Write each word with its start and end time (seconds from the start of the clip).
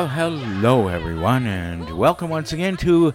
Well, 0.00 0.08
hello 0.08 0.88
everyone, 0.88 1.46
and 1.46 1.98
welcome 1.98 2.30
once 2.30 2.54
again 2.54 2.78
to 2.78 3.12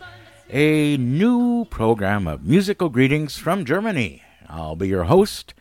a 0.51 0.97
new 0.97 1.65
program 1.65 2.27
of 2.27 2.45
musical 2.45 2.89
greetings 2.89 3.35
from 3.35 3.65
Germany. 3.65 4.21
I'll 4.47 4.75
be 4.75 4.87
your 4.87 5.05
host, 5.05 5.55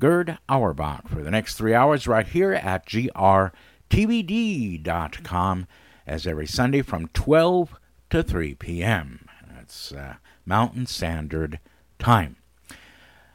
Gerd 0.00 0.38
Auerbach, 0.48 1.06
for 1.06 1.22
the 1.22 1.30
next 1.30 1.56
three 1.56 1.74
hours 1.74 2.08
right 2.08 2.26
here 2.26 2.54
at 2.54 2.86
grtvd.com, 2.86 3.56
as 6.06 6.26
every 6.26 6.46
Sunday 6.46 6.80
from 6.80 7.08
12 7.08 7.78
to 8.08 8.22
3 8.22 8.54
p.m. 8.54 9.26
That's 9.54 9.92
uh, 9.92 10.14
Mountain 10.46 10.86
Standard 10.86 11.60
Time. 11.98 12.36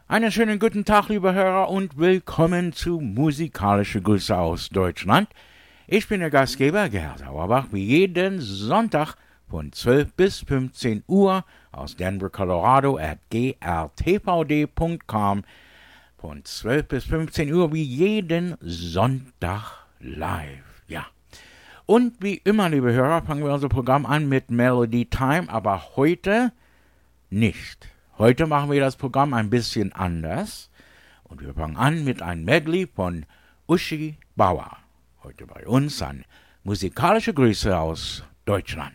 Einen 0.09 0.32
schönen 0.32 0.57
guten 0.57 0.84
Tag, 0.84 1.09
liebe 1.09 1.35
Hörer, 1.35 1.70
und 1.70 1.96
willkommen 1.96 2.73
zu 2.73 2.99
Musikalische 2.99 4.02
Grüße 4.02 4.35
aus 4.35 4.70
Deutschland. 4.70 5.30
Ich 5.88 6.07
bin 6.07 6.20
der 6.20 6.31
Gastgeber 6.31 6.89
Gerhard 6.89 7.23
Auerbach, 7.27 7.67
wie 7.70 7.84
jeden 7.84 8.41
Sonntag 8.41 9.13
von 9.48 9.71
12 9.71 10.13
bis 10.13 10.40
15 10.40 11.04
Uhr 11.05 11.46
aus 11.71 11.96
Denver, 11.96 12.32
Colorado 12.32 12.98
at 12.98 13.20
grtvd.com 13.29 15.43
von 16.18 16.43
12 16.43 16.87
bis 16.87 17.04
15 17.04 17.54
Uhr 17.54 17.71
wie 17.71 17.84
jeden 17.84 18.55
Sonntag 18.62 19.85
live. 19.99 20.82
Ja. 20.87 21.05
Und 21.85 22.15
wie 22.20 22.38
immer, 22.38 22.67
liebe 22.67 22.91
Hörer, 22.91 23.21
fangen 23.21 23.43
wir 23.43 23.54
unser 23.54 23.70
Programm 23.70 24.07
an 24.07 24.27
mit 24.27 24.49
Melody 24.49 25.05
Time, 25.05 25.48
aber 25.49 25.95
heute 25.95 26.51
nicht. 27.29 27.90
Heute 28.17 28.48
machen 28.48 28.71
wir 28.71 28.79
das 28.79 28.95
Programm 28.95 29.35
ein 29.35 29.51
bisschen 29.51 29.93
anders 29.93 30.71
und 31.26 31.41
wir 31.41 31.54
fangen 31.54 31.77
an 31.77 32.04
mit 32.04 32.23
einem 32.23 32.43
Medley 32.43 32.88
von 32.88 33.27
Uschi 33.67 34.17
Bauer. 34.35 34.77
Heute 35.26 35.48
bei 35.48 35.65
uns 35.65 36.04
an 36.04 36.23
musikalische 36.63 37.34
Grüße 37.34 37.76
aus 37.76 38.23
Deutschland. 38.45 38.93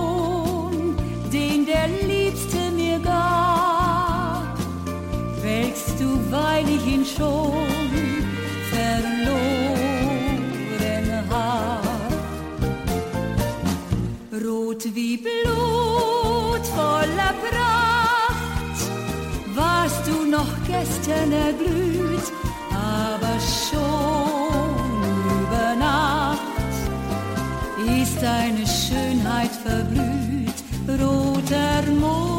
den 1.32 1.66
der 1.66 1.88
Liebste 2.06 2.60
mir 2.76 2.98
gab, 2.98 4.58
welkst 5.42 6.00
du, 6.00 6.08
weil 6.30 6.66
ich 6.68 6.86
ihn 6.86 7.04
schon 7.04 7.66
verloren 8.70 9.48
hab. 11.30 11.84
Rot 14.32 14.84
wie 14.94 15.16
Blut 15.16 15.77
gestern 20.68 21.32
erglüht, 21.32 22.32
aber 22.70 23.34
schon 23.40 25.02
über 25.42 25.74
Nacht 25.78 26.38
ist 28.00 28.22
deine 28.22 28.66
Schönheit 28.66 29.50
verblüht, 29.50 30.58
roter 31.00 31.82
Mond. 31.98 32.38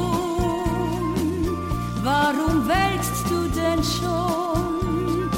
Warum 2.03 2.67
welkst 2.67 3.25
du 3.29 3.39
denn 3.59 3.83
schon? 3.83 5.29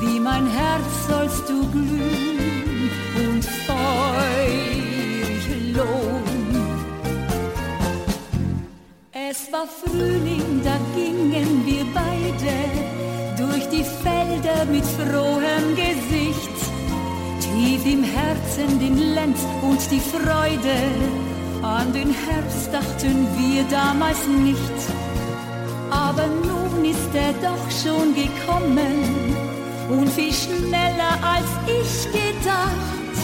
Wie 0.00 0.18
mein 0.18 0.46
Herz 0.46 1.06
sollst 1.08 1.48
du 1.48 1.70
glühen 1.70 2.90
und 3.28 3.44
feurig 3.66 5.42
lohn. 5.76 6.39
Es 9.32 9.52
war 9.52 9.68
Frühling, 9.68 10.60
da 10.64 10.76
gingen 10.96 11.64
wir 11.64 11.84
beide 11.94 12.56
durch 13.38 13.64
die 13.68 13.84
Felder 13.84 14.64
mit 14.64 14.84
frohem 14.84 15.76
Gesicht. 15.76 16.56
Tief 17.38 17.86
im 17.86 18.02
Herzen 18.02 18.80
den 18.80 19.14
Lenz 19.14 19.38
und 19.62 19.78
die 19.88 20.00
Freude, 20.00 20.78
an 21.62 21.92
den 21.92 22.12
Herbst 22.12 22.72
dachten 22.72 23.28
wir 23.38 23.62
damals 23.70 24.26
nicht. 24.26 24.78
Aber 25.90 26.26
nun 26.26 26.84
ist 26.84 27.14
er 27.14 27.32
doch 27.34 27.64
schon 27.70 28.12
gekommen 28.12 29.36
und 29.90 30.08
viel 30.08 30.32
schneller 30.32 31.14
als 31.34 31.50
ich 31.78 31.92
gedacht. 32.10 33.14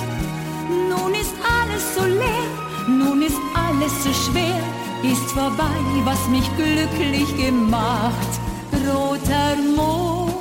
Nun 0.89 1.13
ist 1.15 1.35
alles 1.61 1.85
so 1.97 2.05
leer, 2.05 2.51
nun 2.87 3.23
ist 3.23 3.41
alles 3.55 4.05
so 4.05 4.13
schwer, 4.13 4.63
ist 5.03 5.31
vorbei, 5.33 5.81
was 6.05 6.29
mich 6.29 6.49
glücklich 6.57 7.37
gemacht. 7.37 8.41
Roter 8.73 9.57
Mond, 9.77 10.33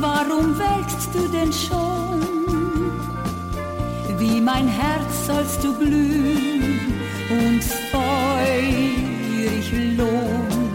warum 0.00 0.58
welkst 0.58 1.08
du 1.14 1.28
denn 1.28 1.52
schon? 1.52 2.20
Wie 4.18 4.40
mein 4.40 4.68
Herz 4.68 5.26
sollst 5.26 5.62
du 5.62 5.72
glühen 5.74 6.80
und 7.30 7.62
feurig 7.92 9.66
lohn. 9.96 10.72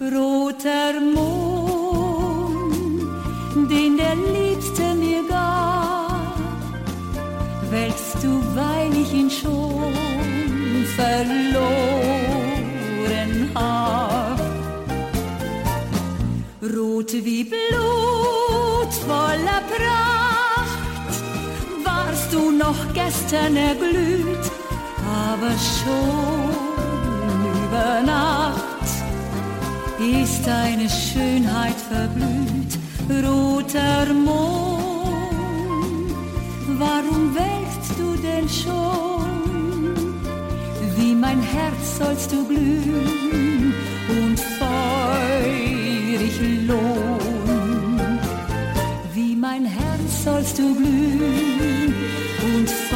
Roter 0.00 1.00
Mond, 1.14 1.61
weil 8.54 8.92
ich 9.02 9.12
ihn 9.12 9.30
schon 9.30 9.92
verloren 10.96 12.30
hab. 13.54 14.40
Rot 16.62 17.12
wie 17.12 17.44
Blut 17.44 18.92
voller 19.06 19.62
Pracht, 19.72 21.14
warst 21.84 22.32
du 22.32 22.50
noch 22.50 22.92
gestern 22.94 23.56
erglüht, 23.56 24.50
aber 25.26 25.52
schon 25.76 26.62
über 27.66 28.02
Nacht 28.02 28.62
ist 29.98 30.46
deine 30.46 30.88
Schönheit 30.88 31.76
verblüht, 31.76 32.78
roter 33.24 34.12
Mond. 34.12 34.92
Warum 36.78 37.34
welkst 37.92 37.98
du 37.98 38.16
denn 38.16 38.48
schon? 38.48 39.30
Wie 40.96 41.14
mein 41.14 41.40
Herz 41.42 41.98
sollst 41.98 42.32
du 42.32 42.46
glühen 42.46 43.74
und 44.08 44.40
feurig 44.58 45.60
lohn. 46.66 48.18
Wie 49.14 49.36
mein 49.36 49.64
Herz 49.64 50.24
sollst 50.24 50.58
du 50.58 50.74
glühen 50.74 51.94
und 52.54 52.70
feurig 52.70 52.91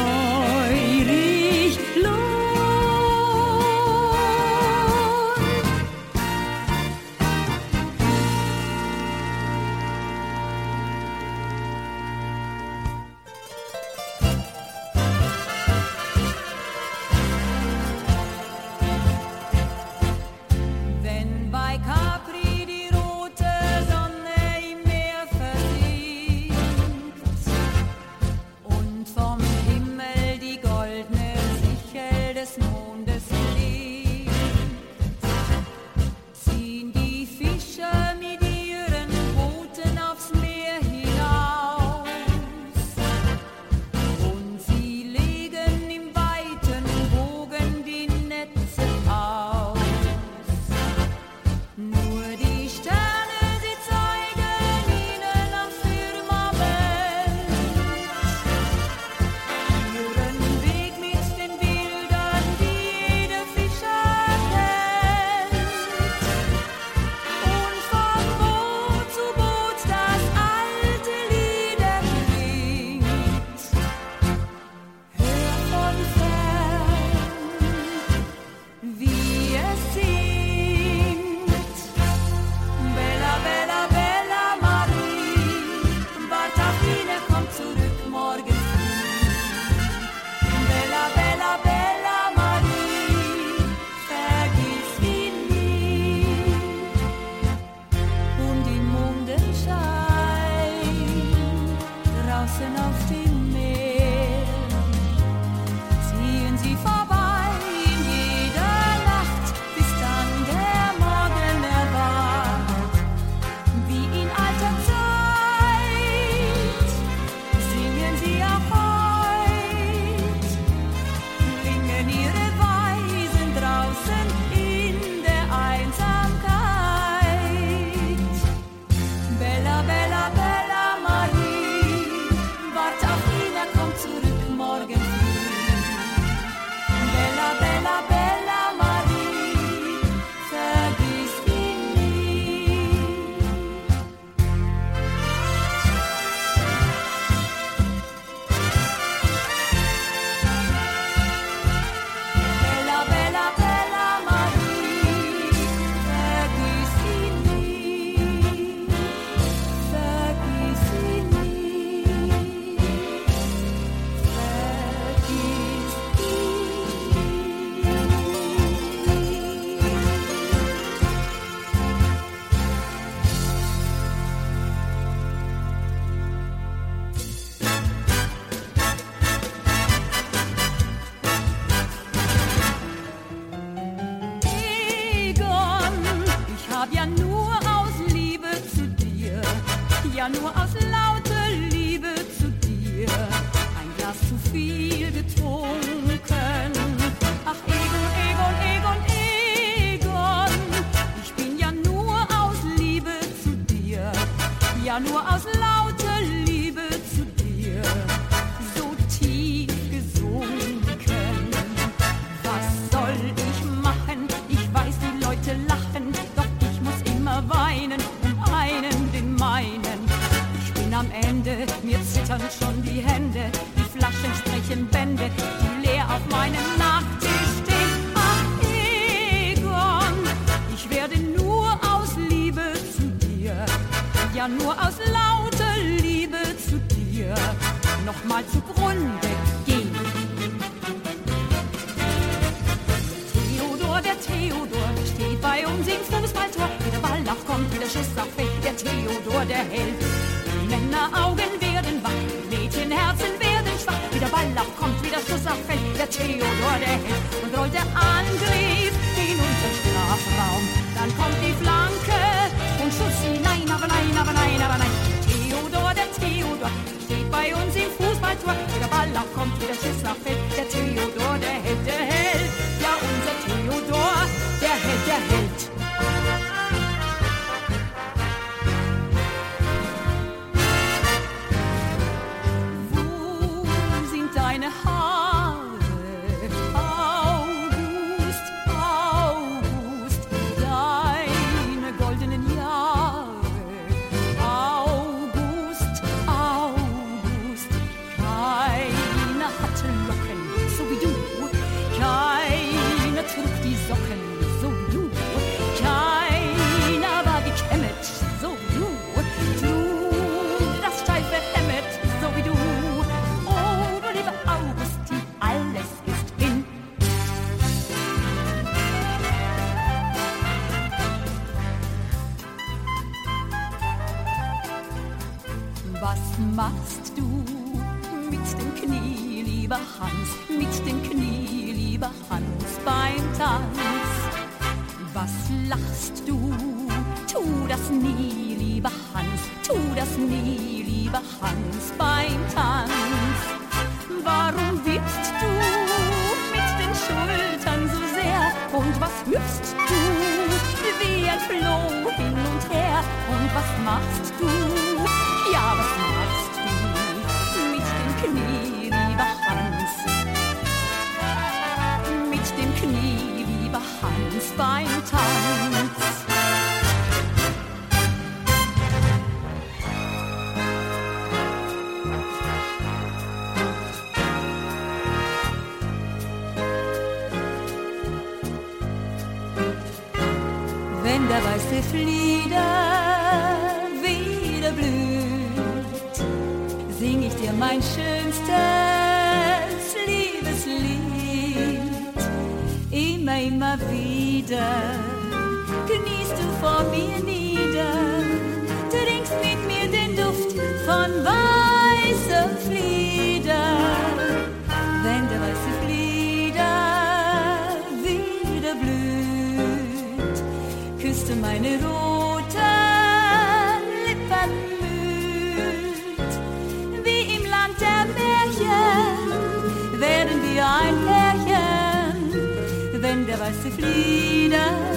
wenn 423.47 424.49
der 424.49 424.96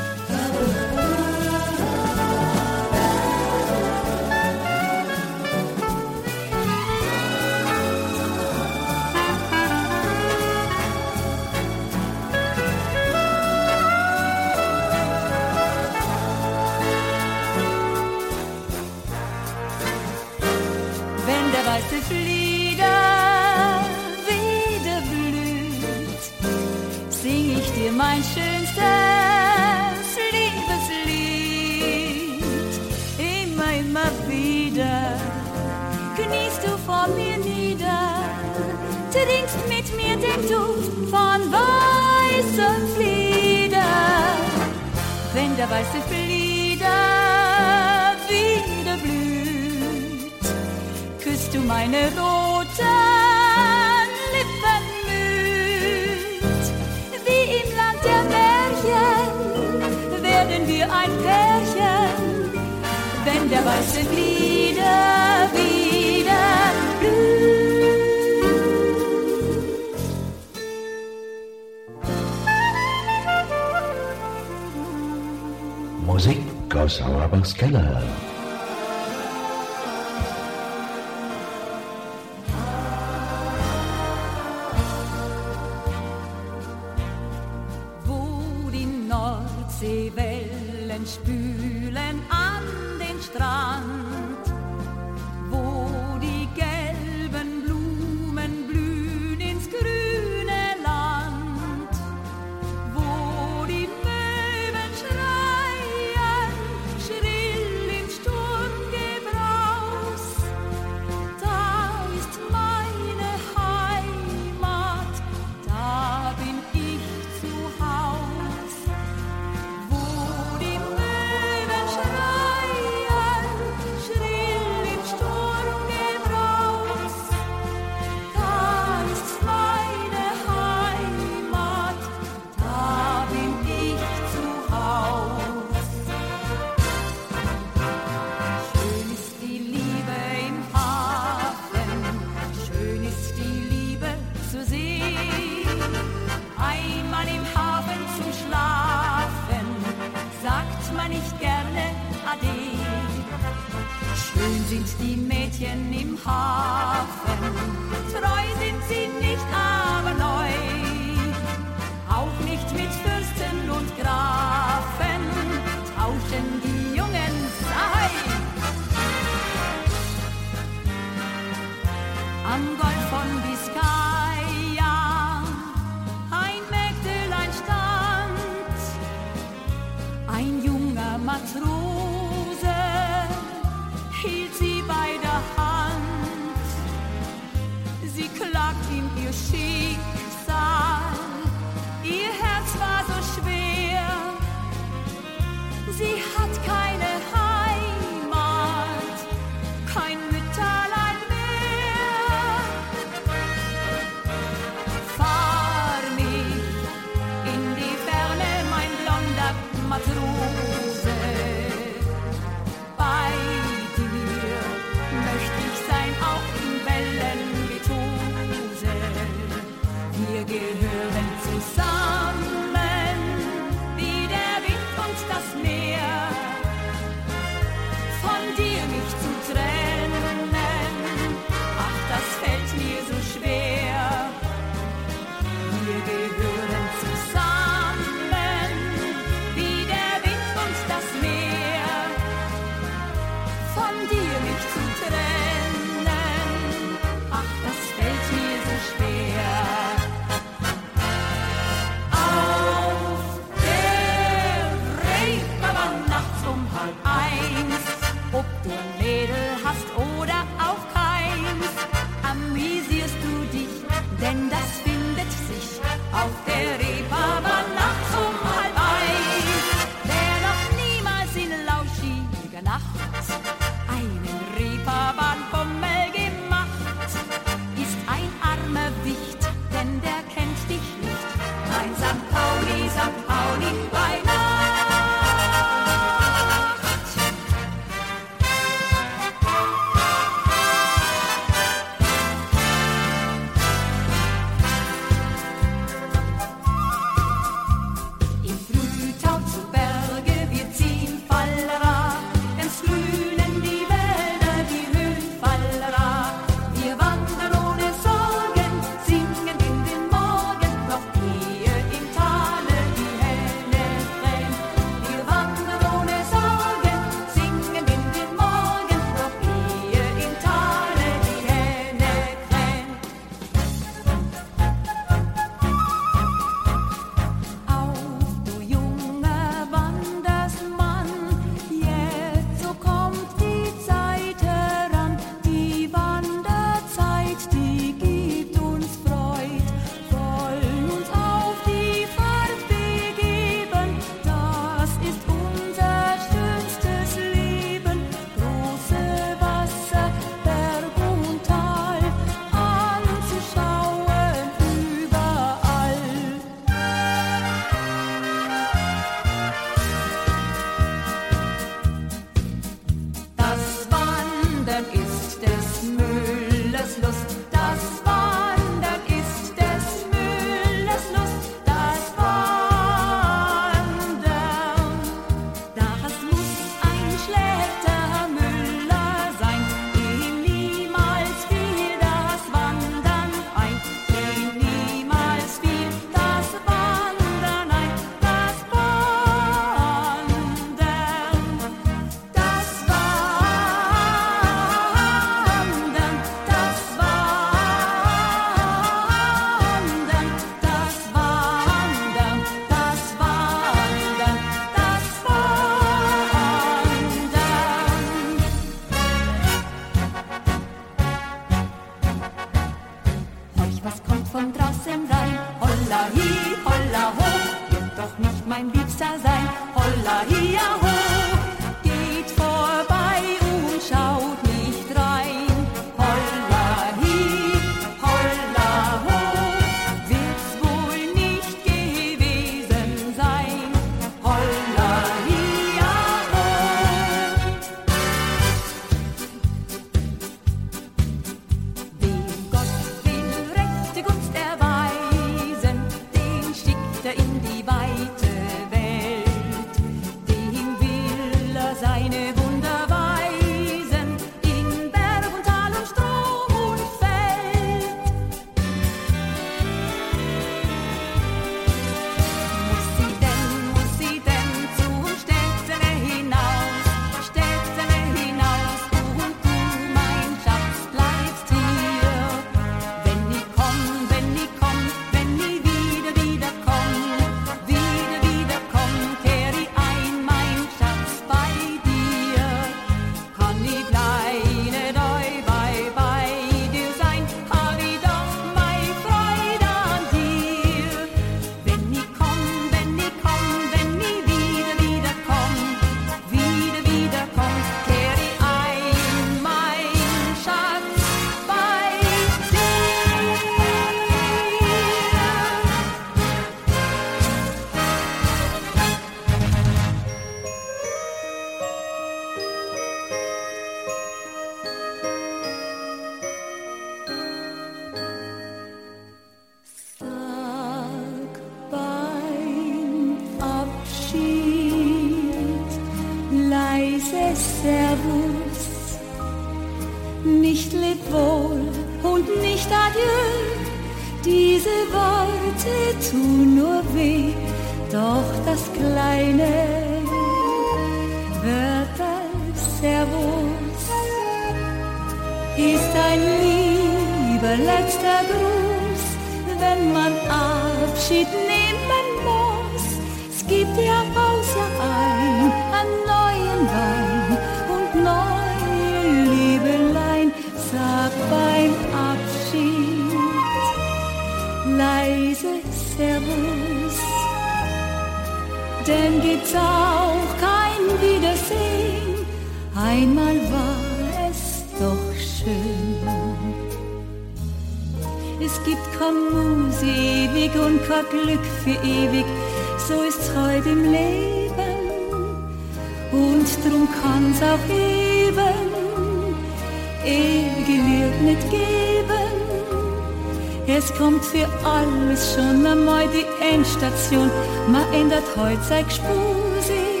Station, 596.80 597.30
man 597.68 597.84
ändert 597.92 598.24
heut 598.38 598.64
sei 598.66 598.82
Gspusi. 598.82 600.00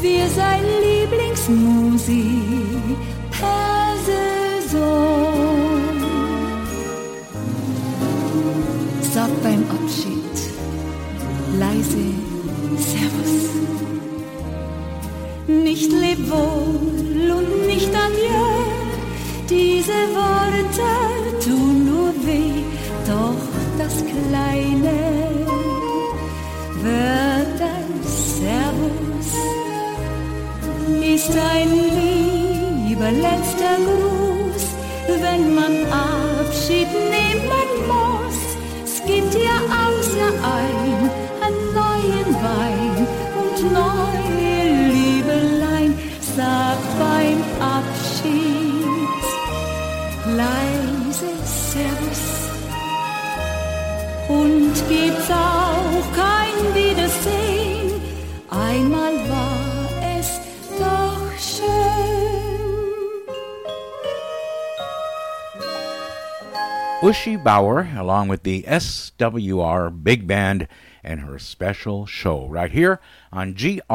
Wir 0.00 0.26
sein 0.26 0.64
Lieblingsmusi 0.82 2.32
ist 31.02 31.30
ein 31.30 31.70
lieber 31.96 33.10
letzter 33.10 33.76
Gruß, 33.86 34.64
wenn 35.06 35.54
man 35.54 35.74
Abschied 35.92 36.88
nehmen 37.14 37.70
muss. 37.86 38.40
Es 38.84 39.02
gibt 39.04 39.34
ja 39.34 39.58
außer 39.84 40.30
ein, 40.58 41.10
einen 41.44 41.64
neuen 41.74 42.30
Wein 42.46 43.06
und 43.40 43.72
neue 43.72 44.92
Liebelein. 44.92 45.98
Sag 46.36 46.78
beim 46.98 47.40
Abschied 47.60 48.58
leise 50.36 50.67
Uschi 67.08 67.42
Bauer, 67.42 67.88
along 67.96 68.28
with 68.28 68.42
the 68.42 68.64
SWR 68.68 69.88
Big 70.04 70.26
Band 70.26 70.68
and 71.02 71.20
her 71.20 71.38
special 71.38 72.04
show 72.04 72.46
right 72.48 72.70
here 72.70 73.00
on 73.32 73.54
grtvd.com. 73.54 73.92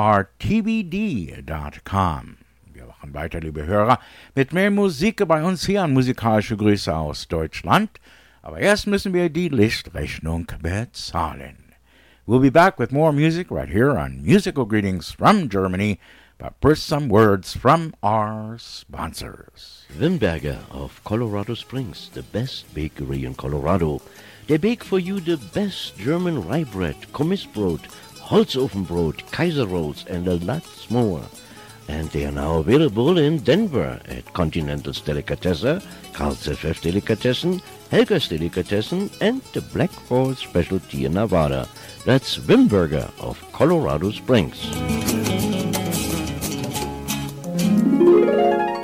Wir 2.73 2.85
machen 2.87 3.13
weiter, 3.13 3.39
liebe 3.39 3.67
Hörer, 3.67 3.99
mit 4.35 4.51
mehr 4.51 4.71
Musik 4.71 5.27
bei 5.27 5.43
uns 5.43 5.67
hier 5.67 5.83
an 5.83 5.93
musikalische 5.93 6.57
Grüße 6.57 6.91
aus 6.91 7.27
Deutschland. 7.27 7.99
Aber 8.41 8.57
erst 8.57 8.87
müssen 8.87 9.13
wir 9.13 9.29
die 9.29 9.49
Lichtrechnung 9.49 10.47
bezahlen. 10.63 11.75
We'll 12.25 12.39
be 12.41 12.49
back 12.49 12.79
with 12.79 12.91
more 12.91 13.13
music 13.13 13.51
right 13.51 13.69
here 13.69 13.91
on 13.91 14.23
Musical 14.23 14.65
Greetings 14.65 15.11
from 15.11 15.49
Germany 15.49 15.99
but 16.43 16.53
first 16.59 16.83
some 16.83 17.07
words 17.07 17.55
from 17.55 17.95
our 18.03 18.57
sponsors. 18.57 19.85
Wimberger 19.97 20.59
of 20.71 21.01
Colorado 21.05 21.53
Springs, 21.53 22.09
the 22.13 22.21
best 22.21 22.65
bakery 22.73 23.23
in 23.23 23.33
Colorado. 23.33 24.01
They 24.47 24.57
bake 24.57 24.83
for 24.83 24.99
you 24.99 25.21
the 25.21 25.37
best 25.37 25.95
German 25.97 26.45
rye 26.45 26.65
bread, 26.65 26.97
Kommissbrot, 27.13 27.79
Holzofenbrot, 28.27 29.31
Kaiser 29.31 29.65
rolls, 29.65 30.05
and 30.07 30.27
a 30.27 30.35
lot 30.35 30.65
more. 30.89 31.23
And 31.87 32.09
they 32.09 32.25
are 32.25 32.31
now 32.31 32.57
available 32.57 33.17
in 33.17 33.37
Denver 33.37 34.01
at 34.09 34.33
Continental's 34.33 34.99
Delicatessen, 34.99 35.81
Carl's 36.11 36.43
Delicatessen, 36.43 37.61
Helga's 37.89 38.27
Delicatessen, 38.27 39.09
and 39.21 39.41
the 39.53 39.61
Black 39.61 39.91
Forest 39.91 40.41
Specialty 40.41 41.05
in 41.05 41.13
Nevada. 41.13 41.69
That's 42.05 42.37
Wimberger 42.37 43.09
of 43.21 43.41
Colorado 43.53 44.11
Springs. 44.11 45.52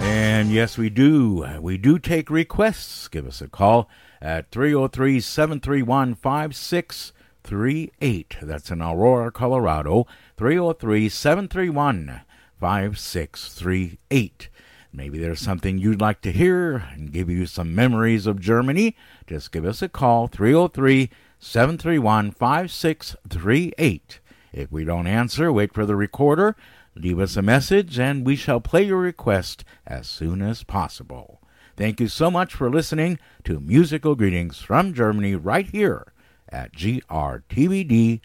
And 0.02 0.52
yes, 0.52 0.78
we 0.78 0.90
do. 0.90 1.48
We 1.62 1.78
do 1.78 1.98
take 1.98 2.30
requests. 2.30 3.08
Give 3.08 3.26
us 3.26 3.40
a 3.40 3.48
call 3.48 3.90
at 4.22 4.52
303 4.52 5.22
731 5.22 6.16
5638. 6.16 8.36
That's 8.42 8.70
in 8.70 8.82
Aurora, 8.82 9.32
Colorado. 9.32 10.06
303 10.36 11.08
731 11.08 12.20
5638. 12.60 14.50
Maybe 14.92 15.20
there's 15.20 15.40
something 15.40 15.78
you'd 15.78 16.02
like 16.02 16.22
to 16.22 16.32
hear 16.32 16.78
and 16.94 17.12
give 17.12 17.30
you 17.30 17.46
some 17.46 17.76
memories 17.76 18.26
of 18.26 18.40
Germany. 18.40 18.96
Just 19.28 19.52
give 19.52 19.66
us 19.66 19.82
a 19.82 19.90
call 19.90 20.28
303 20.28 21.10
731 21.38 22.32
5638. 22.32 24.20
If 24.52 24.72
we 24.72 24.84
don't 24.84 25.08
answer, 25.08 25.54
wait 25.54 25.74
for 25.74 25.86
the 25.86 25.96
recorder, 25.96 26.56
leave 26.96 27.20
us 27.20 27.38
a 27.38 27.42
message, 27.42 28.00
and 28.00 28.26
we 28.26 28.36
shall 28.36 28.60
play 28.60 28.84
your 28.84 29.00
request 29.00 29.64
as 29.86 30.08
soon 30.08 30.42
as 30.42 30.64
possible. 30.64 31.40
Thank 31.78 32.00
you 32.02 32.08
so 32.08 32.32
much 32.32 32.54
for 32.54 32.70
listening 32.70 33.20
to 33.46 33.60
Musical 33.60 34.16
Greetings 34.16 34.58
from 34.58 34.94
Germany 34.94 35.36
right 35.36 35.68
here 35.68 36.12
at 36.50 36.74
grtvd.com. 36.74 38.22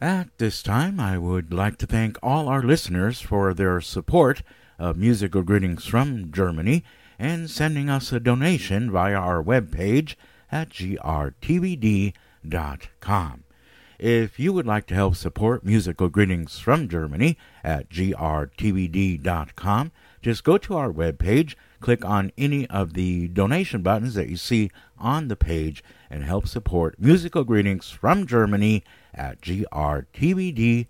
At 0.00 0.38
this 0.38 0.62
time, 0.62 1.00
I 1.00 1.18
would 1.18 1.52
like 1.52 1.78
to 1.78 1.86
thank 1.86 2.18
all 2.22 2.48
our 2.48 2.62
listeners 2.62 3.20
for 3.20 3.52
their 3.54 3.80
support 3.80 4.42
of 4.82 4.96
Musical 4.96 5.42
Greetings 5.42 5.86
from 5.86 6.32
Germany 6.32 6.82
and 7.16 7.48
sending 7.48 7.88
us 7.88 8.12
a 8.12 8.18
donation 8.18 8.90
via 8.90 9.14
our 9.14 9.40
webpage 9.40 10.16
at 10.50 10.70
grtvd.com. 10.70 12.14
If 14.00 14.40
you 14.40 14.52
would 14.52 14.66
like 14.66 14.88
to 14.88 14.96
help 14.96 15.14
support 15.14 15.64
Musical 15.64 16.08
Greetings 16.08 16.58
from 16.58 16.88
Germany 16.88 17.38
at 17.62 17.88
grtvd.com, 17.90 19.92
just 20.20 20.42
go 20.42 20.58
to 20.58 20.76
our 20.76 20.90
webpage, 20.90 21.54
click 21.78 22.04
on 22.04 22.32
any 22.36 22.66
of 22.66 22.94
the 22.94 23.28
donation 23.28 23.82
buttons 23.82 24.14
that 24.14 24.28
you 24.28 24.36
see 24.36 24.72
on 24.98 25.28
the 25.28 25.36
page, 25.36 25.84
and 26.10 26.24
help 26.24 26.48
support 26.48 26.96
Musical 26.98 27.44
Greetings 27.44 27.90
from 27.90 28.26
Germany 28.26 28.82
at 29.14 29.40
grtvd.com. 29.40 30.88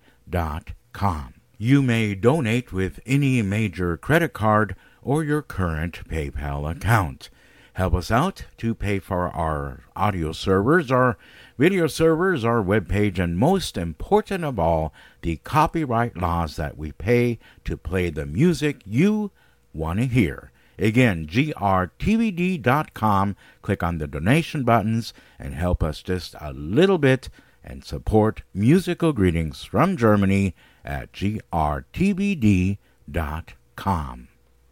You 1.65 1.81
may 1.81 2.17
donate 2.17 2.73
with 2.73 2.99
any 3.07 3.41
major 3.41 3.97
credit 3.97 4.33
card 4.33 4.75
or 5.01 5.23
your 5.23 5.43
current 5.43 6.09
PayPal 6.09 6.69
account. 6.69 7.31
Help 7.75 7.95
us 7.95 8.11
out 8.11 8.47
to 8.59 8.75
pay 8.75 8.99
for 8.99 9.29
our 9.29 9.85
audio 9.95 10.33
servers, 10.33 10.91
our 10.91 11.17
video 11.57 11.87
servers, 11.87 12.45
our 12.45 12.65
webpage, 12.65 13.21
and 13.21 13.39
most 13.39 13.77
important 13.77 14.43
of 14.43 14.59
all, 14.59 14.93
the 15.21 15.37
copyright 15.45 16.17
laws 16.17 16.57
that 16.57 16.77
we 16.77 16.91
pay 16.91 17.39
to 17.65 17.77
play 17.77 18.11
the 18.11 18.27
music 18.27 18.81
you 18.85 19.31
want 19.73 20.01
to 20.01 20.07
hear. 20.07 20.51
Again, 20.81 21.29
grtvd.com. 21.29 21.77
Click 23.63 23.85
on 23.85 23.99
the 23.99 24.09
donation 24.09 24.65
buttons 24.65 25.15
and 25.39 25.55
help 25.55 25.85
us 25.85 26.03
just 26.03 26.35
a 26.41 26.53
little 26.53 26.99
bit 26.99 27.29
and 27.63 27.85
support 27.85 28.43
musical 28.53 29.13
greetings 29.13 29.63
from 29.63 29.97
Germany 29.97 30.57
at 30.85 31.13
grtvd.com. 31.13 32.79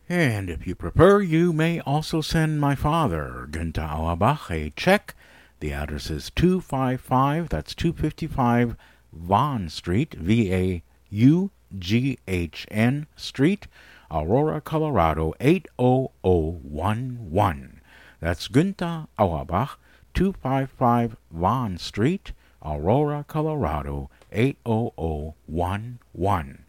And 0.09 0.51
if 0.51 0.67
you 0.67 0.75
prefer, 0.75 1.21
you 1.21 1.53
may 1.53 1.79
also 1.81 2.21
send 2.21 2.61
my 2.61 2.75
father, 2.75 3.47
Günther 3.49 3.89
Auerbach, 3.89 4.51
a 4.51 4.71
check. 4.71 5.15
The 5.61 5.73
address 5.73 6.11
is 6.11 6.31
255, 6.31 7.49
that's 7.49 7.77
255 7.77 8.75
Vaughn 9.13 9.69
Street, 9.69 10.15
V 10.15 10.53
A 10.53 10.83
U 11.11 11.53
G 11.79 12.19
H 12.27 12.67
N 12.71 13.07
Street, 13.15 13.69
Aurora, 14.11 14.61
Colorado 14.61 15.33
80011. 15.39 17.81
That's 18.19 18.49
Günther 18.49 19.07
Auerbach, 19.17 19.79
255 20.15 21.17
Vaughn 21.31 21.79
Street, 21.79 22.33
Aurora, 22.63 23.25
Colorado 23.29 24.11
80011. 24.33 26.65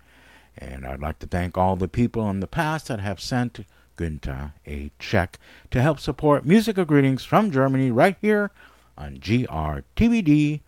And 0.58 0.86
I'd 0.86 1.00
like 1.00 1.19
to 1.19 1.28
thank 1.28 1.58
all 1.58 1.76
the 1.76 1.88
people 1.88 2.30
in 2.30 2.39
the 2.39 2.47
past 2.47 2.88
that 2.88 3.00
have 3.00 3.19
sent 3.19 3.65
Günther 3.97 4.54
a 4.65 4.91
check 5.00 5.39
to 5.71 5.82
help 5.82 6.00
support 6.00 6.45
Musical 6.45 6.86
Greetings 6.86 7.24
from 7.24 7.52
Germany 7.52 7.91
right 7.91 8.15
here 8.21 8.52
on 8.97 9.17
grtvd.com. 9.17 10.62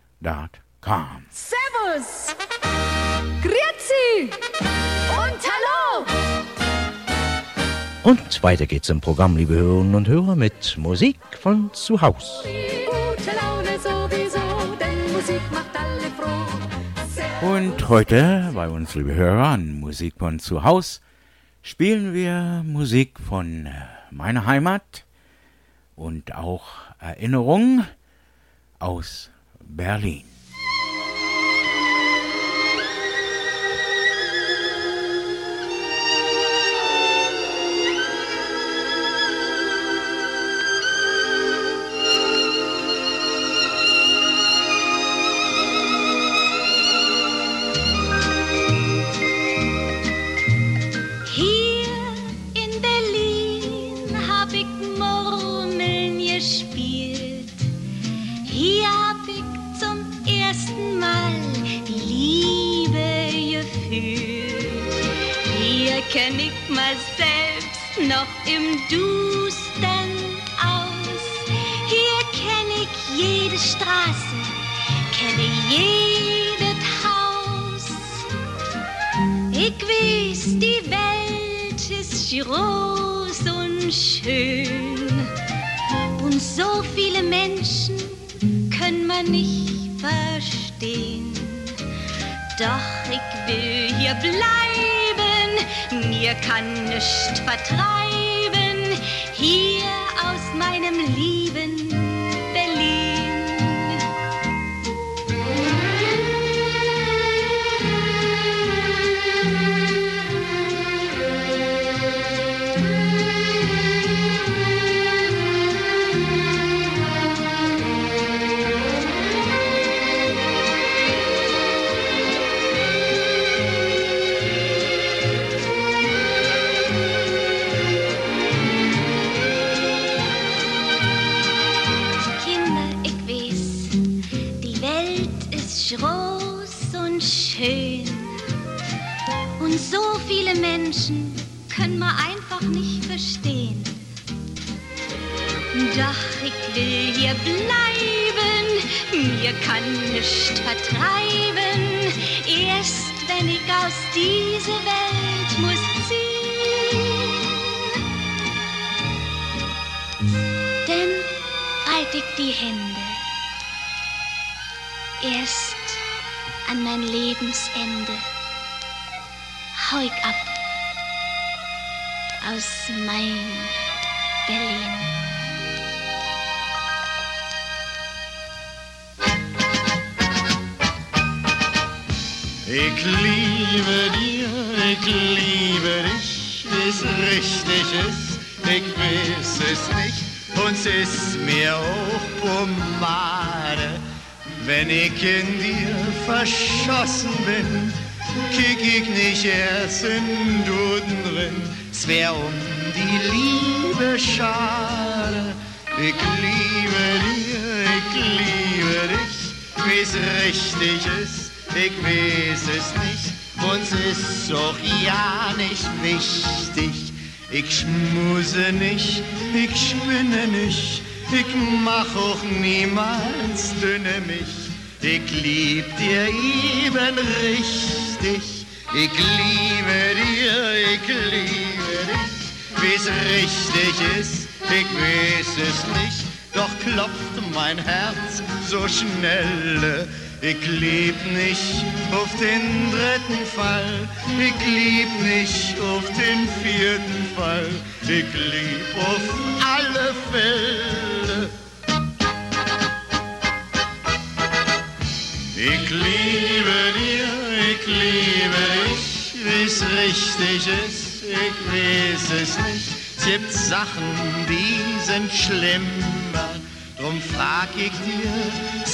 Servus! 1.30 2.34
Grüezi! 3.42 4.30
Und 5.10 5.42
hallo! 5.42 6.04
Und 8.04 8.42
weiter 8.42 8.66
geht's 8.66 8.90
im 8.90 9.00
Programm, 9.00 9.36
liebe 9.36 9.54
Hörerinnen 9.54 9.94
und 9.94 10.08
Hörer, 10.08 10.36
mit 10.36 10.76
Musik 10.76 11.16
von 11.40 11.72
zu 11.72 12.00
Haus. 12.00 12.44
Gute 12.44 13.30
Laune 13.36 13.78
sowieso, 13.78 14.40
denn 14.78 15.12
Musik 15.12 15.40
macht 15.52 15.53
alle 15.53 15.53
froh. 15.53 15.53
Und 17.44 17.90
heute 17.90 18.52
bei 18.54 18.70
uns, 18.70 18.94
liebe 18.94 19.14
Hörer, 19.14 19.48
an 19.48 19.78
Musik 19.78 20.14
von 20.18 20.38
zu 20.38 20.64
Haus 20.64 21.02
spielen 21.60 22.14
wir 22.14 22.62
Musik 22.64 23.20
von 23.20 23.66
äh, 23.66 23.72
meiner 24.10 24.46
Heimat 24.46 25.04
und 25.94 26.34
auch 26.34 26.64
Erinnerungen 26.98 27.86
aus 28.78 29.30
Berlin. 29.60 30.24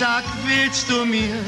Sag, 0.00 0.24
willst 0.46 0.88
du 0.90 1.04
mir? 1.04 1.38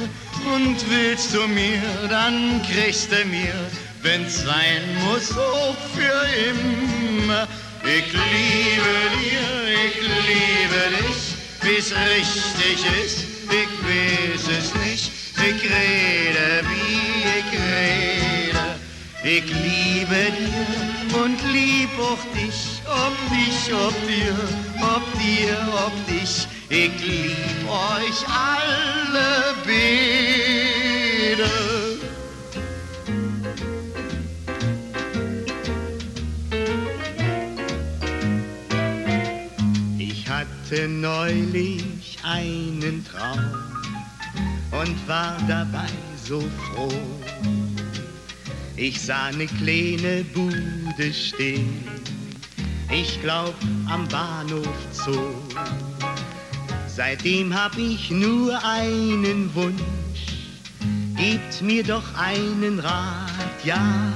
Und 0.54 0.76
willst 0.90 1.32
du 1.34 1.48
mir, 1.48 1.80
dann 2.10 2.60
kriegst 2.62 3.10
du 3.10 3.24
mir, 3.24 3.54
wenn's 4.02 4.42
sein 4.44 4.82
muss, 5.04 5.30
auch 5.38 5.76
für 5.96 6.20
immer. 6.50 7.48
Ich 7.82 8.08
liebe 8.12 8.94
dir, 9.16 9.46
ich 9.84 9.96
liebe 10.28 10.82
dich, 10.98 11.20
wie's 11.62 11.92
richtig 12.16 12.78
ist, 13.02 13.18
ich 13.60 13.72
weiß 13.86 14.44
es 14.58 14.74
nicht. 14.84 15.10
Ich 15.48 15.62
rede, 15.64 16.48
wie 16.68 17.24
ich 17.38 17.50
rede. 17.72 18.66
Ich 19.24 19.46
liebe 19.66 20.22
dir 20.38 21.22
und 21.22 21.38
lieb 21.52 21.90
auch 21.98 22.24
dich, 22.36 22.82
ob 23.06 23.16
dich, 23.34 23.72
ob 23.72 23.96
dir, 24.06 24.36
ob 24.94 25.04
dir, 25.18 25.56
ob 25.86 26.06
dich. 26.06 26.51
Ich 26.74 26.90
lieb 27.02 27.68
euch 27.68 28.24
alle 28.30 29.54
beide. 29.66 31.50
Ich 39.98 40.26
hatte 40.26 40.88
neulich 40.88 42.16
einen 42.22 43.04
Traum 43.04 43.38
und 44.70 44.96
war 45.06 45.36
dabei 45.46 45.90
so 46.24 46.40
froh. 46.40 46.88
Ich 48.76 48.98
sah 48.98 49.30
ne 49.32 49.46
kleine 49.46 50.24
Bude 50.32 51.12
stehen, 51.12 51.84
ich 52.90 53.20
glaub 53.20 53.54
am 53.90 54.08
Bahnhof 54.08 54.66
Zoo. 54.90 55.34
Seitdem 56.94 57.54
hab 57.54 57.78
ich 57.78 58.10
nur 58.10 58.62
einen 58.62 59.54
Wunsch, 59.54 59.80
gebt 61.16 61.62
mir 61.62 61.82
doch 61.82 62.04
einen 62.14 62.78
Rat, 62.80 63.64
ja. 63.64 64.12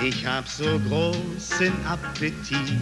Ich 0.00 0.24
hab 0.24 0.46
so 0.46 0.78
großen 0.88 1.72
Appetit 1.84 2.78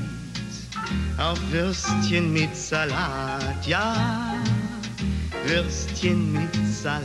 auf 1.16 1.40
Würstchen 1.50 2.34
mit 2.34 2.54
Salat, 2.54 3.66
ja. 3.66 4.34
Würstchen 5.46 6.34
mit 6.34 6.54
Salat. 6.70 7.02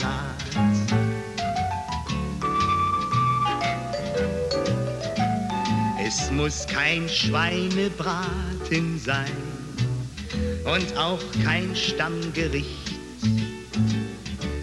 Es 6.05 6.29
muss 6.31 6.67
kein 6.67 7.07
Schweinebraten 7.07 8.99
sein 8.99 9.50
und 10.65 10.97
auch 10.97 11.21
kein 11.43 11.75
Stammgericht. 11.75 12.67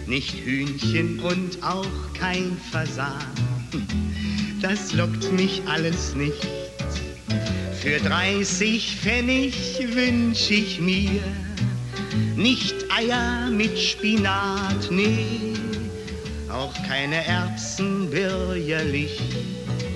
Nicht 0.07 0.33
Hühnchen 0.43 1.19
und 1.19 1.61
auch 1.63 2.13
kein 2.13 2.57
Fasan. 2.71 3.25
Das 4.61 4.91
lockt 4.91 5.31
mich 5.31 5.61
alles 5.67 6.15
nicht. 6.15 6.45
Für 7.81 7.97
30 7.97 8.97
Pfennig 8.97 9.55
wünsch 9.93 10.51
ich 10.51 10.81
mir 10.81 11.21
nicht 12.35 12.75
Eier 12.89 13.49
mit 13.49 13.79
Spinat, 13.79 14.89
nee, 14.91 15.53
auch 16.51 16.73
keine 16.87 17.25
Erbsen 17.25 18.09
bürgerlich, 18.09 19.19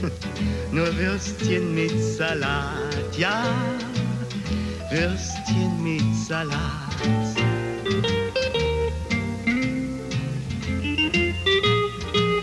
nur 0.71 0.97
Würstchen 0.97 1.73
mit 1.75 1.91
Salat, 2.01 3.17
ja, 3.17 3.43
Würstchen 4.93 5.81
mit 5.81 6.03
Salat. 6.15 6.53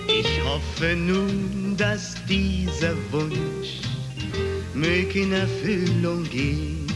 Ich 0.09 0.45
hoffe 0.45 0.97
nun, 0.97 1.77
dass 1.77 2.17
dieser 2.29 2.97
Wunsch 3.13 3.83
möge 4.75 5.21
in 5.21 5.33
Erfüllung 5.33 6.25
gehen. 6.29 6.89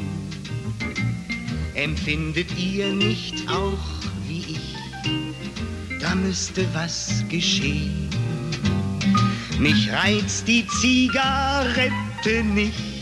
Empfindet 1.74 2.48
ihr 2.58 2.92
nicht 2.92 3.48
auch 3.48 3.86
wie 4.26 4.56
ich? 4.56 4.74
Da 6.00 6.16
müsste 6.16 6.66
was 6.74 7.22
geschehen. 7.28 8.10
Mich 9.60 9.92
reizt 9.92 10.48
die 10.48 10.66
Zigarette 10.80 12.42
nicht 12.42 12.93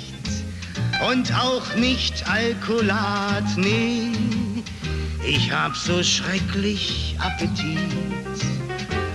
und 1.11 1.33
auch 1.35 1.75
nicht 1.77 2.29
Alkoholat, 2.29 3.45
nee. 3.57 4.13
Ich 5.27 5.53
hab 5.53 5.77
so 5.77 6.03
schrecklich 6.03 7.17
Appetit 7.19 7.79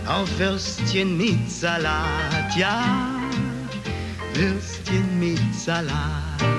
auf 0.06 0.28
Würstchen 0.40 1.18
mit 1.18 1.50
Salat, 1.50 2.56
ja, 2.56 3.10
Würstchen 4.34 5.20
mit 5.20 5.56
Salat. 5.56 6.57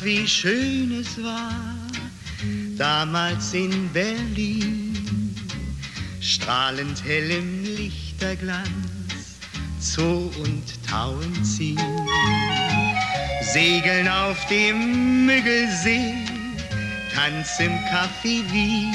Wie 0.00 0.28
schön 0.28 1.00
es 1.00 1.20
war, 1.20 1.74
damals 2.76 3.52
in 3.52 3.88
Berlin, 3.92 5.34
strahlend 6.20 7.02
hell 7.04 7.28
im 7.28 7.64
Lichterglanz, 7.64 9.40
Zoo 9.80 10.30
und 10.38 10.62
Tauenziehen, 10.88 12.08
Segeln 13.42 14.06
auf 14.06 14.38
dem 14.46 15.26
Müggelsee, 15.26 16.14
Tanz 17.12 17.58
im 17.58 17.72
Café 17.90 18.44
Wien, 18.52 18.94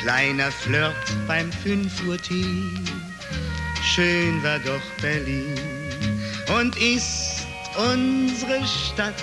kleiner 0.00 0.50
Flirt 0.50 1.26
beim 1.26 1.52
5 1.52 2.06
Uhr 2.06 2.16
Tee, 2.16 2.70
schön 3.82 4.42
war 4.42 4.58
doch 4.60 5.02
Berlin 5.02 5.54
und 6.58 6.74
ist 6.76 7.46
unsere 7.76 8.66
Stadt 8.66 9.14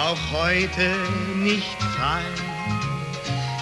auch 0.00 0.18
heute 0.32 0.96
nicht 1.36 1.76
frei. 1.96 2.22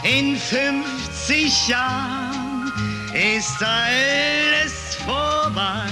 In 0.05 0.37
50 0.37 1.69
Jahren 1.69 2.73
ist 3.13 3.61
alles 3.63 4.95
vorbei. 5.05 5.91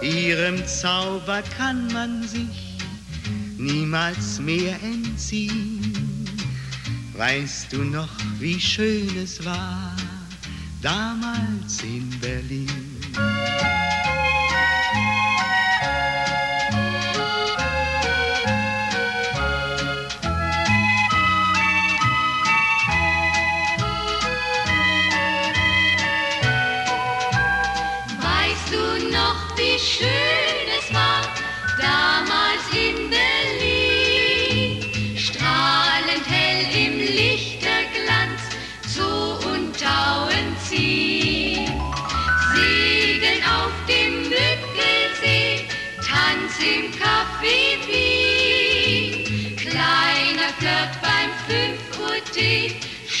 Ihrem 0.00 0.66
Zauber 0.66 1.42
kann 1.58 1.92
man 1.92 2.22
sich 2.26 2.78
niemals 3.58 4.40
mehr 4.40 4.76
entziehen. 4.82 6.26
Weißt 7.14 7.72
du 7.72 7.84
noch, 7.84 8.08
wie 8.38 8.58
schön 8.58 9.10
es 9.22 9.44
war 9.44 9.94
damals 10.80 11.82
in 11.82 12.08
Berlin? 12.18 12.90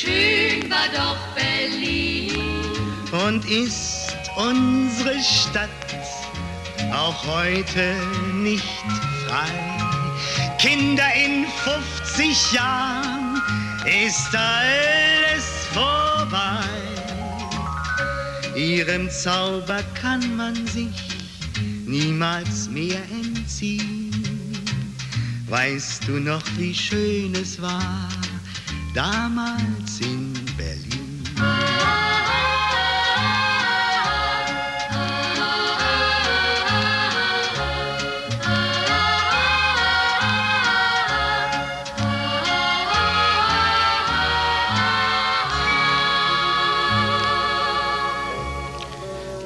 Schön 0.00 0.70
war 0.70 0.88
doch 0.94 1.18
Berlin. 1.34 2.30
und 3.26 3.44
ist 3.50 4.16
unsere 4.36 5.18
Stadt 5.20 5.68
auch 6.92 7.26
heute 7.26 7.96
nicht 8.34 8.64
frei. 9.26 9.50
Kinder 10.58 11.10
in 11.14 11.44
50 11.64 12.52
Jahren 12.52 13.42
ist 13.84 14.34
alles 14.34 15.44
vorbei. 15.72 16.64
Ihrem 18.56 19.10
Zauber 19.10 19.82
kann 20.00 20.36
man 20.36 20.54
sich 20.66 20.96
niemals 21.86 22.68
mehr 22.68 23.02
entziehen. 23.10 24.10
Weißt 25.48 26.06
du 26.06 26.20
noch, 26.20 26.42
wie 26.56 26.74
schön 26.74 27.34
es 27.34 27.60
war 27.60 28.08
damals 28.94 30.00
in 30.00 30.32
Berlin? 30.56 31.22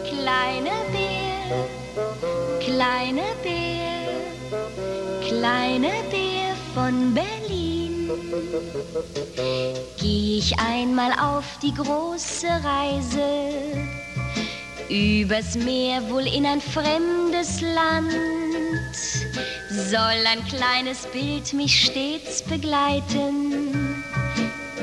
Kleiner 0.08 0.80
Bär, 0.92 1.68
kleiner 2.60 3.34
Bär, 3.42 4.08
kleiner 5.28 6.02
Bär 6.10 6.54
von 6.74 7.14
Berlin. 7.14 7.63
Geh 9.98 10.38
ich 10.38 10.58
einmal 10.58 11.12
auf 11.12 11.58
die 11.62 11.72
große 11.72 12.46
Reise, 12.46 13.50
übers 14.88 15.54
Meer 15.56 16.08
wohl 16.10 16.26
in 16.26 16.44
ein 16.44 16.60
fremdes 16.60 17.60
Land, 17.62 18.12
soll 19.70 20.26
ein 20.26 20.44
kleines 20.48 21.06
Bild 21.06 21.52
mich 21.54 21.86
stets 21.86 22.42
begleiten, 22.42 24.04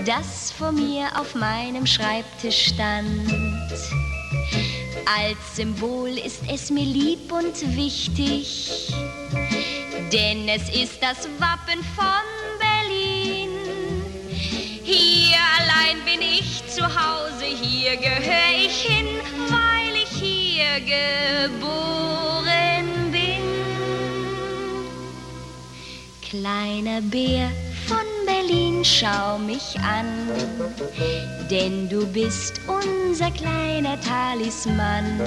das 0.05 0.51
vor 0.51 0.71
mir 0.71 1.07
auf 1.19 1.35
meinem 1.35 1.85
Schreibtisch 1.85 2.73
stand. 2.73 3.31
Als 5.05 5.55
Symbol 5.55 6.09
ist 6.09 6.41
es 6.51 6.71
mir 6.71 6.85
lieb 6.85 7.31
und 7.31 7.75
wichtig, 7.75 8.93
denn 10.11 10.47
es 10.47 10.69
ist 10.69 11.01
das 11.01 11.27
Wappen 11.39 11.83
von 11.95 12.30
ich 16.65 16.73
zu 16.73 16.83
Hause, 16.83 17.45
hier 17.45 17.97
gehöre 17.97 18.65
ich 18.65 18.81
hin. 18.81 19.07
geboren 21.51 22.87
bin. 23.11 23.43
Kleiner 26.21 27.01
Bär 27.01 27.49
von 27.87 28.05
Berlin, 28.25 28.83
schau 28.83 29.37
mich 29.37 29.77
an, 29.79 30.29
denn 31.49 31.89
du 31.89 32.05
bist 32.07 32.61
unser 32.67 33.31
kleiner 33.31 33.99
Talisman. 33.99 35.19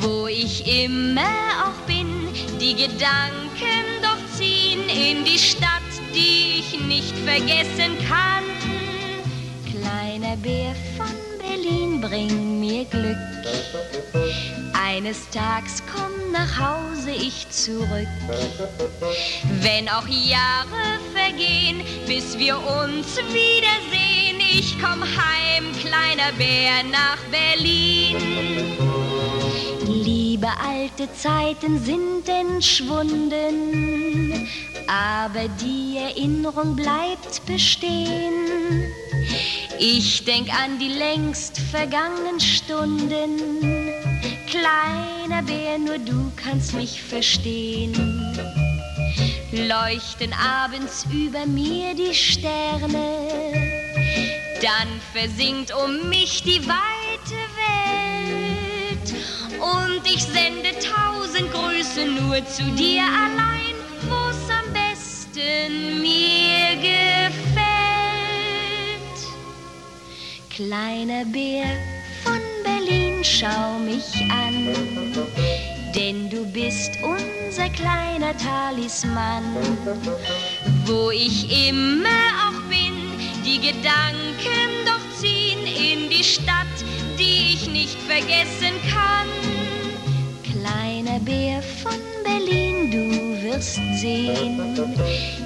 Wo 0.00 0.26
ich 0.26 0.66
immer 0.66 1.20
auch 1.64 1.86
bin, 1.86 2.28
die 2.60 2.74
Gedanken 2.74 3.84
doch 4.02 4.18
ziehen 4.36 4.88
in 4.88 5.24
die 5.24 5.38
Stadt, 5.38 5.82
die 6.14 6.60
ich 6.60 6.80
nicht 6.80 7.14
vergessen 7.18 7.98
kann. 8.08 8.63
Kleiner 9.84 10.36
Bär 10.38 10.74
von 10.96 11.14
Berlin, 11.38 12.00
bring 12.00 12.58
mir 12.58 12.86
Glück. 12.86 13.18
Eines 14.72 15.28
Tags 15.28 15.82
komm 15.92 16.32
nach 16.32 16.58
Hause 16.58 17.10
ich 17.10 17.46
zurück. 17.50 18.08
Wenn 19.60 19.86
auch 19.90 20.08
Jahre 20.08 20.98
vergehen, 21.12 21.82
bis 22.06 22.38
wir 22.38 22.56
uns 22.56 23.18
wiedersehen, 23.28 24.40
ich 24.40 24.74
komm 24.80 25.02
heim, 25.02 25.70
kleiner 25.82 26.32
Bär, 26.38 26.82
nach 26.90 27.18
Berlin. 27.30 28.16
Liebe 29.86 30.48
alte 30.66 31.12
Zeiten 31.12 31.78
sind 31.84 32.26
entschwunden, 32.26 34.48
aber 34.88 35.48
die 35.60 35.98
Erinnerung 35.98 36.76
bleibt 36.76 37.44
bestehen. 37.46 38.92
Ich 39.78 40.24
denk 40.24 40.48
an 40.50 40.78
die 40.78 40.88
längst 40.88 41.58
vergangenen 41.58 42.40
Stunden. 42.40 43.38
Kleiner 44.48 45.42
Bär, 45.42 45.78
nur 45.78 45.98
du 45.98 46.30
kannst 46.36 46.74
mich 46.74 47.02
verstehen. 47.02 47.92
Leuchten 49.52 50.32
abends 50.32 51.06
über 51.12 51.46
mir 51.46 51.94
die 51.94 52.12
Sterne, 52.12 53.28
dann 54.60 54.88
versinkt 55.12 55.72
um 55.72 56.08
mich 56.08 56.42
die 56.42 56.60
weite 56.66 57.38
Welt. 57.56 59.14
Und 59.60 60.04
ich 60.06 60.24
sende 60.24 60.70
tausend 60.80 61.52
Grüße 61.52 62.04
nur 62.04 62.44
zu 62.46 62.64
dir 62.72 63.02
allein, 63.02 63.73
wo's 64.08 64.48
am 64.50 64.72
besten 64.72 66.00
mir 66.00 66.76
gefällt. 66.76 67.54
Kleiner 70.50 71.24
Bär 71.24 71.66
von 72.22 72.40
Berlin, 72.64 73.22
schau 73.24 73.78
mich 73.78 74.14
an, 74.30 74.74
denn 75.94 76.30
du 76.30 76.44
bist 76.46 76.92
unser 77.02 77.68
kleiner 77.70 78.36
Talisman. 78.36 79.44
Wo 80.86 81.10
ich 81.10 81.68
immer 81.68 82.24
auch 82.44 82.60
bin, 82.68 83.12
die 83.44 83.58
Gedanken 83.58 84.86
doch 84.86 85.04
ziehen 85.20 85.66
in 85.66 86.08
die 86.08 86.24
Stadt, 86.24 86.66
die 87.18 87.54
ich 87.54 87.68
nicht 87.68 87.98
vergessen 88.02 88.74
kann. 88.92 89.28
Kleiner 90.64 91.20
Bär 91.20 91.60
von 91.82 92.00
Berlin, 92.24 92.90
du 92.90 93.42
wirst 93.42 93.74
sehen, 94.00 94.58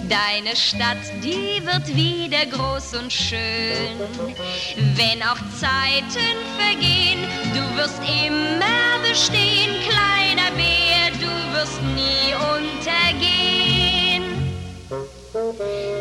deine 0.08 0.54
Stadt, 0.54 1.02
die 1.24 1.60
wird 1.66 1.88
wieder 1.88 2.46
groß 2.46 2.94
und 2.94 3.12
schön. 3.12 3.98
Wenn 4.94 5.20
auch 5.24 5.40
Zeiten 5.58 6.38
vergehen, 6.56 7.26
du 7.52 7.76
wirst 7.76 8.00
immer 8.24 9.00
bestehen, 9.02 9.74
kleiner 9.88 10.52
Bär, 10.54 11.10
du 11.18 11.32
wirst 11.52 11.82
nie 11.96 12.32
untergehen. 12.54 14.22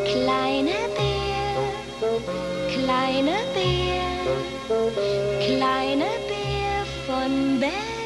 Kleiner 0.06 0.86
Bär, 0.96 1.56
kleiner 2.72 3.42
Bär, 3.56 4.06
kleiner 5.44 6.14
Bär 6.28 6.86
von 7.08 7.60
Berlin. 7.60 7.97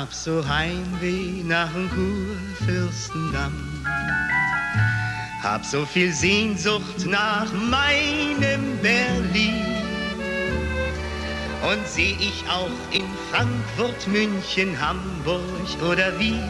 Hab 0.00 0.14
so 0.14 0.46
Heimweh 0.46 1.42
nach 1.42 1.72
dem 1.72 1.90
Kurfürstendamm. 1.90 3.52
Hab 5.42 5.64
so 5.64 5.84
viel 5.84 6.12
Sehnsucht 6.12 7.04
nach 7.04 7.52
meinem 7.52 8.78
Berlin. 8.80 9.64
Und 11.68 11.84
seh 11.88 12.16
ich 12.20 12.44
auch 12.48 12.78
in 12.92 13.08
Frankfurt, 13.30 14.06
München, 14.06 14.80
Hamburg 14.80 15.82
oder 15.82 16.16
Wien 16.18 16.48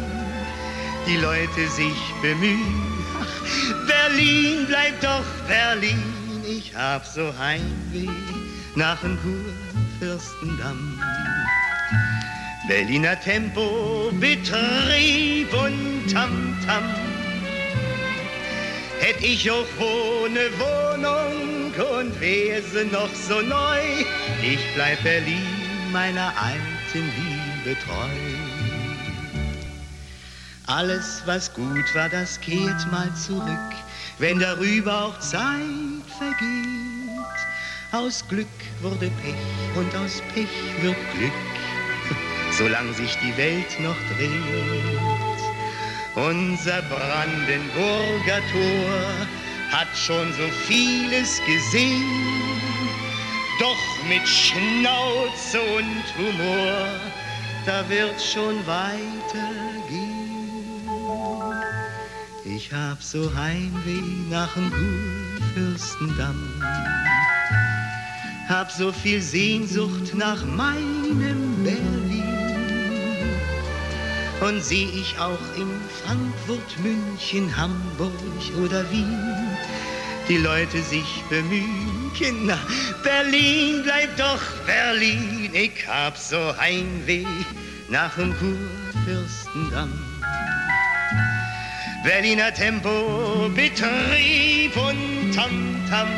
die 1.06 1.16
Leute 1.16 1.68
sich 1.68 2.00
bemühen. 2.20 2.82
Ach, 3.18 3.86
Berlin 3.86 4.66
bleibt 4.66 5.02
doch 5.02 5.24
Berlin. 5.46 6.02
Ich 6.46 6.74
hab 6.76 7.06
so 7.06 7.32
Heimweh 7.38 8.10
nach 8.74 9.00
dem 9.00 9.18
Kurfürstendamm. 9.22 11.00
Berliner 12.68 13.18
Tempo, 13.18 14.12
Betrieb 14.20 15.50
und 15.54 16.06
Tamtam. 16.12 16.84
Hätt 19.00 19.22
ich 19.22 19.50
auch 19.50 19.64
wo 19.78 20.28
ne 20.28 20.50
Wohnung 20.58 21.72
und 21.98 22.20
wär 22.20 22.62
sie 22.62 22.84
noch 22.92 23.08
so 23.14 23.40
neu, 23.40 24.04
ich 24.42 24.58
bleib 24.74 25.02
Berlin 25.02 25.40
meiner 25.92 26.30
alten 26.36 27.10
Liebe 27.16 27.74
treu. 27.86 28.10
Alles, 30.66 31.22
was 31.24 31.50
gut 31.54 31.94
war, 31.94 32.10
das 32.10 32.38
kehrt 32.38 32.92
mal 32.92 33.10
zurück, 33.14 33.72
wenn 34.18 34.38
darüber 34.38 35.06
auch 35.06 35.18
Zeit 35.20 36.04
vergeht. 36.18 36.98
Aus 37.92 38.22
Glück 38.28 38.46
wurde 38.82 39.10
Pech 39.22 39.34
und 39.74 39.96
aus 39.96 40.20
Pech 40.34 40.82
wird 40.82 40.96
Glück 41.16 41.47
solang 42.52 42.92
sich 42.94 43.16
die 43.18 43.36
Welt 43.36 43.78
noch 43.80 43.96
dreht. 44.16 45.40
Unser 46.14 46.82
Brandenburger 46.82 48.40
Tor 48.50 49.26
hat 49.70 49.88
schon 49.94 50.32
so 50.32 50.48
vieles 50.66 51.40
gesehen, 51.46 52.04
doch 53.60 54.08
mit 54.08 54.26
Schnauze 54.26 55.60
und 55.60 56.04
Humor, 56.16 56.88
da 57.66 57.88
wird 57.88 58.20
schon 58.20 58.56
weitergehen. 58.66 60.08
Ich 62.44 62.72
hab 62.72 63.02
so 63.02 63.32
Heimweh 63.34 64.30
nach 64.30 64.52
dem 64.54 64.70
Kurfürstendamm, 64.70 66.62
hab 68.48 68.72
so 68.72 68.90
viel 68.90 69.20
Sehnsucht 69.20 70.14
nach 70.14 70.44
meinem 70.46 71.62
Berlin. 71.62 71.97
Und 74.40 74.62
seh 74.62 74.84
ich 74.84 75.18
auch 75.18 75.38
in 75.56 75.68
Frankfurt, 76.04 76.78
München, 76.82 77.56
Hamburg 77.56 78.12
oder 78.62 78.88
Wien 78.90 79.56
die 80.28 80.36
Leute 80.36 80.82
sich 80.82 81.22
bemühen. 81.30 82.12
Kinder, 82.14 82.58
Berlin 83.02 83.82
bleibt 83.82 84.20
doch 84.20 84.42
Berlin. 84.66 85.50
Ich 85.52 85.86
hab 85.88 86.16
so 86.16 86.54
Heimweh 86.58 87.24
nach 87.88 88.14
dem 88.14 88.34
Kurfürstendamm. 88.38 89.92
Berliner 92.04 92.52
Tempo, 92.52 93.50
Betrieb 93.54 94.76
und 94.76 95.32
Tamtam. 95.34 96.08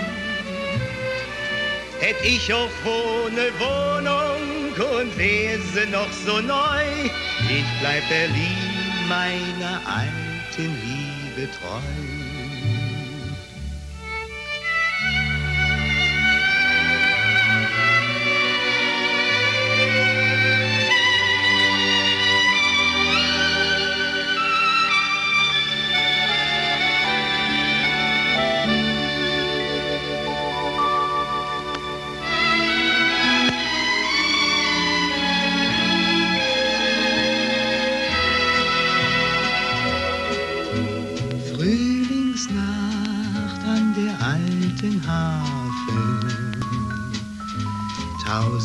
Hätt 2.00 2.16
ich 2.24 2.52
auch 2.52 2.70
wo 2.82 3.28
ne 3.28 3.52
Wohnung 3.58 4.72
und 5.00 5.18
wär 5.18 5.58
sie 5.58 5.86
noch 5.90 6.10
so 6.24 6.40
neu, 6.40 6.84
ich 7.48 7.64
bleib 7.80 8.08
Berlin 8.08 8.80
meiner 9.06 9.82
alten 9.86 10.72
Liebe 10.82 11.50
treu. 11.52 12.09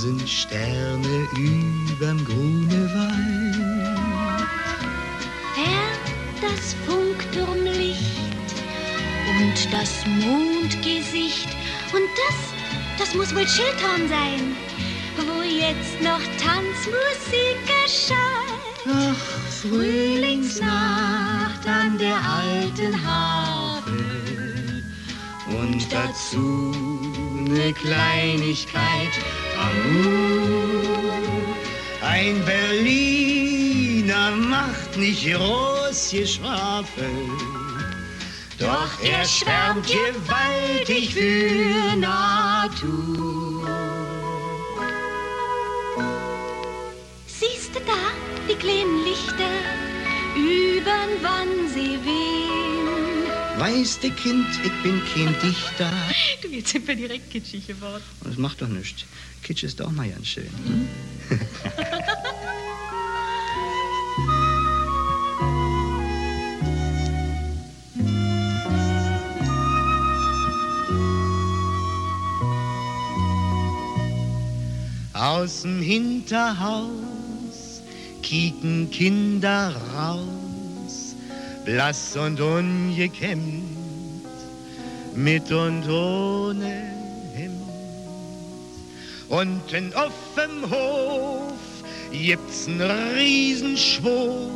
Tausend 0.06 0.30
Sterne 0.30 1.28
überm 1.36 2.24
Grunewald. 2.24 3.56
Fern 5.56 5.98
das 6.42 6.76
Funkturmlicht 6.86 8.54
und 9.28 9.74
das 9.74 10.06
Mondgesicht. 10.06 11.50
Und 11.92 12.08
das, 12.22 12.36
das 13.00 13.16
muss 13.16 13.34
wohl 13.34 13.48
Schildhorn 13.48 14.08
sein, 14.08 14.56
wo 15.18 15.42
jetzt 15.42 16.00
noch 16.04 16.22
Tanzmusik 16.38 17.58
erscheint. 17.84 18.86
Ach, 18.88 19.18
Frühlingsnacht 19.64 21.68
an 21.68 21.98
der 21.98 22.22
alten 22.22 23.04
Havel 23.04 24.84
und 25.48 25.92
dazu 25.92 26.72
eine 27.40 27.74
Kleinigkeit. 27.74 29.20
Ein 32.02 32.44
Berliner 32.46 34.32
macht 34.32 34.98
nicht 34.98 35.26
groß 35.26 36.12
Geschwafel, 36.12 37.30
doch 38.60 38.90
er 39.04 39.26
schwärmt 39.26 39.86
gewaltig 39.88 41.14
für 41.14 41.96
Natur. 41.98 43.68
Siehst 47.28 47.76
du 47.76 47.80
da 47.80 47.94
die 48.50 48.56
kleinen 48.56 49.04
Lichter 49.04 49.54
übern 50.36 51.12
Wannsee 51.22 52.00
wehen? 52.04 52.35
Weißt 53.66 54.02
Kind, 54.02 54.46
ich 54.64 54.84
bin 54.84 55.02
kein 55.12 55.36
Dichter. 55.42 55.92
Du, 56.44 56.50
jetzt 56.50 56.70
sind 56.70 56.88
wir 56.88 56.96
direkt 56.96 57.32
kitschig 57.32 57.66
geworden. 57.66 58.04
Und 58.24 58.30
das 58.30 58.38
macht 58.38 58.62
doch 58.62 58.68
nichts. 58.68 59.06
Kitsch 59.42 59.64
ist 59.64 59.80
doch 59.80 59.92
mal 59.92 60.08
ganz 60.08 60.28
schön. 60.28 60.52
Hm? 60.68 60.88
Aus 75.14 75.64
dem 75.64 75.82
Hinterhaus 75.82 77.82
kieken 78.22 78.92
Kinder 78.92 79.76
raus, 79.96 80.45
blass 81.66 82.16
und 82.16 82.40
ungekämmt, 82.40 83.64
mit 85.16 85.52
und 85.52 85.90
ohne 85.90 86.94
Hemd. 87.34 87.56
Unten 89.30 89.92
auf 89.96 90.14
dem 90.38 90.70
Hof 90.70 91.54
gibt's 92.12 92.68
n 92.68 92.80
Riesenschwurf 92.82 94.52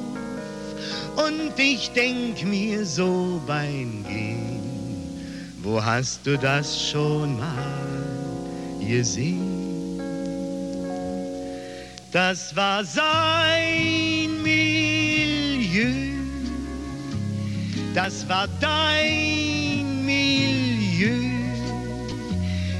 und 1.15 1.57
ich 1.57 1.89
denk 1.89 2.45
mir 2.45 2.85
so 2.85 3.41
beim 3.47 4.05
Gehen, 4.07 4.61
wo 5.63 5.83
hast 5.83 6.25
du 6.25 6.37
das 6.37 6.89
schon 6.89 7.37
mal 7.39 7.79
gesehen? 8.87 9.99
Das 12.11 12.55
war 12.55 12.83
sein 12.83 14.41
Milieu, 14.41 16.08
das 18.01 18.29
war 18.29 18.47
dein 18.61 20.05
Milieu. 20.05 21.17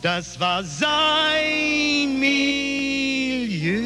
Das 0.01 0.39
war 0.39 0.63
sein 0.63 2.17
Milieu. 2.19 3.81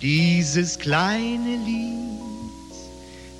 Dieses 0.00 0.78
kleine 0.78 1.56
Lied, 1.66 1.98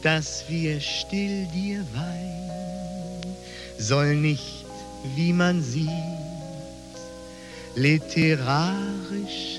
das 0.02 0.44
wir 0.48 0.78
still 0.82 1.46
dir 1.54 1.82
weihen, 1.94 3.34
soll 3.78 4.16
nicht, 4.16 4.66
wie 5.16 5.32
man 5.32 5.62
sieht, 5.62 5.88
literarisch. 7.74 9.57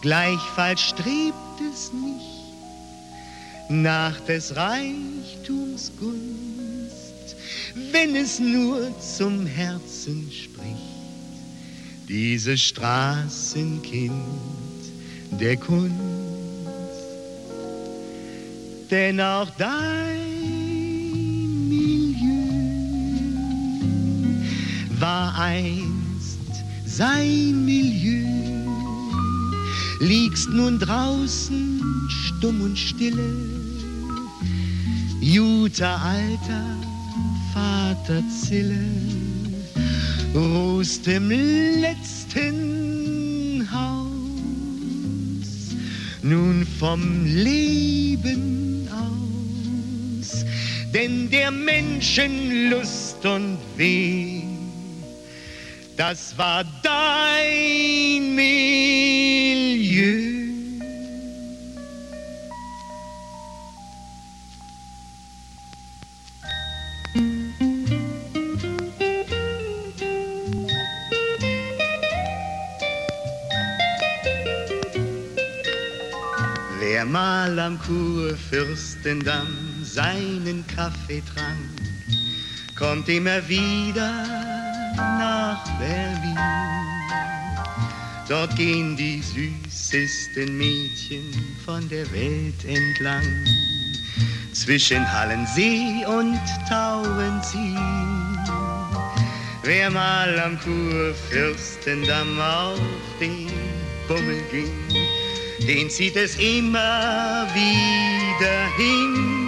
Gleichfalls 0.00 0.80
strebt 0.80 1.60
es 1.72 1.92
nicht 1.92 2.30
nach 3.68 4.18
des 4.20 4.56
Reichtums 4.56 5.92
Gunst, 6.00 7.36
wenn 7.92 8.16
es 8.16 8.40
nur 8.40 8.90
zum 8.98 9.46
Herzen 9.46 10.30
spricht. 10.32 10.66
Dieses 12.08 12.62
Straßenkind 12.62 14.12
der 15.38 15.56
Kunst, 15.56 15.94
denn 18.90 19.20
auch 19.20 19.50
dein 19.50 20.18
Milieu 21.68 22.40
war 24.98 25.38
einst 25.38 26.38
sein 26.86 27.64
Milieu. 27.64 28.39
Liegst 30.00 30.48
nun 30.48 30.78
draußen 30.78 32.08
stumm 32.08 32.62
und 32.62 32.78
stille, 32.78 33.34
Juter 35.20 36.00
alter 36.00 36.64
Vater 37.52 38.22
Zille, 38.30 38.82
ruhst 40.34 41.06
im 41.06 41.28
letzten 41.82 43.68
Haus, 43.70 44.06
nun 46.22 46.66
vom 46.78 47.26
Leben 47.26 48.88
aus, 48.90 50.46
denn 50.94 51.28
der 51.28 51.50
Menschen 51.50 52.70
Lust 52.70 53.26
und 53.26 53.58
Weh 53.76 54.49
das 56.00 56.34
war 56.38 56.64
dein 56.82 58.34
Milieu. 58.34 58.94
Wer 76.78 77.04
mal 77.04 77.58
am 77.58 77.78
Kurfürstendamm 77.78 79.48
seinen 79.82 80.66
Kaffee 80.66 81.22
trank, 81.34 81.58
kommt 82.74 83.06
immer 83.10 83.46
wieder 83.46 84.69
nach 85.18 85.64
Berlin. 85.78 86.38
Dort 88.28 88.54
gehen 88.54 88.96
die 88.96 89.20
süßesten 89.20 90.56
Mädchen 90.56 91.34
von 91.64 91.88
der 91.88 92.10
Welt 92.12 92.64
entlang. 92.64 93.24
Zwischen 94.52 95.04
Hallensee 95.12 96.04
und 96.06 96.40
Tauenziehen. 96.68 98.38
Wer 99.62 99.90
mal 99.90 100.38
am 100.40 100.58
Kurfürstendamm 100.60 102.40
auf 102.40 102.78
den 103.20 103.50
Bummel 104.08 104.40
ging, 104.50 104.72
den 105.66 105.90
zieht 105.90 106.16
es 106.16 106.36
immer 106.36 107.46
wieder 107.54 108.76
hin. 108.76 109.39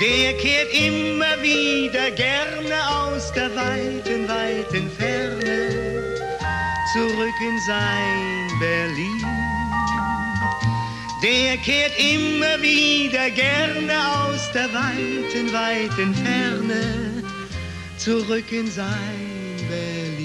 Der 0.00 0.32
kehrt 0.34 0.72
immer 0.74 1.40
wieder 1.40 2.10
gerne 2.10 2.90
aus 2.90 3.32
der 3.32 3.54
weiten, 3.54 4.28
weiten 4.28 4.90
Ferne 4.90 6.14
zurück 6.92 7.38
in 7.40 7.58
sein 7.60 8.58
Berlin. 8.58 9.24
der 11.22 11.56
kehrt 11.58 11.92
immer 11.98 12.60
wieder 12.60 13.30
gerne 13.30 13.94
aus 14.18 14.50
der 14.52 14.68
weiten, 14.74 15.52
weiten 15.52 16.14
Ferne 16.14 17.22
zurück 17.96 18.50
in 18.52 18.70
sein 18.70 19.56
Berlin. 19.68 20.23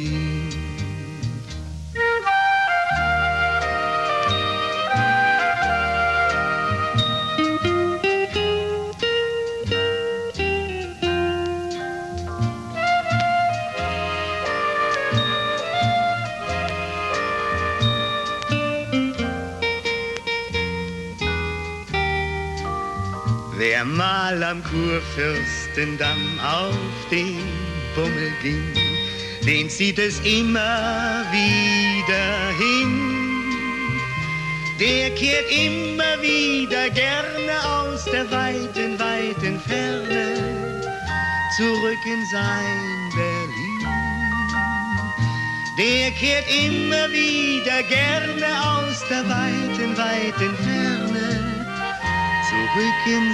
Wer 23.60 23.84
mal 23.84 24.42
am 24.42 24.64
Kurfürstendamm 24.64 26.40
auf 26.40 27.10
den 27.12 27.44
Bummel 27.94 28.32
ging, 28.42 28.64
den 29.46 29.70
zieht 29.70 30.00
es 30.00 30.18
immer 30.22 31.26
wieder 31.30 32.54
hin. 32.58 33.12
Der 34.80 35.10
kehrt 35.10 35.52
immer 35.52 36.22
wieder 36.22 36.90
gerne 36.92 37.52
aus 37.66 38.06
der 38.06 38.32
weiten, 38.32 38.98
weiten 38.98 39.60
Ferne 39.60 40.82
zurück 41.58 42.06
in 42.06 42.26
sein 42.32 43.10
Berlin. 43.14 43.88
Der 45.78 46.12
kehrt 46.12 46.46
immer 46.48 47.12
wieder 47.12 47.84
gerne 47.90 48.48
aus 48.72 49.04
der 49.10 49.28
weiten, 49.28 49.98
weiten 49.98 50.56
Ferne 50.64 50.79
zurück 52.74 53.08
in 53.08 53.34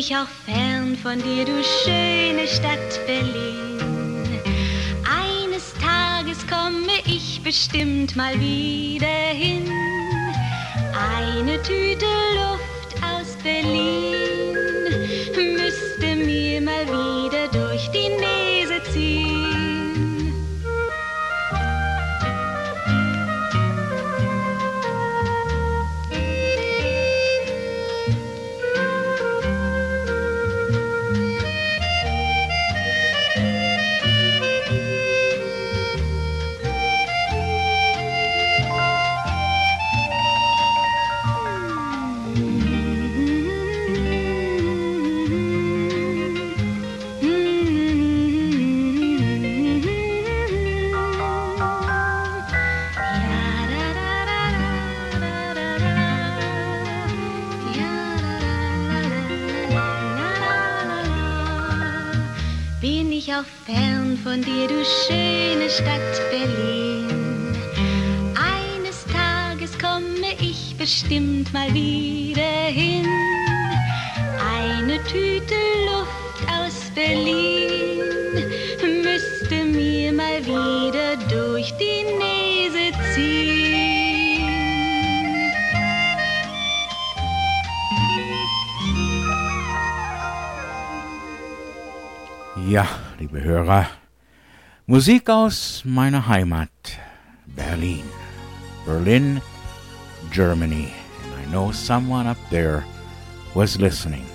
Bin 0.00 0.06
ich 0.06 0.16
auch 0.16 0.28
fern 0.46 0.96
von 0.96 1.22
dir, 1.22 1.44
du 1.44 1.62
schöne 1.62 2.48
Stadt 2.48 3.06
Berlin. 3.06 3.78
Eines 5.04 5.74
Tages 5.74 6.38
komme 6.46 6.94
ich 7.04 7.42
bestimmt 7.44 8.16
mal 8.16 8.32
wieder 8.40 9.06
hin. 9.34 9.70
Eine 11.18 11.60
Tüte 11.62 12.06
Luft 12.34 12.96
aus 13.04 13.36
Berlin 13.42 14.09
von 64.30 64.42
dir, 64.42 64.68
du 64.68 64.84
schöne 64.84 65.68
Stadt 65.68 66.30
Berlin. 66.30 67.08
Eines 68.36 69.04
Tages 69.06 69.76
komme 69.76 70.34
ich 70.40 70.76
bestimmt 70.78 71.52
mal 71.52 71.74
wieder 71.74 72.68
hin. 72.68 73.08
Eine 74.56 75.02
Tüte 75.02 75.56
Luft 75.84 76.46
aus 76.48 76.92
Berlin 76.94 78.04
müsste 79.02 79.64
mir 79.64 80.12
mal 80.12 80.46
wieder 80.46 81.16
durch 81.28 81.74
die 81.78 82.04
Nase 82.20 82.92
ziehen. 83.12 83.80
Ja, 92.68 92.86
liebe 93.18 93.42
Hörer, 93.42 93.88
Musik 94.90 95.30
aus 95.30 95.82
meiner 95.84 96.26
Heimat, 96.26 96.68
Berlin. 97.46 98.02
Berlin, 98.84 99.40
Germany. 100.32 100.90
And 101.22 101.32
I 101.38 101.46
know 101.52 101.70
someone 101.70 102.26
up 102.26 102.38
there 102.50 102.82
was 103.54 103.78
listening. 103.78 104.26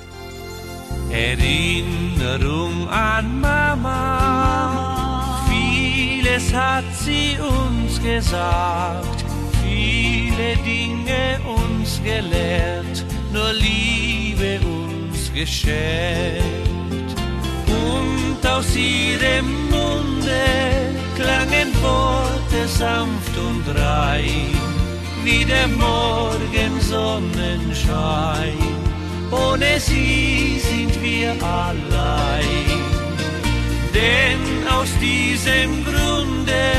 Erinnerung 1.11 2.87
an 2.87 3.41
Mama. 3.41 5.43
Vieles 5.49 6.53
hat 6.53 6.85
sie 7.03 7.35
uns 7.37 8.01
gesagt, 8.01 9.25
viele 9.61 10.55
Dinge 10.63 11.37
uns 11.43 12.01
gelehrt, 12.01 13.03
nur 13.33 13.51
Liebe 13.51 14.61
uns 14.63 15.33
geschenkt. 15.33 16.84
Und 17.67 18.47
aus 18.47 18.75
ihrem 18.75 19.69
Munde 19.69 20.95
klangen 21.15 21.73
Worte 21.81 22.67
sanft 22.67 23.35
und 23.37 23.65
rein, 23.77 24.49
wie 25.23 25.45
der 25.45 25.67
Morgensonnenschein. 25.67 28.57
Ohne 29.31 29.79
sie 29.79 30.59
sind 30.59 31.01
wir 31.01 31.31
allein. 31.43 32.83
Denn 33.93 34.67
aus 34.67 34.89
diesem 34.99 35.85
Grunde 35.85 36.73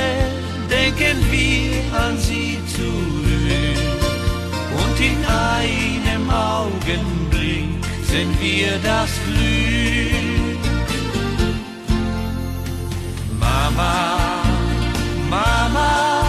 denken 0.71 1.25
wir 1.31 1.83
an 1.99 2.19
sie 2.19 2.59
zurück. 2.77 3.79
Und 4.81 5.01
in 5.01 5.25
einem 5.25 6.29
Augenblick 6.31 7.83
sind 8.05 8.39
wir 8.41 8.79
das 8.83 9.11
Glück. 9.27 10.26
Mama, 13.67 14.21
Mama, 15.29 16.23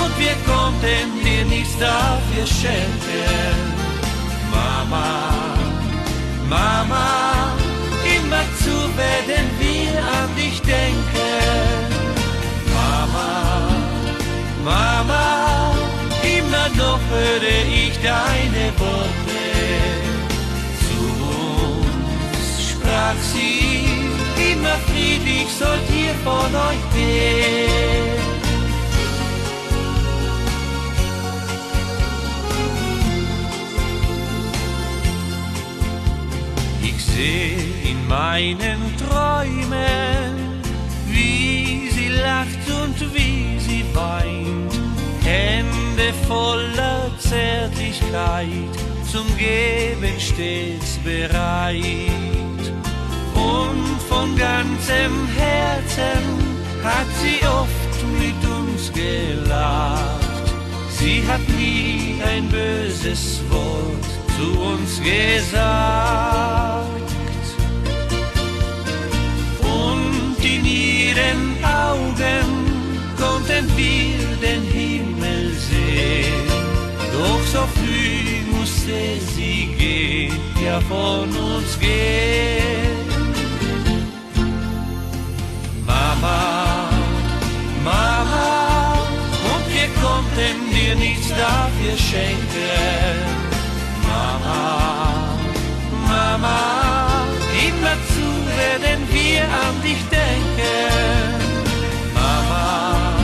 und 0.00 0.18
wir 0.18 0.34
konnten 0.46 1.22
dir 1.22 1.44
nichts 1.44 1.76
dafür 1.78 2.46
schenken. 2.46 3.54
Mama, 4.50 5.04
Mama, 6.48 7.52
immer 8.16 8.44
zu 8.64 8.76
werden 8.96 9.46
wir 9.58 9.98
an 9.98 10.34
dich 10.36 10.62
denken. 10.62 11.36
Mama, 12.72 13.68
Mama, 14.64 15.74
immer 16.22 16.68
noch 16.82 17.00
höre 17.10 17.42
ich 17.68 17.94
deine 18.02 18.72
Worte. 18.78 19.44
Zu 20.80 20.98
uns 21.76 22.70
sprach 22.70 23.18
sie, 23.34 23.63
ewig 25.14 25.48
sollt 25.48 25.88
ihr 25.90 26.14
von 26.22 26.54
euch 26.54 26.84
gehen. 26.94 28.14
Ich 36.82 37.04
sehe 37.04 37.90
in 37.90 38.06
meinen 38.08 38.80
Träumen, 38.98 40.62
wie 41.08 41.90
sie 41.90 42.08
lacht 42.08 42.64
und 42.82 43.14
wie 43.14 43.58
sie 43.58 43.84
weint, 43.94 44.74
Hände 45.22 46.12
voller 46.28 47.10
Zärtlichkeit, 47.18 48.74
zum 49.10 49.26
Geben 49.38 50.18
stets 50.18 50.98
bereit. 50.98 52.53
Und 53.44 54.00
von 54.08 54.36
ganzem 54.36 55.12
Herzen 55.36 56.24
hat 56.82 57.10
sie 57.20 57.46
oft 57.46 57.94
mit 58.18 58.40
uns 58.48 58.90
gelacht. 58.92 60.24
Sie 60.88 61.22
hat 61.28 61.46
nie 61.58 62.22
ein 62.24 62.48
böses 62.48 63.40
Wort 63.50 64.06
zu 64.36 64.46
uns 64.72 64.98
gesagt. 65.00 65.54
Und 69.60 70.36
in 70.42 70.64
ihren 70.64 71.42
Augen 71.62 72.46
konnten 73.18 73.64
wir 73.76 74.36
den 74.46 74.62
Himmel 74.62 75.52
sehen. 75.68 76.48
Doch 77.12 77.44
so 77.52 77.62
früh 77.76 78.56
musste 78.56 79.20
sie 79.34 79.68
gehen, 79.78 80.32
ja 80.64 80.80
von 80.80 81.28
uns 81.28 81.78
gehen. 81.78 83.03
Mama, 86.04 86.90
Mama, 87.82 88.98
und 89.52 89.64
wir 89.74 89.88
konnten 90.04 90.56
dir 90.70 90.94
nichts 90.96 91.28
dafür 91.28 91.96
schenken. 91.96 93.16
Mama, 94.06 95.38
Mama, 96.06 96.60
immerzu 97.66 98.28
werden 98.60 99.00
wir 99.16 99.44
an 99.44 99.74
dich 99.82 100.02
denken. 100.10 100.84
Mama, 102.14 103.14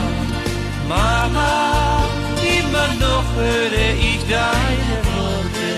Mama, 0.89 2.03
immer 2.57 2.89
noch 3.05 3.27
höre 3.35 3.93
ich 4.09 4.21
deine 4.27 4.97
Worte. 5.13 5.71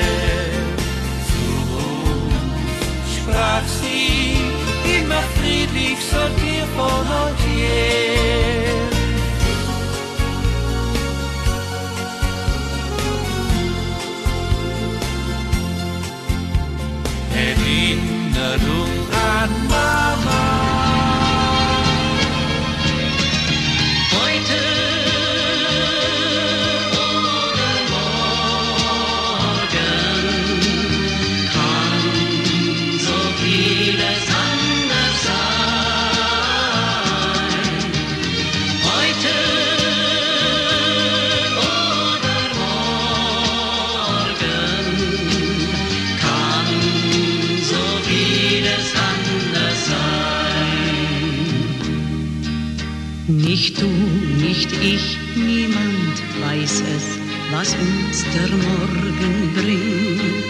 Zu 1.29 1.43
uns 1.83 3.05
sprach 3.17 3.65
sie 3.81 4.37
immer 4.97 5.23
friedlich 5.39 5.97
so 6.11 6.42
for 6.75 7.03
no. 7.03 8.12
was 57.63 57.75
uns 57.75 58.25
der 58.33 58.57
Morgen 58.57 59.53
bringt. 59.53 60.42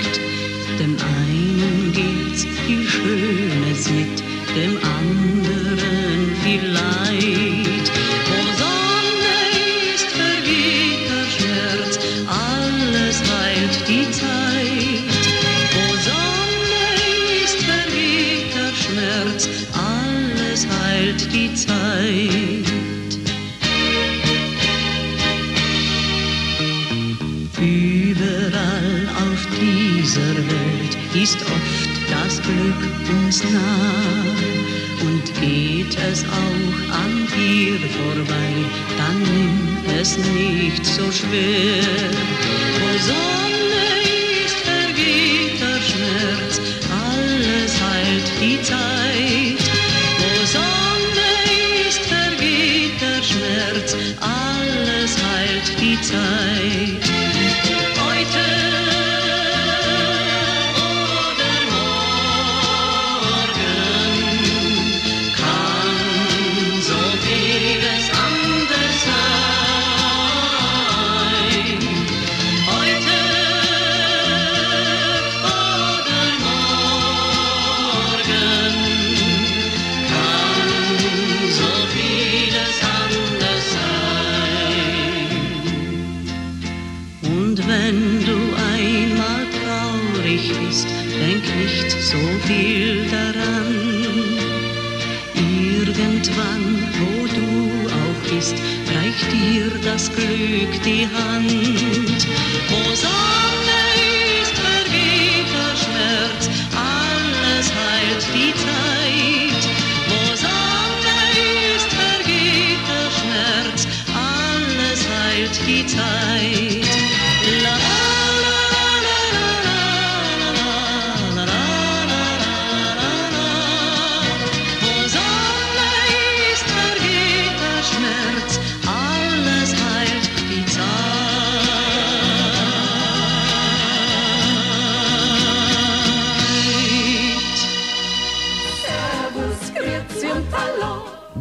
nicht 40.32 40.86
so 40.86 41.12
schwer. 41.12 42.03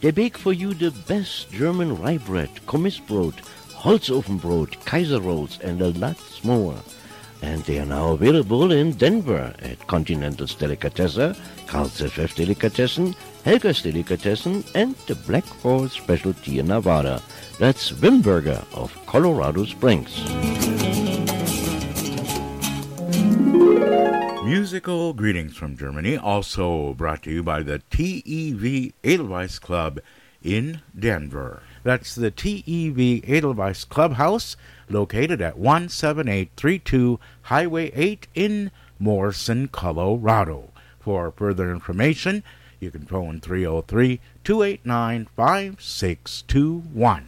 They 0.00 0.12
bake 0.12 0.38
for 0.38 0.52
you 0.52 0.74
the 0.74 0.92
best 1.08 1.50
German 1.50 2.00
rye 2.00 2.18
bread, 2.18 2.50
Kommissbrot, 2.66 3.34
Holzofenbrot, 3.82 4.84
Kaiser 4.84 5.20
rolls, 5.20 5.58
and 5.60 5.80
a 5.80 5.88
lot 5.98 6.18
more. 6.44 6.76
And 7.42 7.62
they 7.64 7.78
are 7.80 7.86
now 7.86 8.12
available 8.12 8.70
in 8.70 8.92
Denver 8.92 9.54
at 9.60 9.86
Continental's 9.86 10.54
Delicatessen, 10.54 11.36
Carl's 11.66 12.00
FF 12.00 12.34
Delicatessen, 12.34 13.14
Helga's 13.44 13.82
Delicatessen, 13.82 14.64
and 14.74 14.94
the 15.06 15.14
Black 15.14 15.44
Forest 15.44 15.96
Specialty 15.96 16.58
in 16.58 16.68
Nevada. 16.68 17.20
That's 17.58 17.92
Wimberger 17.92 18.64
of 18.74 18.94
Colorado 19.06 19.64
Springs. 19.64 21.07
Musical 24.48 25.12
greetings 25.12 25.54
from 25.58 25.76
Germany, 25.76 26.16
also 26.16 26.94
brought 26.94 27.22
to 27.24 27.30
you 27.30 27.42
by 27.42 27.62
the 27.62 27.82
TEV 27.90 28.94
Edelweiss 29.04 29.58
Club 29.58 30.00
in 30.42 30.80
Denver. 30.98 31.62
That's 31.82 32.14
the 32.14 32.30
TEV 32.30 33.28
Edelweiss 33.28 33.84
Clubhouse, 33.84 34.56
located 34.88 35.42
at 35.42 35.58
17832 35.58 37.20
Highway 37.42 37.92
8 37.94 38.26
in 38.34 38.70
Morrison, 38.98 39.68
Colorado. 39.68 40.70
For 40.98 41.30
further 41.30 41.70
information, 41.70 42.42
you 42.80 42.90
can 42.90 43.04
phone 43.04 43.42
303 43.42 44.18
289 44.44 45.28
5621. 45.36 47.27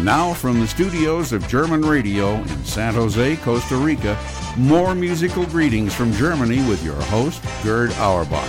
Now 0.05 0.35
from 0.35 0.59
the 0.59 0.67
studios 0.67 1.31
of 1.31 1.47
German 1.47 1.81
Radio 1.81 2.35
in 2.35 2.63
San 2.63 2.93
Jose, 2.93 3.37
Costa 3.37 3.75
Rica, 3.75 4.15
more 4.55 4.93
musical 4.93 5.47
greetings 5.47 5.95
from 5.95 6.13
Germany 6.13 6.57
with 6.69 6.85
your 6.85 7.01
host, 7.05 7.43
Gerd 7.63 7.91
Auerbach. 7.93 8.47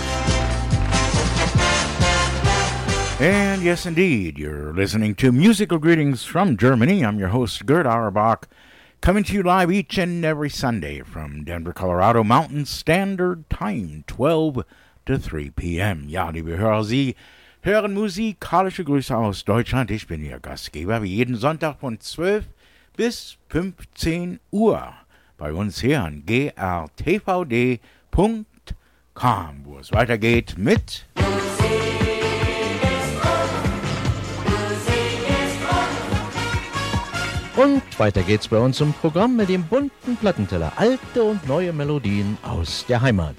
And 3.19 3.63
yes, 3.63 3.87
indeed, 3.87 4.37
you're 4.37 4.71
listening 4.71 5.15
to 5.15 5.31
Musical 5.31 5.79
Greetings 5.79 6.23
from 6.23 6.57
Germany. 6.57 7.03
I'm 7.03 7.17
your 7.17 7.29
host, 7.29 7.65
Gerd 7.65 7.87
Auerbach, 7.87 8.47
coming 9.01 9.23
to 9.23 9.33
you 9.33 9.41
live 9.41 9.71
each 9.71 9.97
and 9.97 10.23
every 10.23 10.51
Sunday 10.51 11.01
from 11.01 11.43
Denver, 11.43 11.73
Colorado 11.73 12.23
Mountain 12.23 12.67
Standard 12.67 13.49
Time, 13.49 14.03
12 14.05 14.63
to 15.07 15.17
3 15.17 15.49
p.m. 15.49 16.05
Ja, 16.07 16.29
liebe 16.29 16.55
Hörer, 16.55 16.83
Sie 16.83 17.15
hören 17.67 17.93
musikalische 17.93 18.85
Grüße 18.85 19.15
aus 19.15 19.43
Deutschland. 19.43 19.91
Ich 19.91 20.07
bin 20.07 20.23
Ihr 20.23 20.39
Gastgeber, 20.39 21.03
wie 21.03 21.13
jeden 21.13 21.35
Sonntag 21.35 21.81
von 21.81 21.99
12 21.99 22.45
bis 22.95 23.35
15 23.49 24.39
Uhr. 24.51 24.93
Bei 25.37 25.51
uns 25.51 25.81
hier 25.81 26.01
an 26.01 26.23
grtvd.com, 26.25 27.75
wo 29.65 29.79
es 29.79 29.91
weitergeht 29.91 30.55
mit... 30.57 31.05
Und 37.57 37.81
weiter 37.99 38.21
geht's 38.21 38.47
bei 38.47 38.59
uns 38.59 38.79
im 38.79 38.93
Programm 38.93 39.35
mit 39.35 39.49
dem 39.49 39.63
bunten 39.63 40.15
Plattenteller. 40.15 40.71
Alte 40.77 41.23
und 41.23 41.45
neue 41.47 41.73
Melodien 41.73 42.37
aus 42.43 42.85
der 42.87 43.01
Heimat. 43.01 43.35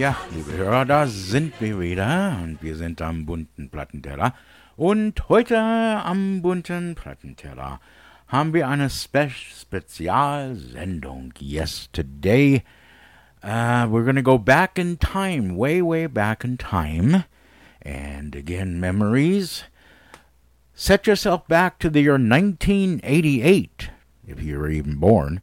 Ja, 0.00 0.16
liebe 0.34 0.56
Hörer, 0.56 0.86
da 0.86 1.06
sind 1.06 1.60
wir 1.60 1.78
wieder 1.78 2.38
und 2.42 2.62
wir 2.62 2.74
sind 2.74 3.02
am 3.02 3.26
bunten 3.26 3.68
Plattenteller. 3.68 4.32
Und 4.74 5.28
heute 5.28 5.58
am 5.58 6.40
bunten 6.40 6.94
Plattenteller 6.94 7.80
haben 8.26 8.54
wir 8.54 8.66
eine 8.66 8.88
Spe 8.88 9.28
Spezialsendung. 9.28 11.34
Yes, 11.38 11.90
today 11.92 12.62
uh, 13.44 13.84
we're 13.90 14.04
going 14.04 14.16
to 14.16 14.22
go 14.22 14.38
back 14.38 14.78
in 14.78 14.98
time, 14.98 15.58
way, 15.58 15.82
way 15.82 16.06
back 16.06 16.44
in 16.44 16.56
time. 16.56 17.24
And 17.82 18.34
again, 18.34 18.80
memories. 18.80 19.64
Set 20.72 21.06
yourself 21.06 21.46
back 21.46 21.78
to 21.78 21.90
the 21.90 22.00
year 22.00 22.16
1988, 22.16 23.90
if 24.26 24.42
you 24.42 24.58
were 24.58 24.70
even 24.70 24.94
born. 24.94 25.42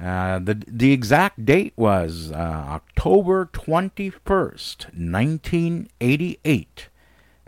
Uh, 0.00 0.38
the 0.38 0.62
the 0.68 0.92
exact 0.92 1.44
date 1.44 1.72
was 1.76 2.30
uh, 2.30 2.36
October 2.36 3.46
21st, 3.52 4.94
1988, 4.94 6.88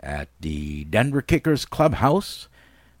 at 0.01 0.27
the 0.41 0.83
Denver 0.85 1.21
Kickers 1.21 1.63
clubhouse. 1.65 2.49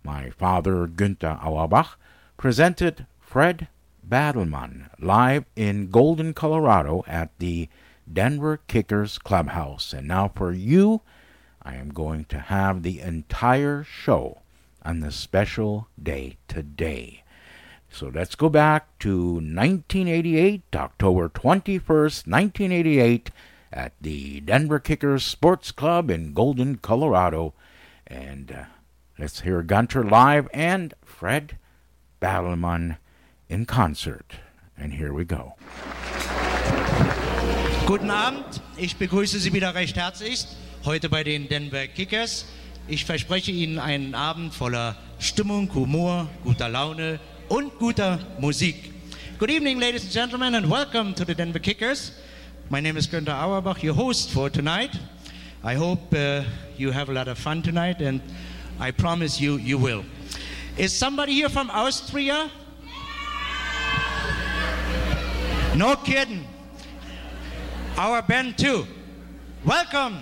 My 0.03 0.29
father, 0.29 0.87
Günther 0.87 1.43
Auerbach, 1.43 1.99
presented 2.37 3.05
Fred 3.19 3.67
Battleman 4.07 4.89
live 4.99 5.43
in 5.55 5.89
Golden, 5.89 6.33
Colorado 6.33 7.03
at 7.05 7.37
the 7.39 7.67
Denver 8.11 8.61
Kickers 8.67 9.17
clubhouse. 9.17 9.91
And 9.91 10.07
now 10.07 10.31
for 10.33 10.53
you, 10.53 11.01
I 11.61 11.75
am 11.75 11.89
going 11.89 12.25
to 12.25 12.39
have 12.39 12.83
the 12.83 13.01
entire 13.01 13.83
show 13.83 14.41
on 14.83 15.01
this 15.01 15.15
special 15.15 15.87
day 16.01 16.37
today. 16.47 17.23
So 17.93 18.07
let's 18.07 18.35
go 18.35 18.49
back 18.49 18.97
to 18.99 19.33
1988, 19.35 20.63
October 20.73 21.27
21st, 21.27 22.25
1988, 22.25 23.31
at 23.71 23.93
the 23.99 24.39
Denver 24.39 24.79
Kickers 24.79 25.25
Sports 25.25 25.71
Club 25.71 26.09
in 26.09 26.33
Golden, 26.33 26.77
Colorado. 26.77 27.53
And 28.07 28.51
uh, 28.51 28.63
let's 29.19 29.41
hear 29.41 29.61
Gunter 29.61 30.03
live 30.03 30.47
and 30.53 30.93
Fred 31.03 31.57
Battleman 32.21 32.97
in 33.49 33.65
concert. 33.65 34.35
And 34.77 34.93
here 34.93 35.13
we 35.13 35.25
go. 35.25 35.55
Guten 37.85 38.09
Abend, 38.09 38.61
ich 38.77 38.95
begrüße 38.95 39.37
Sie 39.39 39.51
wieder 39.53 39.75
recht 39.75 39.97
herzlich 39.97 40.47
heute 40.85 41.09
bei 41.09 41.23
den 41.23 41.49
Denver 41.49 41.87
Kickers. 41.87 42.45
Ich 42.87 43.05
verspreche 43.05 43.51
Ihnen 43.51 43.79
einen 43.79 44.15
Abend 44.15 44.53
voller 44.53 44.95
Stimmung, 45.19 45.73
Humor, 45.75 46.29
guter 46.43 46.69
Laune 46.69 47.19
und 47.51 47.77
guter 47.79 48.17
Musik. 48.39 48.93
Good 49.37 49.51
evening, 49.51 49.77
ladies 49.77 50.03
and 50.03 50.11
gentlemen, 50.13 50.55
and 50.55 50.71
welcome 50.71 51.13
to 51.13 51.25
the 51.25 51.35
Denver 51.35 51.59
Kickers. 51.59 52.13
My 52.69 52.79
name 52.79 52.95
is 52.95 53.07
Günther 53.07 53.33
Auerbach, 53.33 53.83
your 53.83 53.93
host 53.93 54.31
for 54.31 54.49
tonight. 54.49 54.97
I 55.61 55.73
hope 55.73 56.13
uh, 56.13 56.43
you 56.77 56.91
have 56.91 57.09
a 57.09 57.11
lot 57.11 57.27
of 57.27 57.37
fun 57.37 57.61
tonight, 57.61 57.99
and 57.99 58.21
I 58.79 58.91
promise 58.91 59.41
you, 59.41 59.57
you 59.57 59.77
will. 59.77 60.05
Is 60.77 60.93
somebody 60.93 61.33
here 61.33 61.49
from 61.49 61.69
Austria? 61.71 62.49
No 65.75 65.97
kidding. 65.97 66.47
Our 67.97 68.21
band, 68.21 68.57
too. 68.57 68.87
Welcome, 69.65 70.19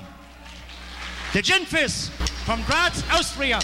the 1.33 1.43
Ginfis 1.43 2.09
from 2.43 2.63
Graz, 2.63 3.03
Austria. 3.11 3.59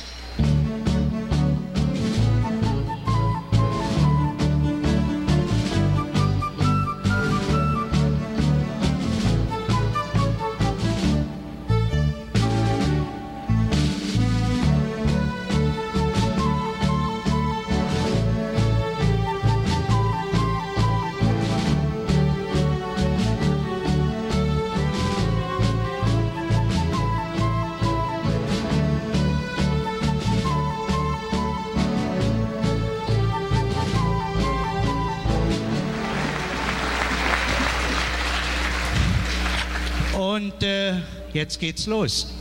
Jetzt 41.36 41.60
geht's 41.60 41.86
los. 41.86 42.34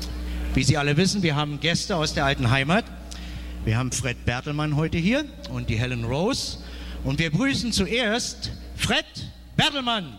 Wie 0.54 0.62
Sie 0.62 0.78
alle 0.78 0.96
wissen, 0.96 1.22
wir 1.22 1.34
haben 1.34 1.60
Gäste 1.60 1.96
aus 1.96 2.14
der 2.14 2.24
alten 2.24 2.50
Heimat. 2.50 2.84
Wir 3.64 3.76
haben 3.76 3.90
Fred 3.90 4.24
Bertelmann 4.24 4.76
heute 4.76 4.98
hier 4.98 5.24
und 5.50 5.68
die 5.68 5.76
Helen 5.76 6.04
Rose. 6.04 6.58
Und 7.02 7.18
wir 7.18 7.30
begrüßen 7.30 7.72
zuerst 7.72 8.52
Fred 8.76 9.04
Bertelmann. 9.56 10.18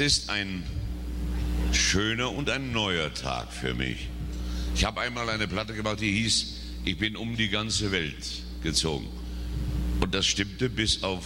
Es 0.00 0.18
ist 0.18 0.30
ein 0.30 0.62
schöner 1.72 2.30
und 2.30 2.48
ein 2.48 2.70
neuer 2.70 3.12
Tag 3.12 3.52
für 3.52 3.74
mich. 3.74 4.06
Ich 4.76 4.84
habe 4.84 5.00
einmal 5.00 5.28
eine 5.28 5.48
Platte 5.48 5.74
gemacht, 5.74 5.98
die 5.98 6.12
hieß 6.12 6.54
Ich 6.84 6.98
bin 6.98 7.16
um 7.16 7.36
die 7.36 7.48
ganze 7.48 7.90
Welt 7.90 8.44
gezogen. 8.62 9.08
Und 9.98 10.14
das 10.14 10.24
stimmte 10.24 10.70
bis 10.70 11.02
auf 11.02 11.24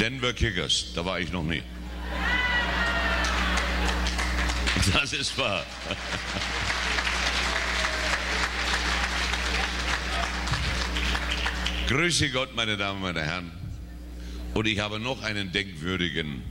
Denver 0.00 0.32
Kickers. 0.32 0.86
Da 0.92 1.04
war 1.04 1.20
ich 1.20 1.30
noch 1.30 1.44
nie. 1.44 1.62
Das 4.92 5.12
ist 5.12 5.38
wahr. 5.38 5.64
Grüße 11.86 12.30
Gott, 12.30 12.56
meine 12.56 12.76
Damen, 12.76 13.00
meine 13.00 13.22
Herren. 13.22 13.61
Und 14.54 14.66
ich 14.66 14.78
habe 14.80 15.00
noch 15.00 15.22
einen 15.22 15.50
denkwürdigen 15.50 16.42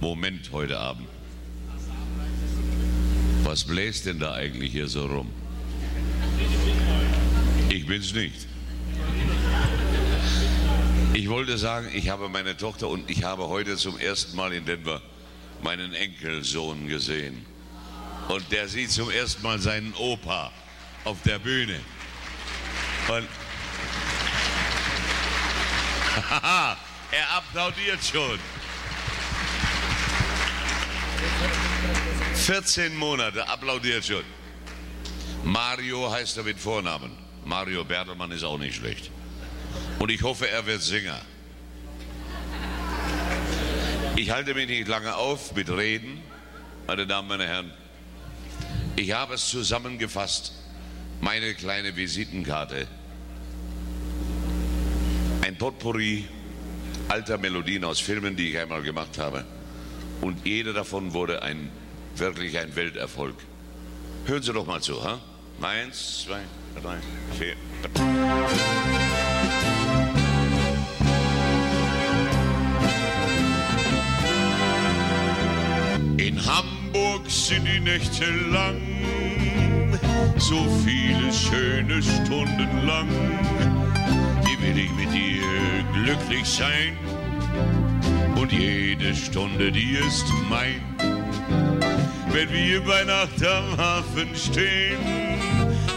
Moment 0.00 0.52
heute 0.52 0.78
Abend. 0.78 1.08
Was 3.42 3.64
bläst 3.64 4.04
denn 4.04 4.18
da 4.18 4.34
eigentlich 4.34 4.72
hier 4.72 4.88
so 4.88 5.06
rum? 5.06 5.30
Ich 7.70 7.86
bin's 7.86 8.12
nicht. 8.12 8.46
Ich 11.14 11.28
wollte 11.28 11.56
sagen, 11.56 11.88
ich 11.94 12.10
habe 12.10 12.28
meine 12.28 12.56
Tochter 12.56 12.88
und 12.88 13.10
ich 13.10 13.24
habe 13.24 13.48
heute 13.48 13.76
zum 13.76 13.98
ersten 13.98 14.36
Mal 14.36 14.52
in 14.52 14.66
Denver 14.66 15.00
meinen 15.62 15.94
Enkelsohn 15.94 16.86
gesehen. 16.86 17.44
Und 18.28 18.52
der 18.52 18.68
sieht 18.68 18.90
zum 18.90 19.10
ersten 19.10 19.42
Mal 19.42 19.58
seinen 19.58 19.94
Opa 19.94 20.52
auf 21.04 21.22
der 21.22 21.38
Bühne. 21.38 21.80
Und 23.08 23.26
er 27.10 27.36
applaudiert 27.36 28.02
schon. 28.02 28.38
14 32.34 32.96
Monate 32.96 33.46
applaudiert 33.48 34.04
schon. 34.04 34.24
Mario 35.44 36.10
heißt 36.10 36.36
er 36.36 36.44
mit 36.44 36.58
Vornamen. 36.58 37.12
Mario 37.44 37.84
Bertelmann 37.84 38.30
ist 38.30 38.44
auch 38.44 38.58
nicht 38.58 38.76
schlecht. 38.76 39.10
Und 39.98 40.10
ich 40.10 40.22
hoffe, 40.22 40.48
er 40.48 40.66
wird 40.66 40.82
Sänger. 40.82 41.20
Ich 44.16 44.30
halte 44.30 44.54
mich 44.54 44.68
nicht 44.68 44.88
lange 44.88 45.14
auf 45.14 45.54
mit 45.54 45.70
Reden, 45.70 46.20
meine 46.86 47.06
Damen, 47.06 47.28
meine 47.28 47.46
Herren. 47.46 47.72
Ich 48.96 49.12
habe 49.12 49.34
es 49.34 49.48
zusammengefasst, 49.48 50.52
meine 51.20 51.54
kleine 51.54 51.94
Visitenkarte. 51.94 52.88
Ein 55.42 55.56
Potpourri 55.56 56.28
alter 57.08 57.38
Melodien 57.38 57.84
aus 57.84 58.00
Filmen, 58.00 58.36
die 58.36 58.50
ich 58.50 58.58
einmal 58.58 58.82
gemacht 58.82 59.18
habe. 59.18 59.44
Und 60.20 60.46
jeder 60.46 60.72
davon 60.72 61.12
wurde 61.12 61.42
ein, 61.42 61.70
wirklich 62.16 62.58
ein 62.58 62.74
Welterfolg. 62.74 63.36
Hören 64.26 64.42
Sie 64.42 64.52
doch 64.52 64.66
mal 64.66 64.80
zu, 64.80 65.02
ha? 65.02 65.20
Eins, 65.62 66.24
zwei, 66.24 66.40
drei, 66.80 66.98
vier. 67.38 67.54
In 76.18 76.44
Hamburg 76.44 77.30
sind 77.30 77.64
die 77.64 77.80
Nächte 77.80 78.30
lang, 78.50 78.80
so 80.36 80.56
viele 80.84 81.32
schöne 81.32 82.02
Stunden 82.02 82.86
lang. 82.86 83.08
Will 84.68 84.80
ich 84.80 84.92
mit 84.92 85.10
dir 85.14 85.82
glücklich 85.94 86.44
sein? 86.44 86.98
Und 88.36 88.52
jede 88.52 89.14
Stunde, 89.14 89.72
die 89.72 89.92
ist 89.94 90.26
mein. 90.50 90.82
Wenn 92.30 92.52
wir 92.52 92.84
bei 92.84 93.02
Nacht 93.04 93.42
am 93.46 93.78
Hafen 93.78 94.28
stehen 94.34 94.98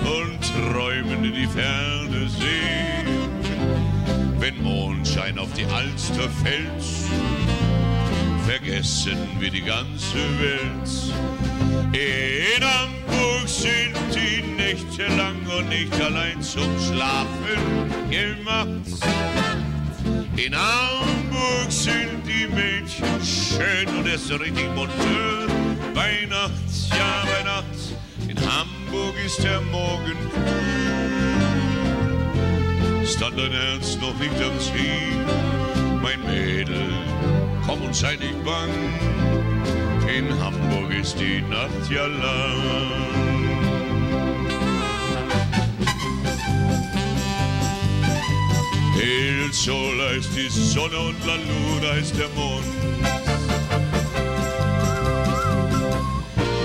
und 0.06 0.40
träumen 0.72 1.26
in 1.26 1.34
die 1.34 1.48
Ferne 1.48 2.30
sehen, 2.30 3.08
wenn 4.40 4.64
Mondschein 4.64 5.38
auf 5.38 5.52
die 5.52 5.66
Alster 5.66 6.30
fällt, 6.42 6.86
vergessen 8.48 9.18
wir 9.38 9.52
die 9.52 9.64
ganze 9.64 10.16
Welt. 10.40 11.14
In 11.92 12.64
Hamburg 12.64 13.50
sind 13.50 13.98
die 14.16 14.31
Nächte 14.72 15.06
lang 15.18 15.36
und 15.58 15.68
nicht 15.68 15.94
allein 16.02 16.42
zum 16.42 16.80
Schlafen 16.80 17.92
gemacht. 18.10 18.70
In 20.38 20.56
Hamburg 20.56 21.70
sind 21.70 22.24
die 22.26 22.48
Mädchen 22.48 23.20
schön 23.22 23.86
und 23.98 24.08
es 24.08 24.30
ist 24.30 24.40
richtig 24.40 24.74
munter. 24.74 25.54
Bei 25.94 26.26
Nacht, 26.30 26.54
ja, 26.90 27.26
bei 27.26 27.44
Nacht, 27.44 27.66
in 28.30 28.38
Hamburg 28.40 29.14
ist 29.26 29.44
der 29.44 29.60
Morgen 29.60 30.16
Stand 33.06 33.38
dein 33.38 33.52
Herz 33.52 33.98
noch 34.00 34.18
nicht 34.20 34.42
am 34.42 34.58
Ziel, 34.58 35.26
mein 36.02 36.24
Mädel, 36.26 36.94
komm 37.68 37.82
und 37.82 37.94
sei 37.94 38.16
nicht 38.16 38.42
bang. 38.46 38.70
In 40.08 40.30
Hamburg 40.42 40.94
ist 40.98 41.20
die 41.20 41.42
Nacht 41.42 41.92
ja 41.92 42.06
lang. 42.06 43.31
El 49.00 49.52
Sol 49.54 50.02
heißt 50.02 50.30
die 50.36 50.50
Sonne 50.50 50.98
und 51.00 51.26
La 51.26 51.36
Luna 51.36 51.94
ist 51.94 52.18
der 52.18 52.30
Mond. 52.30 52.66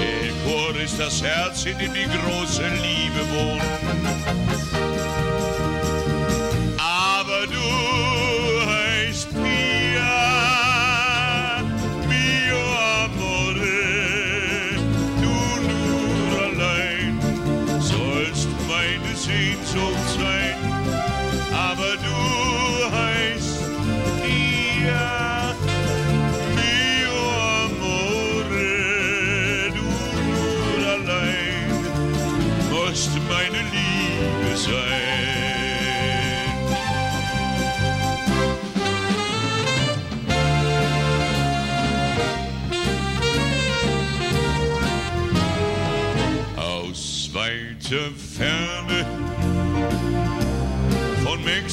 El 0.00 0.32
Chor 0.44 0.80
ist 0.80 0.98
das 0.98 1.22
Herz, 1.22 1.64
in 1.64 1.78
dem 1.78 1.92
die 1.94 2.04
große 2.04 2.62
Liebe 2.62 3.20
wohnt. 3.32 4.45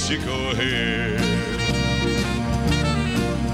Mexiko 0.04 0.54
her. 0.58 1.18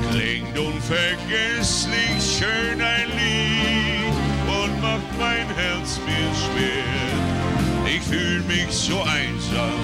Klingt 0.09 0.57
unvergesslich 0.57 2.17
schön 2.39 2.81
ein 2.81 3.07
Lied 3.09 4.15
und 4.47 4.81
macht 4.81 5.19
mein 5.19 5.45
Herz 5.55 5.99
mir 6.07 6.31
schwer. 6.41 7.85
Ich 7.85 8.01
fühle 8.01 8.41
mich 8.45 8.71
so 8.71 8.99
einsam 9.03 9.80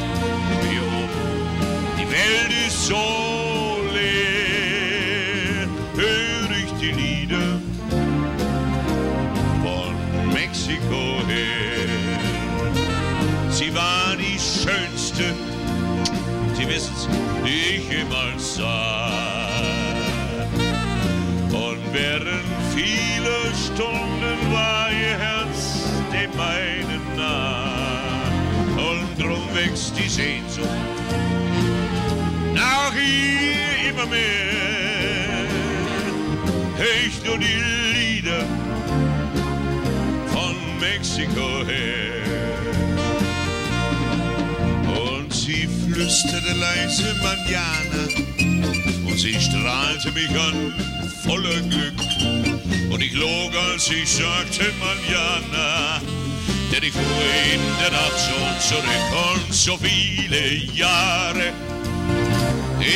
hier 0.67 0.81
oben. 0.81 1.99
Die 1.99 2.11
Welt 2.11 2.67
ist 2.67 2.87
so 2.87 3.44
Die 16.75 17.77
ich 17.77 17.89
jemals 17.89 18.55
sah. 18.55 19.09
Und 21.51 21.79
während 21.93 22.43
vieler 22.75 23.45
Stunden 23.55 24.51
war 24.51 24.91
ihr 24.91 25.17
Herz 25.17 25.89
dem 26.11 26.35
meinen 26.35 27.15
nah. 27.15 28.27
Und 28.75 29.17
drum 29.17 29.47
wächst 29.53 29.97
die 29.97 30.09
Sehnsucht 30.09 30.67
nach 32.53 32.93
ihr 32.93 33.89
immer 33.89 34.05
mehr. 34.07 35.45
Ich 37.05 37.23
nur 37.23 37.37
die 37.37 37.63
Lieder 37.93 38.43
von 40.27 40.55
Mexiko 40.81 41.65
her. 41.65 42.54
Sie 45.45 45.69
flüsterte 45.87 46.53
leise 46.53 47.15
Manjana 47.21 48.07
und 49.05 49.19
sie 49.19 49.39
strahlte 49.39 50.11
mich 50.13 50.31
an 50.31 50.73
voller 51.23 51.61
Glück. 51.69 51.93
Und 52.91 52.99
ich 52.99 53.13
log, 53.13 53.51
als 53.71 53.87
ich 53.91 54.09
sagte 54.09 54.73
Manjana, 54.79 56.01
denn 56.71 56.81
ich 56.81 56.91
fuhr 56.91 57.03
in 57.53 57.61
der 57.79 57.91
Nacht 57.91 58.19
schon 58.25 58.59
zurück 58.59 59.45
und 59.45 59.53
so 59.53 59.77
viele 59.77 60.55
Jahre 60.73 61.53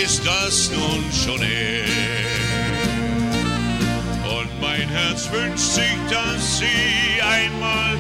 ist 0.04 0.26
das 0.26 0.72
nun 0.72 1.04
schon 1.24 1.44
her. 1.44 1.86
Und 4.24 4.60
mein 4.60 4.90
Herz 4.90 5.30
wünscht 5.32 5.60
sich, 5.60 5.98
dass 6.10 6.58
sie 6.58 7.22
einmal 7.22 7.96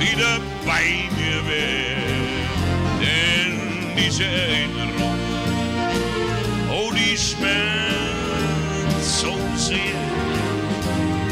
wieder 0.00 0.40
bei 0.64 1.10
mir 1.14 1.46
wäre. 1.46 1.82
Denn 3.94 4.04
diese 4.04 4.24
Erinnerung, 4.24 5.18
oh, 6.70 6.90
die 6.92 7.16
schmerzt 7.16 7.60
so 9.20 9.38
sehr. 9.56 9.78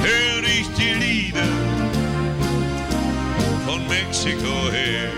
Hör 0.03 0.43
ich 0.45 0.69
die 0.77 0.95
Lieder 0.95 1.49
von 3.66 3.87
Mexiko 3.89 4.70
her. 4.70 5.11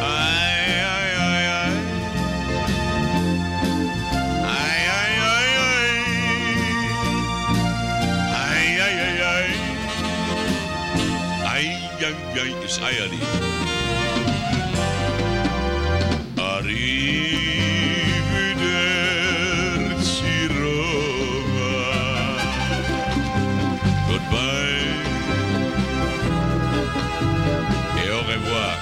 Ei, 0.00 0.82
ei, 0.82 1.10
ei, 1.18 1.46
ei. 1.46 1.74
Ei, 4.42 4.78
ei, 4.96 5.12
ei, 5.22 5.48
ei. 5.62 6.00
Ei, 8.52 8.68
ei, 8.80 8.94
ei, 9.06 9.16
ei. 9.34 9.50
Ei, 11.54 11.68
ei, 12.00 12.14
ei, 12.40 12.50
ist 12.64 12.80
Eierlied. 12.82 13.45
Arrivederci 16.66 17.14
Roma. 20.58 21.78
Goodbye. 24.08 24.90
Et 28.02 28.10
au 28.10 28.22
revoir. 28.32 28.76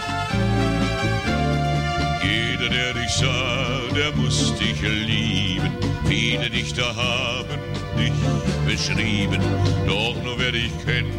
Jeder, 2.22 2.68
der 2.70 2.94
dich 2.94 3.12
sah, 3.12 3.80
der 3.94 4.12
muss 4.16 4.54
dich 4.58 4.80
lieben. 4.80 5.70
Viele 6.06 6.48
Dichter 6.48 6.96
haben 6.96 7.58
dich 7.98 8.18
beschrieben. 8.66 9.42
Doch 9.86 10.16
nur 10.24 10.38
wer 10.38 10.52
dich 10.52 10.72
kennt, 10.86 11.12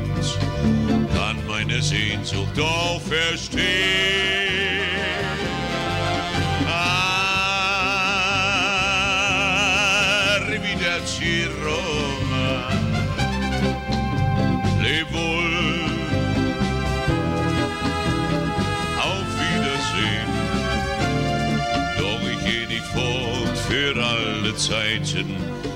kann 1.15 1.37
meine 1.47 1.79
Sehnsucht 1.81 2.59
auch 2.59 3.01
verstehen. 3.01 4.44
Zeiten. 24.65 25.35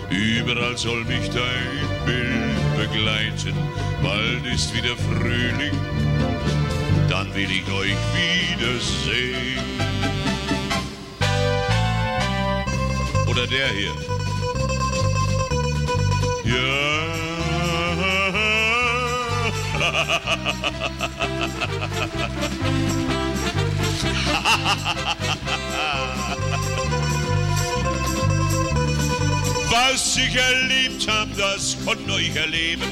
Überall 0.10 0.76
soll 0.76 1.06
mich 1.06 1.30
dein 1.30 2.06
Bild 2.08 2.58
begleiten. 2.76 3.54
Bald 4.02 4.44
ist 4.52 4.74
wieder 4.74 4.98
Frühling, 4.98 5.78
dann 7.08 7.32
will 7.36 7.52
ich 7.52 7.72
euch 7.72 7.96
wiedersehen. 8.58 9.60
Oder 13.28 13.46
der 13.46 13.68
hier. 13.68 13.94
Ja. 16.46 16.90
Was 29.72 30.18
ich 30.18 30.36
erlebt 30.36 31.08
hab, 31.08 31.28
das 31.38 31.78
konnt 31.86 32.10
euch 32.10 32.36
erleben. 32.36 32.84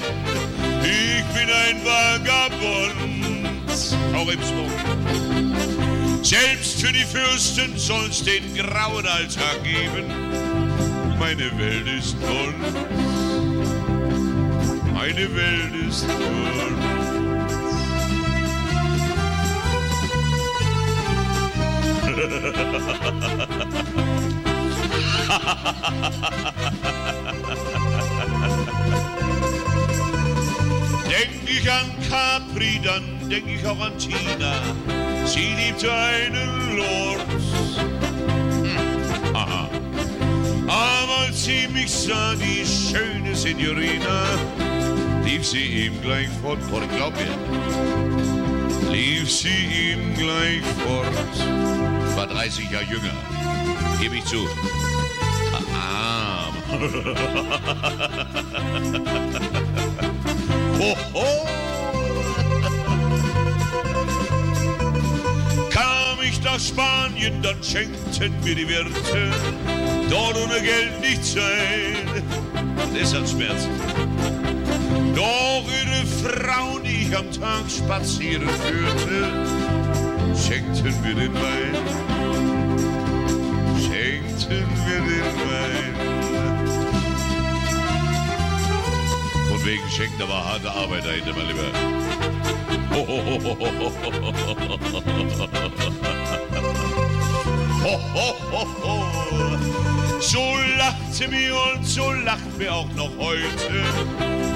Ich 0.83 1.23
bin 1.33 1.49
ein 1.49 1.83
Vagabund, 1.83 3.49
auch 4.15 4.29
im 4.29 4.43
Smog. 4.43 4.69
Selbst 6.23 6.79
für 6.81 6.93
die 6.93 7.03
Fürsten 7.03 7.75
soll's 7.77 8.23
den 8.23 8.53
grauen 8.55 9.07
Alltag 9.07 9.63
geben. 9.63 10.05
Meine 11.19 11.57
Welt 11.57 11.87
ist 11.87 12.15
bunt, 12.19 12.55
meine 14.93 15.35
Welt 15.35 15.73
ist 15.87 16.05
bunt. 16.07 16.27
Denk 31.07 31.29
ich 31.45 31.69
an 31.69 31.91
Capri, 32.09 32.79
dann 32.83 33.03
denk 33.29 33.45
ich 33.47 33.63
auch 33.65 33.79
an 33.79 33.97
Tina. 33.97 34.61
Sie 35.25 35.53
liebt 35.55 35.85
einen 35.85 36.75
Lord. 36.77 37.25
Hm, 38.63 39.35
aha. 39.35 39.69
Aber 40.67 41.17
als 41.25 41.43
sie 41.43 41.67
mich 41.73 41.91
sah, 41.91 42.35
die 42.35 42.65
schöne 42.65 43.35
Signorina, 43.35 44.23
lief 45.25 45.45
sie 45.45 45.87
ihm 45.87 46.01
gleich 46.01 46.29
fort. 46.41 46.59
Por 46.69 46.87
glaub 46.87 47.13
mir, 47.15 47.35
lief 48.91 49.29
sie 49.29 49.91
ihm 49.91 50.13
gleich 50.15 50.63
fort. 50.85 51.35
War 52.15 52.27
30 52.27 52.71
Jahre 52.71 52.85
jünger, 52.85 53.13
gebe 53.99 54.15
ich 54.15 54.23
zu. 54.25 54.47
Ho, 60.79 60.95
ho. 61.13 61.25
Kam 65.71 66.21
ich 66.21 66.43
nach 66.43 66.59
Spanien, 66.59 67.41
dann 67.41 67.63
schenkten 67.63 68.33
mir 68.43 68.55
die 68.55 68.67
Wirte 68.67 69.31
dort 70.09 70.37
ohne 70.37 70.61
Geld 70.61 70.99
nicht 71.01 71.25
sein. 71.25 72.07
Das 72.93 73.13
hat 73.13 73.27
Schmerzen. 73.27 73.71
Doch 75.15 75.63
ihre 75.65 76.05
Frauen, 76.05 76.83
die 76.83 77.07
ich 77.07 77.17
am 77.17 77.31
Tag 77.31 77.63
spazieren 77.75 78.47
führte, 78.49 79.31
schenkten 80.35 81.01
mir 81.01 81.15
den 81.15 81.33
Wein. 81.33 81.75
Schenkten 83.79 84.67
mir 84.85 85.01
den 85.01 85.25
Wein. 85.49 85.56
Deswegen 89.68 89.89
schenkt 89.89 90.22
aber 90.22 90.45
harte 90.45 90.72
Arbeit 90.72 91.06
dahinter, 91.06 91.34
mein 91.35 91.48
Lieber. 91.48 91.64
So 100.22 100.39
lacht 100.77 101.11
sie 101.14 101.27
mir 101.27 101.53
und 101.53 101.85
so 101.85 102.14
lacht 102.14 102.57
mir 102.57 102.73
auch 102.73 102.88
noch 102.95 103.11
heute. 103.18 103.84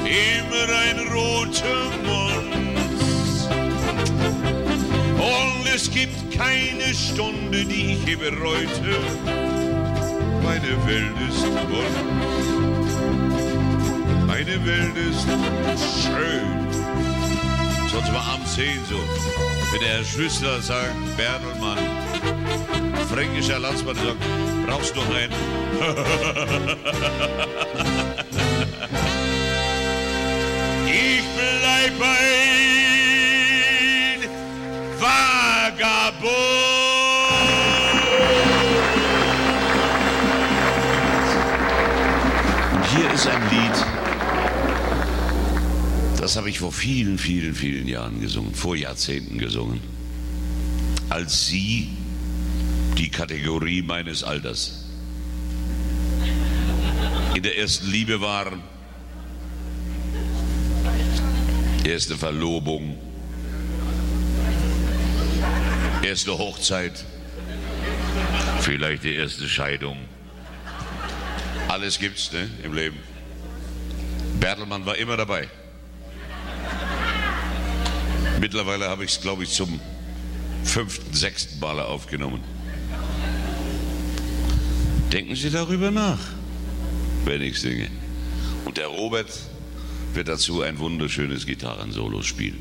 Immer 0.06 0.68
ein 0.88 1.00
roter 1.12 1.92
Mund. 2.08 2.56
Und 5.18 5.76
es 5.76 5.92
gibt 5.92 6.32
keine 6.32 6.94
Stunde, 6.94 7.66
die 7.66 7.98
ich 8.02 8.18
bereute. 8.18 8.96
Meine 10.42 10.88
Welt 10.88 11.18
ist 11.28 11.44
bunt. 11.68 12.61
Meine 14.52 14.66
Welt 14.66 14.98
ist 14.98 15.26
schön. 16.04 16.68
Sonst 17.90 18.12
war 18.12 18.34
am 18.34 18.46
10 18.46 18.84
so. 18.90 18.98
Wenn 19.72 19.80
der 19.80 19.90
Herr 19.92 20.04
Schüssler 20.04 20.60
sagt, 20.62 20.94
Bertelmann, 21.16 21.78
fränkischer 23.10 23.60
Landsmann 23.60 23.96
sagt, 23.96 24.18
brauchst 24.68 24.94
du 24.94 25.00
noch 25.00 25.16
einen? 25.16 25.32
vor 46.62 46.72
vielen, 46.72 47.18
vielen, 47.18 47.56
vielen 47.56 47.88
Jahren 47.88 48.22
gesungen, 48.22 48.54
vor 48.54 48.76
Jahrzehnten 48.76 49.40
gesungen. 49.40 49.82
Als 51.10 51.48
Sie 51.48 51.90
die 53.00 53.10
Kategorie 53.10 53.82
meines 53.82 54.24
Alters 54.24 54.86
in 57.34 57.42
der 57.42 57.58
ersten 57.58 57.90
Liebe 57.90 58.22
waren, 58.22 58.62
erste 61.84 62.16
Verlobung, 62.16 62.96
erste 66.04 66.38
Hochzeit, 66.38 67.04
vielleicht 68.60 69.04
die 69.04 69.16
erste 69.16 69.50
Scheidung. 69.50 69.98
Alles 71.70 71.98
gibt's 71.98 72.32
ne, 72.32 72.48
im 72.64 72.76
Leben. 72.76 73.00
Bertelmann 74.40 74.86
war 74.86 74.96
immer 74.98 75.18
dabei. 75.18 75.50
Mittlerweile 78.42 78.90
habe 78.90 79.06
ich 79.06 79.12
es, 79.12 79.22
glaube 79.22 79.44
ich, 79.44 79.52
zum 79.52 79.80
fünften, 80.64 81.14
sechsten 81.14 81.60
Male 81.60 81.86
aufgenommen. 81.86 82.42
Denken 85.14 85.36
Sie 85.36 85.52
darüber 85.52 85.92
nach, 85.92 86.18
wenn 87.24 87.44
ich 87.44 87.60
singe. 87.60 87.88
Und 88.66 88.78
der 88.78 88.88
Robert 88.88 89.30
wird 90.16 90.28
dazu 90.28 90.64
ein 90.64 90.80
wunderschönes 90.80 91.46
Gitarrensolo 91.46 92.24
spielen. 92.24 92.60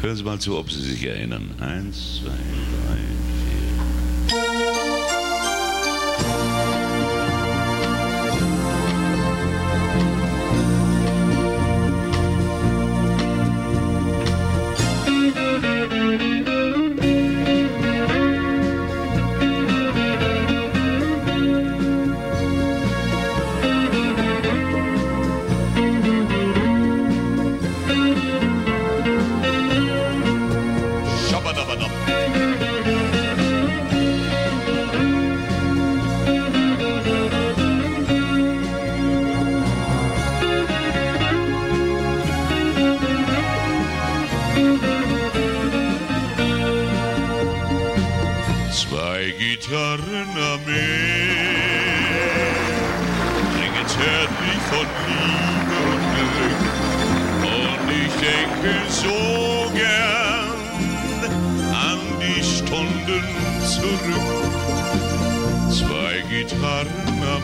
Hören 0.00 0.16
Sie 0.16 0.22
mal 0.22 0.38
zu, 0.38 0.56
ob 0.56 0.72
Sie 0.72 0.80
sich 0.80 1.04
erinnern. 1.04 1.50
Eins, 1.60 2.20
zwei, 2.22 2.30
drei, 2.30 3.29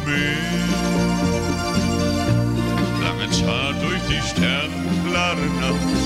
Gitarrenarmee 0.06 0.36
lange 3.02 3.28
zart 3.30 3.76
durch 3.82 4.02
die 4.08 4.22
sternklare 4.28 5.46
Nacht, 5.60 5.96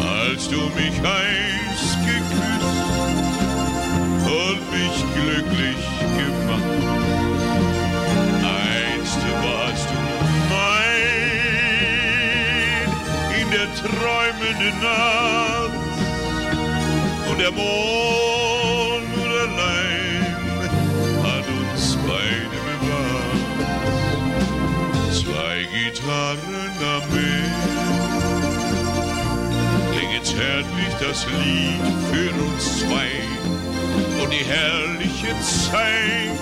als 0.00 0.48
du 0.48 0.60
mich 0.76 1.00
heiß 1.02 1.98
geküsst 2.06 2.76
und 4.24 4.60
mich 4.72 4.96
glücklich 5.14 5.82
gemacht. 6.16 6.74
Einst 8.42 9.22
warst 9.42 9.88
du 9.90 9.98
mein 10.50 10.84
in 13.40 13.46
der 13.50 13.68
träumenden 13.74 14.76
Nacht 14.80 15.78
und 17.30 17.38
der 17.40 17.52
Mond 17.52 18.33
Gitarrenarmee 26.34 27.44
klingt 29.92 30.26
zärtlich 30.26 30.94
das 31.00 31.26
Lied 31.26 31.80
für 32.10 32.30
uns 32.42 32.80
zwei 32.80 33.10
und 34.22 34.32
die 34.32 34.44
herrliche 34.44 35.34
Zeit 35.42 36.40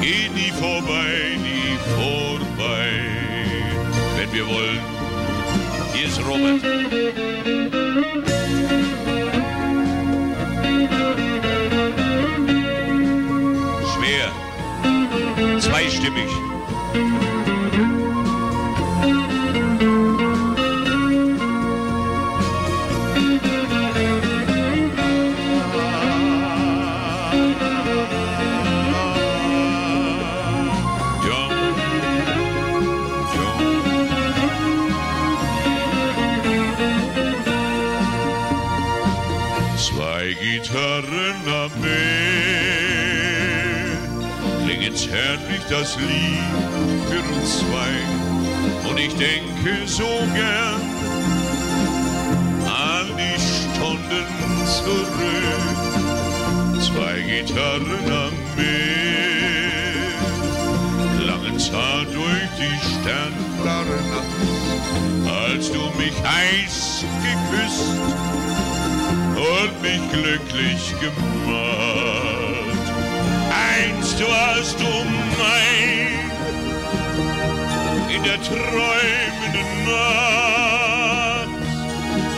geht 0.00 0.34
nie 0.34 0.52
vorbei, 0.52 1.38
nie 1.42 1.78
vorbei. 1.96 2.90
Wenn 4.16 4.32
wir 4.32 4.46
wollen, 4.46 4.80
hier 5.94 6.06
ist 6.06 6.20
Robert. 6.26 6.60
Zweistimmig. 15.60 17.31
Das 45.72 45.96
Lied 45.96 46.38
für 47.08 47.22
uns 47.34 47.60
zwei. 47.60 47.92
Und 48.90 48.98
ich 48.98 49.14
denke 49.14 49.86
so 49.86 50.04
gern 50.34 50.82
an 52.66 53.06
die 53.16 53.38
Stunden 53.40 54.26
zurück. 54.66 55.16
Zwei 56.78 57.22
Gitarrenarmee 57.22 58.32
langen 61.26 61.58
zart 61.58 62.08
durch 62.12 62.50
die 62.58 62.76
sternklare 62.92 63.98
Nacht, 64.12 64.42
als 65.48 65.72
du 65.72 65.80
mich 65.96 66.16
heiß 66.22 67.04
geküsst 67.24 67.96
und 69.36 69.72
mich 69.80 70.02
glücklich 70.12 70.82
gemacht. 71.00 72.31
Einst 73.82 74.20
warst 74.20 74.78
du 74.78 74.92
mein. 75.38 76.12
In 78.14 78.22
der 78.22 78.40
träumenden 78.42 79.70
Nacht. 79.86 81.48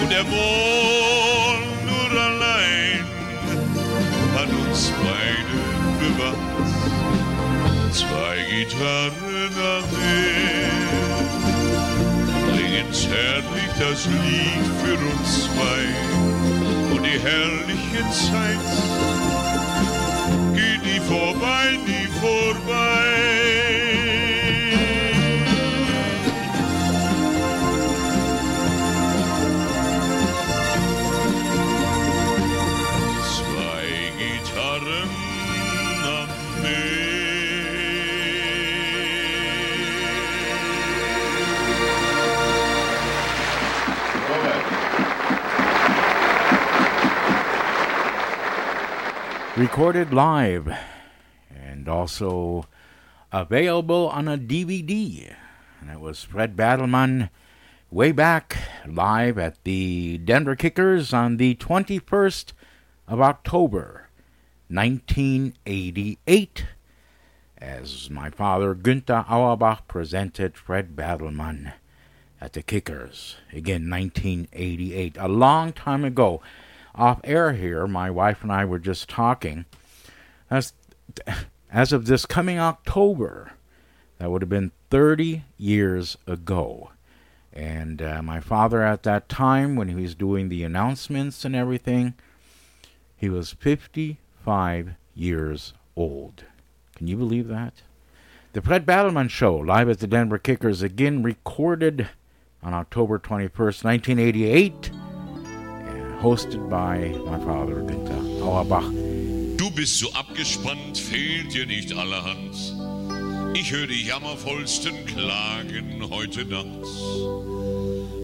Und 0.00 0.10
der 0.10 0.24
Mond 0.24 1.66
nur 1.90 2.10
allein 2.28 3.04
hat 4.36 4.48
uns 4.48 4.80
beide 5.04 5.56
bewacht. 6.00 6.68
Zwei 7.92 8.36
Gitarren 8.50 9.54
am 9.74 9.84
Meer. 9.98 10.74
Bringen 12.52 12.88
zärtlich 12.92 13.72
das 13.78 14.00
Lied 14.06 14.66
für 14.82 14.98
uns 15.10 15.30
zwei. 15.44 15.82
Und 16.94 17.02
die 17.04 17.18
herrliche 17.18 18.02
Zeit 18.10 19.23
geht 21.08 21.10
nie 21.10 21.18
vorbei, 21.18 21.78
nie 21.86 22.08
vorbei. 22.20 22.74
Zwei 33.22 34.12
Gitarren 34.18 35.08
am 36.04 36.44
recorded 49.56 50.12
live 50.12 50.66
and 50.66 50.93
also 52.04 52.66
available 53.32 54.10
on 54.10 54.28
a 54.28 54.36
DVD. 54.36 55.34
And 55.80 55.90
it 55.90 56.00
was 56.00 56.22
Fred 56.22 56.54
Battleman 56.54 57.30
way 57.90 58.12
back 58.12 58.58
live 58.86 59.38
at 59.38 59.64
the 59.64 60.18
Denver 60.18 60.54
Kickers 60.54 61.14
on 61.14 61.38
the 61.38 61.54
21st 61.54 62.52
of 63.08 63.22
October, 63.22 64.10
1988, 64.68 66.66
as 67.56 68.10
my 68.10 68.28
father 68.28 68.74
Günther 68.74 69.24
Auerbach 69.26 69.88
presented 69.88 70.58
Fred 70.58 70.94
Battleman 70.94 71.72
at 72.38 72.52
the 72.52 72.62
Kickers. 72.62 73.36
Again, 73.50 73.88
1988, 73.88 75.16
a 75.18 75.28
long 75.28 75.72
time 75.72 76.04
ago 76.04 76.42
off 76.94 77.22
air 77.24 77.54
here, 77.54 77.86
my 77.86 78.10
wife 78.10 78.42
and 78.42 78.52
I 78.52 78.66
were 78.66 78.78
just 78.78 79.08
talking. 79.08 79.64
As, 80.50 80.74
as 81.74 81.92
of 81.92 82.06
this 82.06 82.24
coming 82.24 82.58
October, 82.58 83.52
that 84.18 84.30
would 84.30 84.42
have 84.42 84.48
been 84.48 84.70
30 84.90 85.42
years 85.58 86.16
ago. 86.24 86.92
And 87.52 88.00
uh, 88.00 88.22
my 88.22 88.38
father 88.38 88.82
at 88.82 89.02
that 89.02 89.28
time, 89.28 89.74
when 89.74 89.88
he 89.88 89.94
was 89.96 90.14
doing 90.14 90.48
the 90.48 90.62
announcements 90.62 91.44
and 91.44 91.54
everything, 91.54 92.14
he 93.16 93.28
was 93.28 93.52
55 93.52 94.90
years 95.16 95.74
old. 95.96 96.44
Can 96.94 97.08
you 97.08 97.16
believe 97.16 97.48
that? 97.48 97.74
The 98.52 98.62
Fred 98.62 98.86
Battleman 98.86 99.28
Show, 99.28 99.56
live 99.56 99.88
at 99.88 99.98
the 99.98 100.06
Denver 100.06 100.38
Kickers, 100.38 100.80
again 100.80 101.24
recorded 101.24 102.08
on 102.62 102.72
October 102.72 103.18
21st, 103.18 103.84
1988 103.84 104.90
hosted 106.24 106.70
by 106.70 107.08
my 107.28 107.38
father, 107.44 107.82
Günther 107.82 108.40
Auerbach. 108.40 109.33
Du 109.64 109.70
bist 109.70 109.98
so 109.98 110.12
abgespannt, 110.12 110.98
fehlt 110.98 111.54
dir 111.54 111.64
nicht 111.64 111.90
allerhand. 111.94 112.54
Ich 113.56 113.72
höre 113.72 113.86
die 113.86 114.04
jammervollsten 114.04 115.06
Klagen 115.06 116.06
heute 116.10 116.44
Nacht. 116.44 116.86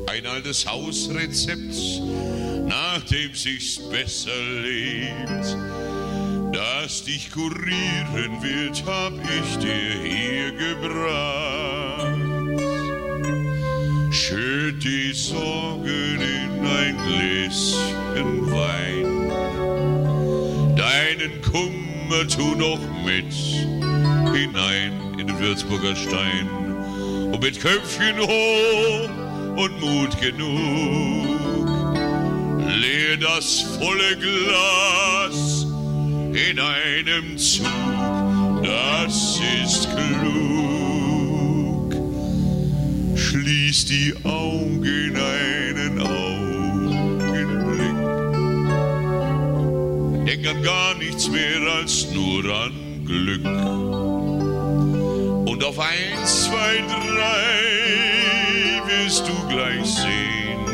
Ein 0.07 0.27
altes 0.27 0.67
Hausrezept, 0.67 2.03
nach 2.67 3.01
dem 3.05 3.35
sich's 3.35 3.79
besser 3.89 4.39
lebt. 4.61 5.57
Das 6.53 7.05
dich 7.05 7.33
kurieren 7.33 8.43
wird, 8.43 8.85
hab 8.85 9.15
ich 9.15 9.57
dir 9.57 10.03
hier 10.03 10.53
gebracht. 10.53 12.21
Schütt 14.13 14.85
die 14.85 15.15
Sorgen 15.15 16.21
in 16.21 16.67
ein 16.67 16.99
Gläschen 17.07 18.53
Wein. 18.53 19.60
Deinen 20.81 21.43
Kummer 21.43 22.27
tu 22.27 22.55
noch 22.55 22.81
mit 23.05 23.35
hinein 24.33 24.93
in 25.19 25.27
den 25.27 25.39
Würzburger 25.39 25.95
Stein. 25.95 26.49
Und 27.31 27.43
mit 27.43 27.61
Köpfchen 27.61 28.19
hoch 28.19 29.11
und 29.57 29.79
Mut 29.79 30.19
genug, 30.23 31.39
leer 32.81 33.19
das 33.19 33.61
volle 33.79 34.17
Glas 34.17 35.67
in 36.33 36.59
einem 36.59 37.37
Zug. 37.37 37.67
Das 38.63 39.39
ist 39.63 39.87
klug. 39.95 41.95
Schließ 43.17 43.85
die 43.85 44.15
Augen 44.25 45.15
einen 45.15 46.01
Augenblick. 46.01 46.30
Denk 50.31 50.47
an 50.47 50.63
gar 50.63 50.95
nichts 50.95 51.29
mehr 51.29 51.61
als 51.79 52.07
nur 52.13 52.45
an 52.45 53.05
Glück. 53.05 53.45
Und 55.45 55.65
auf 55.65 55.77
eins, 55.81 56.45
zwei, 56.45 56.85
drei 56.87 57.51
wirst 58.87 59.27
du 59.27 59.33
gleich 59.49 59.85
sehen, 59.87 60.67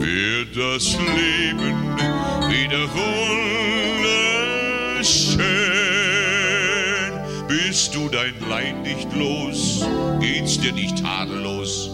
wird 0.00 0.56
das 0.56 0.96
Leben 0.96 1.76
wieder 2.48 2.88
wunderschön. 4.94 5.44
Bist 7.48 7.94
du 7.94 8.08
dein 8.08 8.32
Leid 8.48 8.82
nicht 8.82 9.14
los, 9.14 9.84
geht's 10.20 10.58
dir 10.58 10.72
nicht 10.72 11.02
tadellos, 11.02 11.90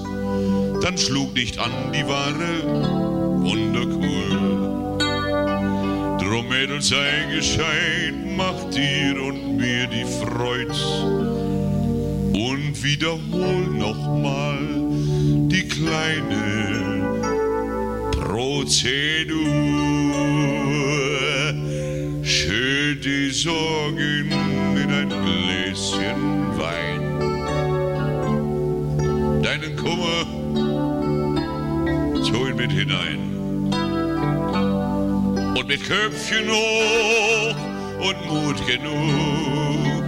dann 0.82 0.96
schlug 0.96 1.34
nicht 1.34 1.58
an 1.58 1.72
die 1.92 2.06
wahre 2.06 2.62
Wunderkur. 3.42 4.11
Drum 6.32 6.48
Mädels 6.48 6.88
sei 6.88 7.26
gescheit, 7.30 8.14
mach 8.38 8.70
dir 8.70 9.22
und 9.22 9.58
mir 9.58 9.86
die 9.86 10.06
Freud 10.06 10.72
und 12.32 12.82
wiederhol 12.82 13.66
nochmal 13.76 14.58
die 15.50 15.68
kleine 15.68 17.02
Prozedur. 18.12 19.44
Schütt 22.22 23.04
die 23.04 23.28
Sorgen 23.28 24.32
in 24.74 24.90
ein 24.90 25.10
Gläschen 25.10 26.48
Wein. 26.56 27.02
Deinen 29.42 29.76
Kummer 29.76 30.24
tu 32.24 32.46
ihn 32.46 32.56
mit 32.56 32.72
hinein. 32.72 33.31
Und 35.54 35.68
mit 35.68 35.84
Köpfchen 35.84 36.50
hoch 36.50 37.56
und 38.00 38.26
Mut 38.26 38.66
genug, 38.66 40.06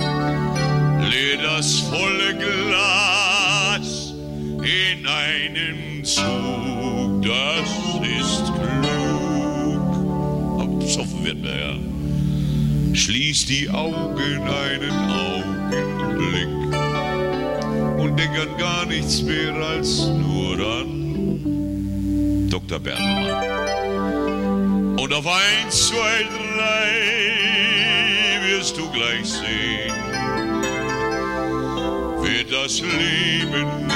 leer 1.11 1.43
das 1.43 1.81
volle 1.81 2.35
Glas 2.35 4.15
in 4.63 5.07
einen 5.07 6.03
Zug. 6.05 7.23
Das 7.23 7.69
ist 8.03 8.45
klug. 8.55 9.05
Besoffen 10.81 11.25
wird 11.25 11.43
man 11.43 11.59
ja. 11.59 11.75
Schließ 12.95 13.47
die 13.47 13.69
Augen 13.69 14.43
einen 14.43 14.93
Augenblick 15.11 16.49
und 17.99 18.17
denk 18.19 18.39
an 18.39 18.57
gar 18.59 18.87
nichts 18.87 19.23
mehr 19.23 19.55
als 19.55 20.07
nur 20.07 20.59
an 20.59 22.49
Dr. 22.49 22.79
Bertelmann. 22.79 24.24
Und 24.97 25.13
auf 25.13 25.27
eins, 25.27 25.89
zwei, 25.89 26.25
drei 26.57 26.93
wirst 28.47 28.77
du 28.77 28.89
gleich 28.91 29.27
sehen, 29.27 29.93
wird 32.23 32.53
das 32.53 32.81
Leben 32.81 33.91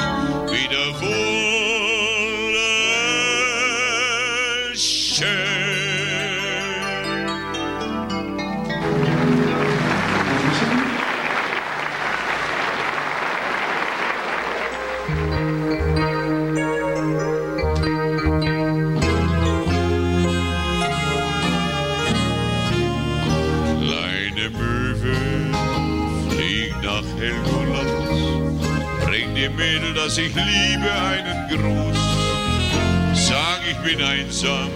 ich 33.84 33.96
bin 33.96 34.04
einsam 34.04 34.70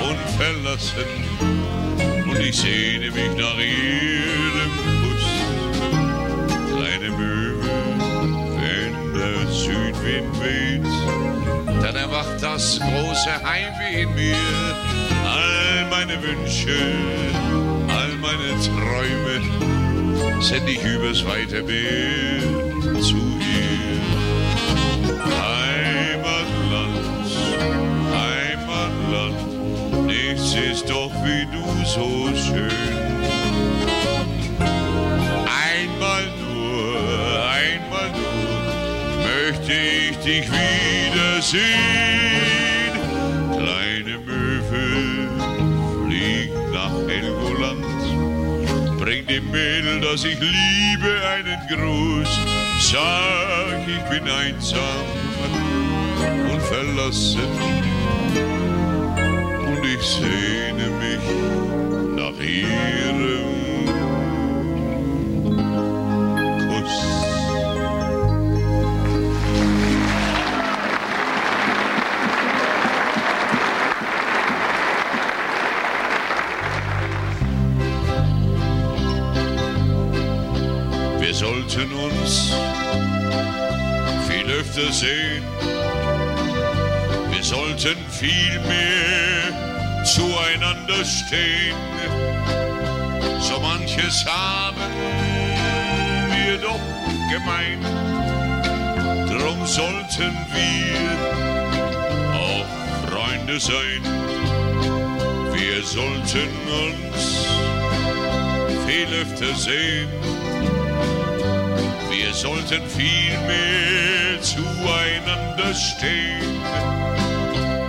und 0.00 0.18
verlassen 0.36 1.04
und 2.28 2.38
ich 2.40 2.56
sehne 2.56 3.10
mich 3.10 3.30
nach 3.36 3.58
jedem 3.58 4.72
Kuss. 5.00 5.24
Kleine 6.76 7.10
Möwe, 7.10 7.70
wenn 8.60 9.12
der 9.14 9.52
Südwind 9.52 10.40
weht, 10.40 11.82
dann 11.82 11.96
erwacht 11.96 12.42
das 12.42 12.78
große 12.78 13.42
Heimweh 13.44 14.02
in 14.02 14.14
mir. 14.14 14.36
All 15.24 15.86
meine 15.90 16.22
Wünsche, 16.22 16.78
all 17.88 18.12
meine 18.20 18.54
Träume 18.60 20.42
send 20.42 20.68
ich 20.68 20.82
übers 20.82 21.24
weite 21.24 21.62
Bild 21.62 23.02
zu 23.02 23.37
ist 30.58 30.88
doch 30.88 31.12
wie 31.24 31.46
du 31.46 31.64
so 31.84 32.28
schön. 32.34 32.70
Einmal 35.46 36.24
nur, 36.40 36.96
einmal 37.50 38.10
nur 38.10 38.62
möchte 39.24 39.72
ich 39.72 40.16
dich 40.18 40.46
wiedersehen. 40.50 41.62
Kleine 43.52 44.18
Möwe 44.18 44.84
fliegt 46.06 46.72
nach 46.72 46.96
Helgoland, 47.08 48.98
bringt 48.98 49.30
dem 49.30 49.50
Mädel, 49.50 50.00
das 50.00 50.24
ich 50.24 50.38
liebe, 50.40 51.12
einen 51.36 51.60
Gruß. 51.68 52.28
Sag, 52.80 53.86
ich 53.86 54.02
bin 54.10 54.28
einsam 54.28 55.06
und 56.50 56.62
verlassen 56.62 57.97
ich 60.00 60.06
sehne 60.06 60.90
mich 61.00 61.24
nach 62.16 62.38
ihrem 62.40 63.86
Kuss. 66.68 66.98
Wir 81.20 81.34
sollten 81.34 81.92
uns 81.92 82.52
viel 84.28 84.50
öfter 84.52 84.92
sehen. 84.92 85.44
Wir 87.30 87.42
sollten 87.42 87.96
viel 88.10 88.60
mehr 88.66 88.87
zueinander 90.88 91.04
stehen. 91.04 91.76
So 93.40 93.60
manches 93.60 94.24
haben 94.26 94.76
wir 96.30 96.58
doch 96.58 96.80
gemein. 97.30 97.80
Drum 99.28 99.66
sollten 99.66 100.34
wir 100.52 100.98
auch 102.34 102.66
Freunde 103.06 103.60
sein. 103.60 104.02
Wir 105.52 105.82
sollten 105.82 106.48
uns 106.86 107.46
viel 108.86 109.08
öfter 109.20 109.54
sehen. 109.54 110.08
Wir 112.10 112.32
sollten 112.32 112.82
viel 112.88 113.38
mehr 113.46 114.40
zueinander 114.40 115.74
stehen, 115.74 116.60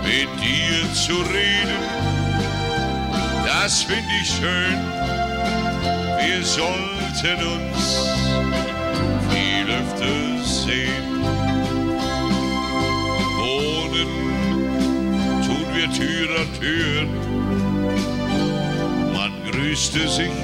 mit 0.02 0.28
dir 0.42 0.92
zu 0.94 1.14
reden, 1.32 2.19
das 3.62 3.82
finde 3.82 4.10
ich 4.22 4.28
schön. 4.28 4.78
Wir 6.18 6.42
sollten 6.42 7.38
uns 7.44 8.08
viel 9.30 9.66
öfter 9.80 10.44
sehen. 10.44 11.22
Wohnen 13.38 14.10
tun 15.46 15.66
wir 15.74 15.88
Tür 15.92 16.28
an 16.40 16.48
Tür, 16.58 17.06
man 19.12 19.32
grüßte 19.50 20.08
sich, 20.08 20.38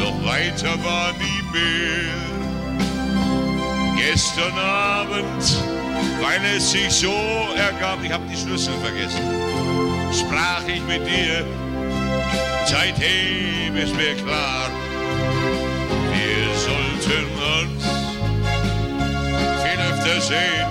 doch 0.00 0.24
weiter 0.24 0.82
war 0.82 1.12
nie 1.12 1.42
mehr. 1.52 2.18
Gestern 3.96 4.58
Abend, 4.58 5.42
weil 6.20 6.40
es 6.56 6.72
sich 6.72 6.90
so 6.90 7.14
ergab, 7.56 7.98
ich 8.02 8.10
habe 8.10 8.24
die 8.28 8.36
Schlüssel 8.36 8.74
vergessen, 8.82 9.22
sprach 10.12 10.66
ich 10.66 10.82
mit 10.82 11.06
dir. 11.06 11.69
Seitdem 12.70 13.76
ist 13.76 13.94
mir 13.96 14.14
klar, 14.14 14.70
wir 16.12 16.44
sollten 16.66 17.26
uns 17.58 17.84
viel 19.62 19.80
öfter 19.90 20.20
sehen. 20.20 20.70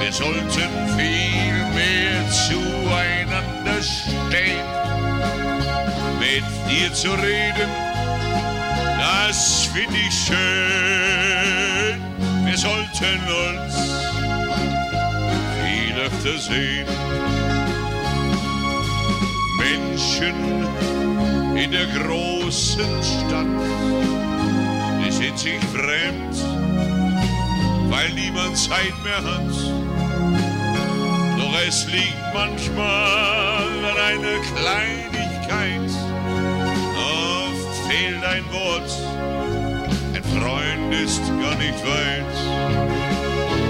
Wir 0.00 0.12
sollten 0.12 0.70
viel 0.96 1.58
mehr 1.74 2.20
zueinander 2.30 3.82
stehen, 3.82 4.66
mit 6.20 6.44
dir 6.68 6.92
zu 6.92 7.10
reden 7.12 7.70
das 9.34 9.68
finde 9.72 9.96
ich 9.96 10.14
schön. 10.14 11.98
Wir 12.44 12.56
sollten 12.56 13.20
uns 13.46 13.74
viel 15.64 15.96
öfter 15.98 16.38
sehen. 16.38 16.86
Menschen 20.20 21.56
in 21.56 21.70
der 21.72 21.86
großen 21.86 23.02
Stadt, 23.02 23.46
die 25.04 25.10
sind 25.10 25.38
sich 25.38 25.60
fremd, 25.72 26.36
weil 27.90 28.10
niemand 28.12 28.56
Zeit 28.56 28.94
mehr 29.02 29.16
hat. 29.16 29.50
Doch 31.38 31.58
es 31.66 31.86
liegt 31.86 32.32
manchmal 32.32 33.66
an 33.90 33.98
einer 33.98 34.38
Kleinigkeit 34.54 35.90
fehlt 37.88 38.24
ein 38.24 38.44
Wort, 38.50 38.90
ein 40.14 40.24
Freund 40.24 40.94
ist 40.94 41.22
gar 41.26 41.54
nicht 41.56 41.84
weit. 41.84 42.34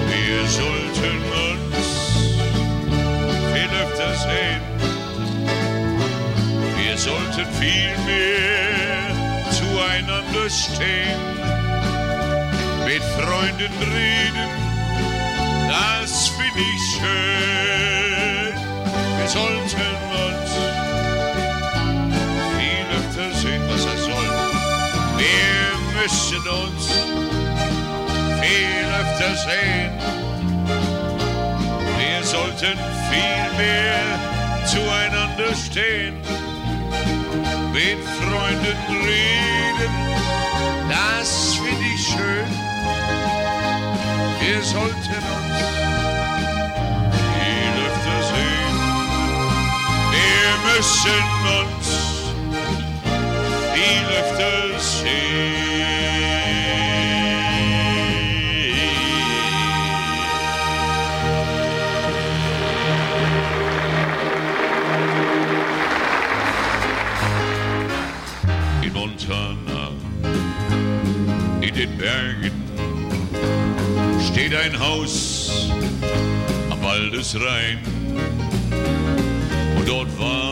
Wir 0.07 0.47
sollten 0.47 1.17
uns 1.51 1.87
viel 3.51 3.69
öfter 3.81 4.15
sehen. 4.15 4.74
Wir 7.05 7.11
sollten 7.11 7.45
viel 7.59 7.95
mehr 8.07 9.13
zueinander 9.51 10.49
stehen, 10.49 11.19
mit 12.83 13.03
Freunden 13.03 13.73
reden, 13.93 14.49
das 15.69 16.29
finde 16.29 16.61
ich 16.61 16.81
schön. 16.95 18.55
Wir 19.19 19.27
sollten 19.27 19.85
uns 20.25 20.51
viel 22.57 22.87
öfter 22.97 23.37
sehen, 23.37 23.61
was 23.69 23.85
er 23.85 23.97
soll. 23.97 24.31
Wir 25.19 26.01
müssen 26.01 26.43
uns 26.63 26.83
viel 28.41 28.85
öfter 28.99 29.35
sehen. 29.45 29.91
Wir 31.99 32.23
sollten 32.23 32.79
viel 33.11 33.57
mehr 33.59 34.35
zueinander 34.65 35.53
stehen, 35.55 36.19
mit 37.75 37.99
Freunden 38.05 38.77
reden, 39.03 39.93
das 40.89 41.55
finde 41.55 41.85
ich 41.93 42.07
schön. 42.07 42.47
Wir 44.39 44.61
sollten 44.63 45.23
uns 45.35 45.57
viel 47.35 47.75
öfter 47.87 48.19
sehen. 48.31 48.77
Wir 50.15 50.49
müssen 50.67 51.25
uns 51.59 51.87
viel 53.73 54.05
öfter 54.19 54.55
In 55.09 55.74
Bergen, 71.97 72.51
steht 74.31 74.53
ein 74.55 74.77
Haus 74.79 75.69
am 76.69 76.83
Waldesrhein. 76.83 77.79
Und 79.77 79.87
dort 79.87 80.19
waren 80.19 80.44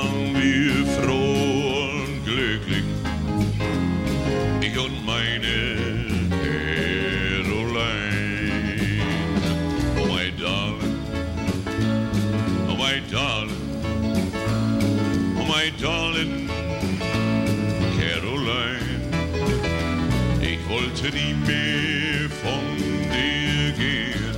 wollte 20.83 21.15
nie 21.15 21.33
mehr 21.33 22.29
von 22.41 22.77
dir 22.77 23.71
gehen, 23.71 24.37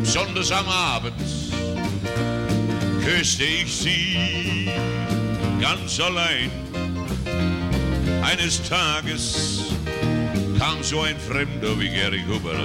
besonders 0.00 0.50
am 0.52 0.68
Abend, 0.68 1.14
küsste 3.04 3.44
ich 3.44 3.76
sie 3.76 4.70
ganz 5.60 6.00
allein. 6.00 6.50
Eines 8.22 8.62
Tages 8.68 9.64
kam 10.58 10.82
so 10.82 11.02
ein 11.02 11.16
Fremder 11.18 11.78
wie 11.78 11.90
Gary 11.90 12.24
Huber 12.26 12.58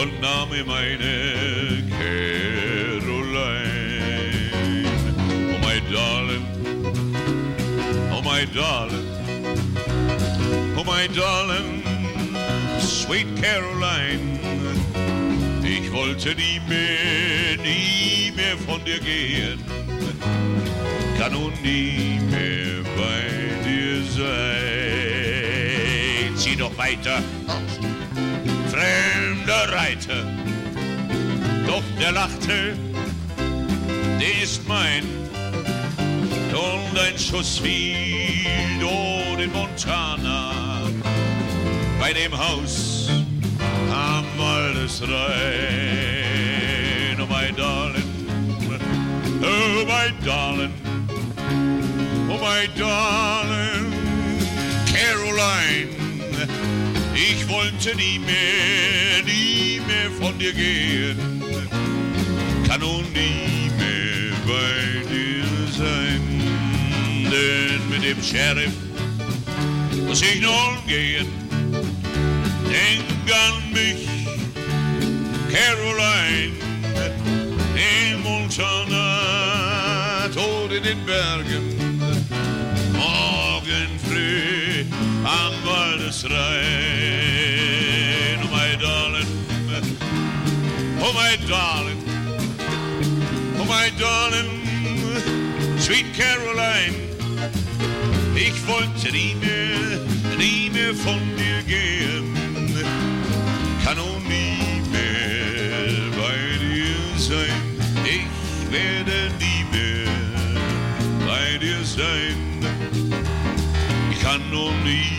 und 0.00 0.20
nahm 0.20 0.50
mir 0.50 0.64
meine 0.64 1.82
Caroline. 1.90 3.37
Oh 5.88 5.92
darling, 5.92 6.44
oh 8.12 8.20
my 8.22 8.44
darling, 8.44 9.08
oh 10.76 10.84
my 10.84 11.06
darling, 11.06 11.82
sweet 12.78 13.26
Caroline. 13.40 14.38
Ich 15.64 15.90
wollte 15.90 16.34
nie 16.34 16.60
mehr, 16.68 17.56
nie 17.62 18.32
mehr 18.36 18.58
von 18.66 18.84
dir 18.84 19.00
gehen, 19.00 19.58
kann 21.18 21.32
nun 21.32 21.54
nie 21.62 22.20
mehr 22.30 22.82
bei 22.94 23.24
dir 23.64 24.02
sein. 24.10 24.36
Zieh 26.36 26.56
doch 26.56 26.76
weiter, 26.76 27.22
fremder 28.68 29.72
Reiter, 29.72 30.26
doch 31.66 31.82
der 31.98 32.12
lachte, 32.12 32.76
der 34.20 34.42
ist 34.42 34.68
mein. 34.68 35.17
Und 36.58 36.98
ein 36.98 37.16
Schuss 37.16 37.58
fiel 37.58 38.44
dort 38.80 39.40
in 39.40 39.52
Montana 39.52 40.82
bei 42.00 42.12
dem 42.12 42.36
Haus 42.36 43.08
am 43.92 44.24
Waldesrhein. 44.36 47.20
Oh, 47.20 47.26
my 47.26 47.52
darling, 47.52 48.02
oh, 49.42 49.84
my 49.86 50.10
darling, 50.24 50.72
oh, 52.28 52.38
my 52.38 52.66
darling, 52.76 53.92
Caroline. 54.86 55.88
Ich 57.14 57.48
wollte 57.48 57.94
nie 57.96 58.18
mehr, 58.18 59.22
nie 59.24 59.80
mehr 59.86 60.10
von 60.20 60.36
dir 60.38 60.52
gehen, 60.52 61.18
kann 62.66 62.80
nun 62.80 63.04
nie 63.12 63.70
mehr 63.78 64.32
bei 64.46 65.02
dir 65.08 65.46
sein. 65.76 66.27
Denn 67.38 67.80
mit 67.88 68.02
dem 68.02 68.20
Sheriff 68.20 68.72
muss 70.06 70.22
ich 70.22 70.40
nun 70.40 70.78
gehen. 70.88 71.28
Denk 72.68 73.04
an 73.30 73.72
mich, 73.72 74.08
Caroline, 75.48 76.56
in 77.76 78.20
Montana, 78.24 79.06
tot 80.34 80.72
in 80.72 80.82
den 80.82 81.06
Bergen. 81.06 81.76
Morgen 82.92 84.00
früh 84.08 84.84
am 85.24 85.52
Waldesrhein. 85.64 86.38
Oh, 88.42 88.48
my 88.50 88.76
darling, 88.80 89.30
oh, 91.00 91.12
my 91.12 91.36
darling, 91.46 92.02
oh, 93.60 93.64
my 93.64 93.90
darling, 93.96 94.50
sweet 95.78 96.12
Caroline. 96.14 97.07
Ich 98.46 98.58
wollte 98.66 99.12
nie 99.12 99.34
mehr, 99.34 100.00
nie 100.38 100.70
mehr 100.70 100.94
von 100.94 101.20
dir 101.36 101.62
gehen 101.66 102.38
kann 103.88 103.96
nun 103.96 104.22
nie 104.24 104.82
mehr 104.92 106.10
bei 106.20 106.58
dir 106.60 107.18
sein. 107.18 107.62
Ich 108.04 108.70
werde 108.70 109.32
nie 109.38 109.64
mehr 109.72 110.12
bei 111.26 111.56
dir 111.58 111.82
sein. 111.84 112.36
Ich 114.10 114.20
kann 114.20 114.42
nun 114.50 114.74
nie 114.84 115.17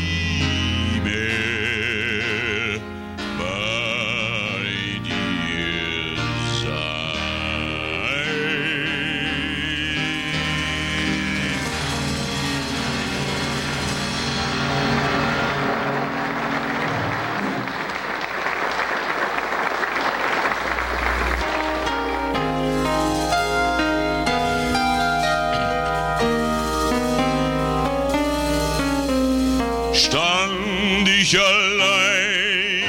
ich 31.31 31.39
allein 31.39 32.81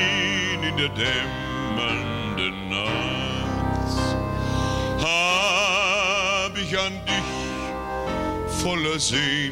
in 0.62 0.76
der 0.78 0.88
dämmernden 0.88 2.68
Nacht, 2.70 4.16
hab 4.98 6.56
ich 6.56 6.78
an 6.78 6.92
dich 7.06 7.30
voller 8.62 8.98
Sehnsucht 8.98 9.49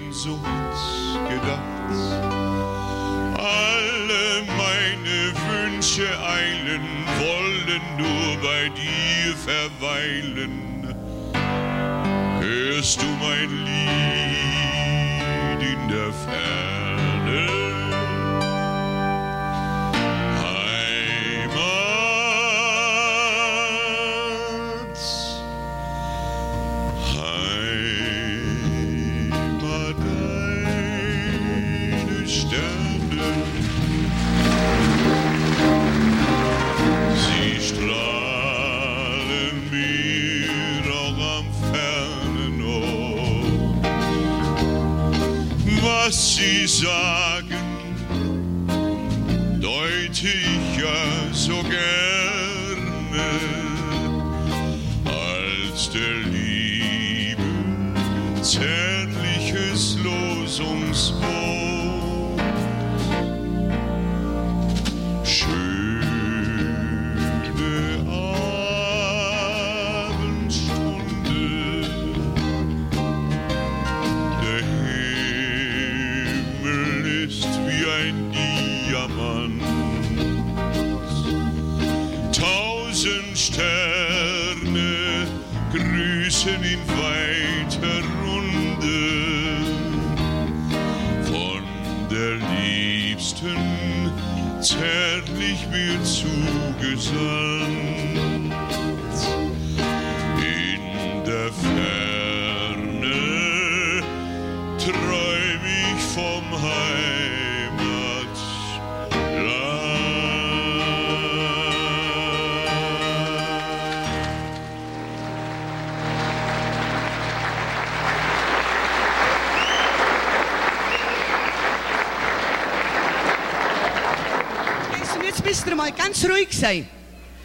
ruhig 126.48 126.58
sein. 126.58 126.88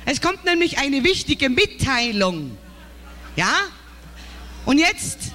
Es 0.06 0.22
kommt 0.22 0.44
nämlich 0.46 0.78
eine 0.78 1.04
wichtige 1.04 1.50
Mitteilung. 1.50 2.58
Ja? 3.36 3.54
Und 4.66 4.78
jetzt, 4.78 5.32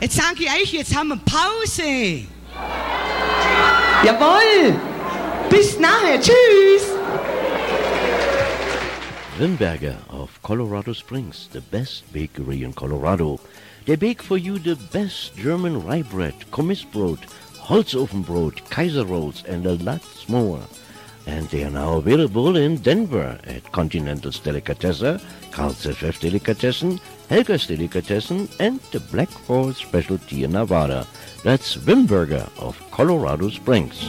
jetzt 0.00 0.16
sage 0.16 0.44
ich 0.44 0.50
euch, 0.50 0.72
jetzt 0.72 0.96
haben 0.96 1.08
wir 1.08 1.16
Pause. 1.16 2.24
Jawohl. 4.04 4.76
Bis 5.50 5.78
nachher. 5.78 6.20
Tschüss. 6.20 6.88
Wimberger 9.38 9.96
of 10.08 10.30
Colorado 10.42 10.92
Springs, 10.92 11.48
the 11.52 11.60
best 11.60 12.04
bakery 12.12 12.62
in 12.62 12.74
Colorado. 12.74 13.40
They 13.86 13.96
bake 13.96 14.22
for 14.22 14.36
you 14.36 14.58
the 14.58 14.76
best 14.92 15.34
German 15.36 15.84
rye 15.84 16.02
bread, 16.02 16.34
Kommissbrot, 16.52 17.18
Holzofenbrot, 17.66 18.68
Kaiser 18.70 19.04
rolls, 19.04 19.42
and 19.48 19.66
a 19.66 19.72
lot 19.72 20.02
more. 20.28 20.60
And 21.26 21.48
they 21.48 21.64
are 21.64 21.70
now 21.70 21.96
available 21.98 22.56
in 22.56 22.76
Denver 22.78 23.38
at 23.44 23.70
Continental's 23.72 24.38
Delicatessen, 24.40 25.20
Carl's 25.52 25.86
FF 25.86 26.18
Delicatessen, 26.20 27.00
Helga's 27.28 27.66
Delicatessen, 27.66 28.48
and 28.58 28.80
the 28.90 29.00
Black 29.00 29.28
Forest 29.28 29.80
Specialty 29.80 30.44
in 30.44 30.52
Nevada. 30.52 31.06
That's 31.44 31.76
Wimberger 31.76 32.50
of 32.58 32.78
Colorado 32.90 33.48
Springs. 33.50 34.08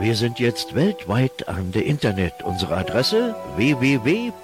Wir 0.00 0.16
sind 0.16 0.40
jetzt 0.40 0.74
weltweit 0.74 1.48
an 1.48 1.70
der 1.70 1.86
Internet. 1.86 2.42
Unsere 2.42 2.76
Adresse 2.76 3.34
www.grtvd.com. 3.56 4.34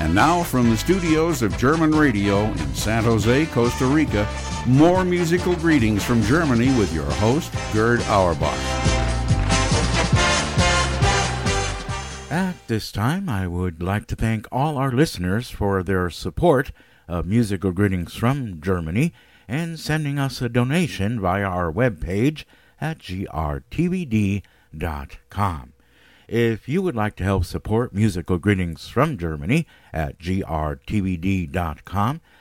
And 0.00 0.14
now 0.14 0.42
from 0.42 0.70
the 0.70 0.76
studios 0.76 1.42
of 1.42 1.56
German 1.58 1.90
Radio 1.90 2.44
in 2.44 2.74
San 2.74 3.04
Jose, 3.04 3.44
Costa 3.46 3.84
Rica, 3.84 4.26
more 4.66 5.04
musical 5.04 5.54
greetings 5.56 6.02
from 6.02 6.22
Germany 6.22 6.68
with 6.78 6.94
your 6.94 7.10
host, 7.20 7.52
Gerd 7.74 8.00
Auerbach. 8.08 8.58
At 12.30 12.54
this 12.68 12.90
time, 12.90 13.28
I 13.28 13.46
would 13.46 13.82
like 13.82 14.06
to 14.06 14.16
thank 14.16 14.48
all 14.50 14.78
our 14.78 14.90
listeners 14.90 15.50
for 15.50 15.82
their 15.82 16.08
support 16.08 16.72
of 17.08 17.26
Musical 17.26 17.72
Greetings 17.72 18.14
from 18.14 18.60
Germany 18.60 19.12
and 19.46 19.78
sending 19.78 20.18
us 20.18 20.40
a 20.40 20.48
donation 20.48 21.20
via 21.20 21.44
our 21.44 21.72
webpage 21.72 22.44
at 22.80 22.98
grtvd.com. 22.98 24.42
If 26.26 26.68
you 26.68 26.80
would 26.80 26.96
like 26.96 27.16
to 27.16 27.24
help 27.24 27.44
support 27.44 27.92
Musical 27.92 28.38
Greetings 28.38 28.88
from 28.88 29.18
Germany 29.18 29.66
at 29.92 30.18
grtvd.com, 30.18 31.00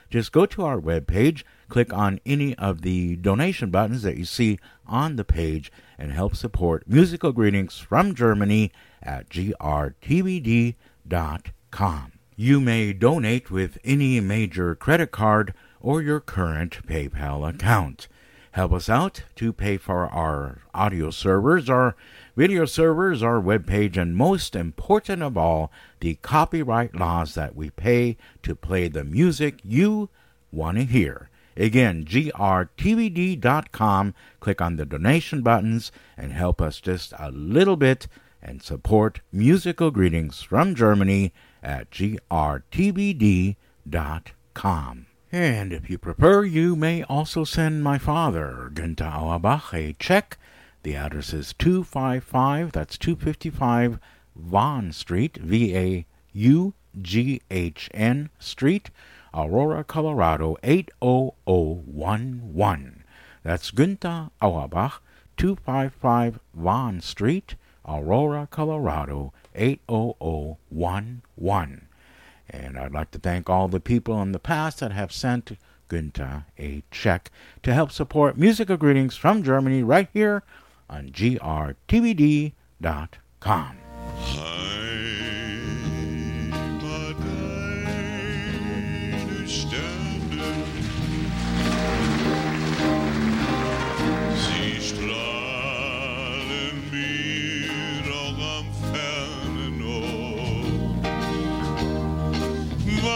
just 0.10 0.32
go 0.32 0.46
to 0.46 0.64
our 0.64 0.80
webpage, 0.80 1.44
click 1.68 1.92
on 1.92 2.22
any 2.26 2.56
of 2.56 2.82
the 2.82 3.18
donation 3.18 3.72
buttons 3.72 4.04
that 4.04 4.16
you 4.18 4.24
see 4.26 4.58
on 4.88 5.18
the 5.18 5.26
page, 5.26 5.72
and 5.98 6.14
help 6.14 6.36
support 6.36 6.88
Musical 6.88 7.34
Greetings 7.34 7.78
from 7.78 8.16
Germany 8.16 8.72
at 9.02 9.28
grtvd.com. 9.30 10.74
You 12.36 12.60
may 12.60 12.94
donate 12.94 13.52
with 13.52 13.78
any 13.84 14.20
major 14.20 14.74
credit 14.74 15.12
card 15.12 15.54
or 15.80 16.02
your 16.02 16.20
current 16.20 16.86
PayPal 16.88 17.48
account. 17.48 18.08
Help 18.54 18.74
us 18.74 18.90
out 18.90 19.24
to 19.36 19.54
pay 19.54 19.78
for 19.78 20.08
our 20.08 20.62
audio 20.74 21.12
servers, 21.12 21.70
our 21.70 21.96
video 22.36 22.66
servers, 22.66 23.22
our 23.22 23.40
webpage, 23.40 23.98
and 23.98 24.16
most 24.16 24.56
important 24.56 25.22
of 25.22 25.38
all, 25.38 25.72
the 26.00 26.16
copyright 26.16 26.96
laws 26.96 27.36
that 27.36 27.56
we 27.56 27.70
pay 27.70 28.18
to 28.42 28.56
play 28.56 28.88
the 28.88 29.04
music 29.04 29.60
you 29.64 30.10
want 30.52 30.78
to 30.78 30.86
hear. 30.86 31.30
Again, 31.56 32.04
grtvd.com. 32.04 32.64
Click 34.40 34.60
on 34.62 34.76
the 34.78 34.86
donation 34.86 35.44
buttons 35.44 35.92
and 36.18 36.32
help 36.32 36.62
us 36.62 36.82
just 36.82 37.14
a 37.20 37.30
little 37.30 37.78
bit 37.78 38.08
and 38.42 38.64
support 38.64 39.22
musical 39.32 39.92
greetings 39.92 40.42
from 40.42 40.74
Germany 40.74 41.32
at 41.64 41.90
grtvd.com. 41.90 43.56
And 45.32 45.74
if 45.74 45.90
you 45.90 45.98
prefer, 45.98 46.44
you 46.44 46.76
may 46.76 47.02
also 47.04 47.44
send 47.44 47.84
my 47.84 47.98
father, 47.98 48.70
Günther 48.72 49.12
Auerbach, 49.12 49.74
a 49.74 49.94
check. 49.94 50.38
The 50.84 50.96
address 50.96 51.34
is 51.34 51.56
255, 51.58 52.72
that's 52.72 53.00
255 53.00 53.98
Vaughn 54.36 54.92
Street, 54.92 55.38
V 55.38 55.76
A 55.76 56.06
U 56.34 56.76
G 57.02 57.42
H 57.50 57.90
N 57.94 58.30
Street, 58.38 58.92
Aurora, 59.34 59.84
Colorado 59.84 60.56
80011. 60.62 63.04
That's 63.42 63.72
Günther 63.72 64.30
Auerbach, 64.40 65.02
255 65.38 66.40
Vaughn 66.54 67.02
Street, 67.02 67.56
Aurora, 67.86 68.48
Colorado 68.52 69.34
80011. 69.56 71.88
And 72.50 72.78
I'd 72.78 72.92
like 72.92 73.12
to 73.12 73.20
thank 73.20 73.50
all 73.50 73.68
the 73.68 73.80
people 73.80 74.22
in 74.22 74.32
the 74.32 74.40
past 74.40 74.80
that 74.80 74.92
have 74.92 75.12
sent 75.12 75.58
Günther 75.90 76.46
a 76.60 76.84
check 76.92 77.32
to 77.64 77.74
help 77.74 77.92
support 77.92 78.38
musical 78.38 78.78
greetings 78.78 79.16
from 79.16 79.44
Germany 79.44 79.84
right 79.84 80.10
here 80.14 80.44
on 80.90 81.10
grtvd.com. 81.10 82.54
Heimat, 83.42 85.13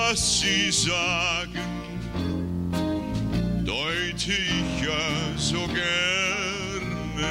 Was 0.10 0.40
sie 0.40 0.72
sagen, 0.72 1.60
deute 3.66 4.32
ich 4.32 4.82
ja 4.82 5.36
so 5.36 5.68
gerne 5.68 7.28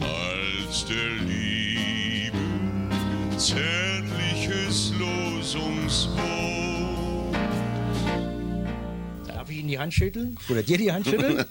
als 0.00 0.84
der 0.86 1.10
Liebe 1.24 2.36
zärtliches 3.36 4.92
Losungswort. 4.98 6.18
Darf 9.28 9.50
ich 9.50 9.58
Ihnen 9.58 9.68
die 9.68 9.78
Hand 9.78 9.94
schütteln? 9.94 10.36
Oder 10.48 10.64
dir 10.64 10.78
die 10.78 10.90
Hand 10.90 11.06
schütteln? 11.06 11.44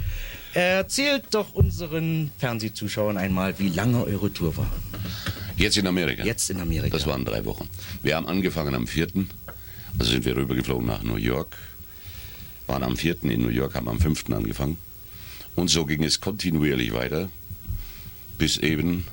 Erzählt 0.54 1.26
doch 1.30 1.54
unseren 1.54 2.32
Fernsehzuschauern 2.38 3.16
einmal, 3.16 3.60
wie 3.60 3.68
lange 3.68 4.02
eure 4.02 4.32
Tour 4.32 4.56
war. 4.56 4.72
Jetzt 5.58 5.76
in 5.76 5.86
Amerika? 5.86 6.24
Jetzt 6.24 6.50
in 6.50 6.60
Amerika. 6.60 6.96
Das 6.96 7.06
waren 7.06 7.24
drei 7.24 7.44
Wochen. 7.44 7.68
Wir 8.02 8.16
haben 8.16 8.26
angefangen 8.26 8.74
am 8.74 8.86
4. 8.86 9.08
Also 9.98 10.12
sind 10.12 10.24
wir 10.24 10.36
rübergeflogen 10.36 10.86
nach 10.86 11.02
New 11.02 11.16
York. 11.16 11.56
Waren 12.66 12.84
am 12.84 12.96
4. 12.96 13.24
in 13.24 13.42
New 13.42 13.48
York, 13.48 13.74
haben 13.74 13.88
am 13.88 14.00
5. 14.00 14.30
angefangen. 14.30 14.76
Und 15.56 15.68
so 15.68 15.84
ging 15.84 16.04
es 16.04 16.20
kontinuierlich 16.20 16.92
weiter, 16.92 17.28
bis 18.38 18.58
eben 18.58 19.04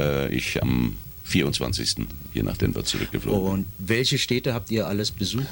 äh, 0.00 0.34
ich 0.34 0.60
am 0.60 0.96
24. 1.24 2.06
hier 2.32 2.42
nach 2.42 2.56
Denver 2.56 2.84
zurückgeflogen 2.84 3.42
bin. 3.42 3.52
Und 3.52 3.66
welche 3.78 4.18
Städte 4.18 4.54
habt 4.54 4.70
ihr 4.72 4.88
alles 4.88 5.12
besucht? 5.12 5.46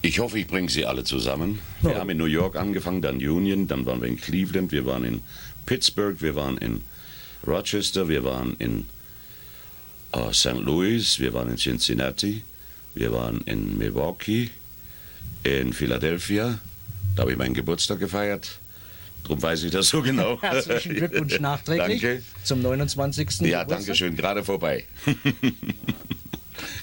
Ich 0.00 0.18
hoffe, 0.18 0.38
ich 0.38 0.46
bringe 0.46 0.70
sie 0.70 0.86
alle 0.86 1.04
zusammen. 1.04 1.58
Wir 1.82 1.96
haben 1.96 2.10
in 2.10 2.18
New 2.18 2.24
York 2.24 2.56
angefangen, 2.56 3.02
dann 3.02 3.16
Union, 3.16 3.66
dann 3.68 3.84
waren 3.86 4.00
wir 4.00 4.08
in 4.08 4.18
Cleveland, 4.18 4.72
wir 4.72 4.86
waren 4.86 5.04
in 5.04 5.22
Pittsburgh, 5.66 6.20
wir 6.20 6.34
waren 6.34 6.58
in 6.58 6.82
Rochester, 7.46 8.08
wir 8.08 8.24
waren 8.24 8.54
in 8.58 8.86
äh, 10.14 10.32
St. 10.32 10.60
Louis, 10.60 11.18
wir 11.18 11.32
waren 11.34 11.50
in 11.50 11.56
Cincinnati, 11.56 12.42
wir 12.94 13.12
waren 13.12 13.40
in 13.42 13.78
Milwaukee, 13.78 14.50
in 15.42 15.72
Philadelphia. 15.72 16.58
Da 17.16 17.22
habe 17.22 17.32
ich 17.32 17.38
meinen 17.38 17.54
Geburtstag 17.54 18.00
gefeiert. 18.00 18.58
Darum 19.24 19.42
weiß 19.42 19.62
ich 19.64 19.70
das 19.70 19.88
so 19.88 20.02
genau. 20.02 20.40
Herzlichen 20.42 20.94
Glückwunsch 20.94 21.40
nachträglich 21.40 22.02
Danke. 22.02 22.22
zum 22.42 22.62
29. 22.62 23.26
Ja, 23.40 23.62
Geburtstag. 23.62 23.68
danke 23.68 23.94
schön. 23.94 24.16
Gerade 24.16 24.44
vorbei. 24.44 24.84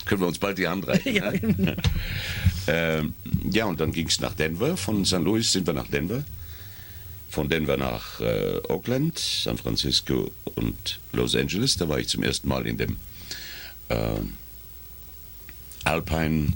Können 0.05 0.21
wir 0.21 0.27
uns 0.27 0.39
bald 0.39 0.57
die 0.57 0.67
Hand 0.67 0.87
reichen. 0.87 1.15
ja. 1.15 1.31
Ne? 1.31 1.77
ähm, 2.67 3.13
ja, 3.49 3.65
und 3.65 3.79
dann 3.79 3.91
ging 3.91 4.07
es 4.07 4.19
nach 4.19 4.33
Denver. 4.33 4.75
Von 4.75 5.05
St. 5.05 5.19
Louis 5.19 5.51
sind 5.51 5.67
wir 5.67 5.73
nach 5.73 5.87
Denver. 5.87 6.23
Von 7.29 7.47
Denver 7.47 7.77
nach 7.77 8.19
äh, 8.19 8.59
Oakland, 8.67 9.17
San 9.17 9.57
Francisco 9.57 10.31
und 10.55 10.99
Los 11.13 11.35
Angeles. 11.35 11.77
Da 11.77 11.87
war 11.87 11.99
ich 11.99 12.07
zum 12.07 12.23
ersten 12.23 12.49
Mal 12.49 12.67
in 12.67 12.77
dem 12.77 12.97
äh, 13.91 14.19
Alpine 15.83 16.53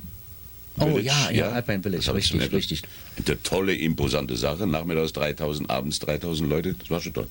Oh 0.78 0.88
Village, 0.88 1.04
ja, 1.06 1.32
ja, 1.32 1.50
Alpine 1.52 1.82
Village, 1.82 2.14
richtig, 2.14 2.42
ersten- 2.42 2.56
richtig. 2.56 2.82
Eine 3.26 3.42
tolle, 3.44 3.74
imposante 3.74 4.36
Sache. 4.36 4.68
Nachmittags 4.68 5.14
3000, 5.14 5.70
abends 5.70 6.00
3000 6.00 6.50
Leute. 6.50 6.74
Das 6.78 6.90
war 6.90 7.00
schon 7.02 7.14
toll. 7.14 7.28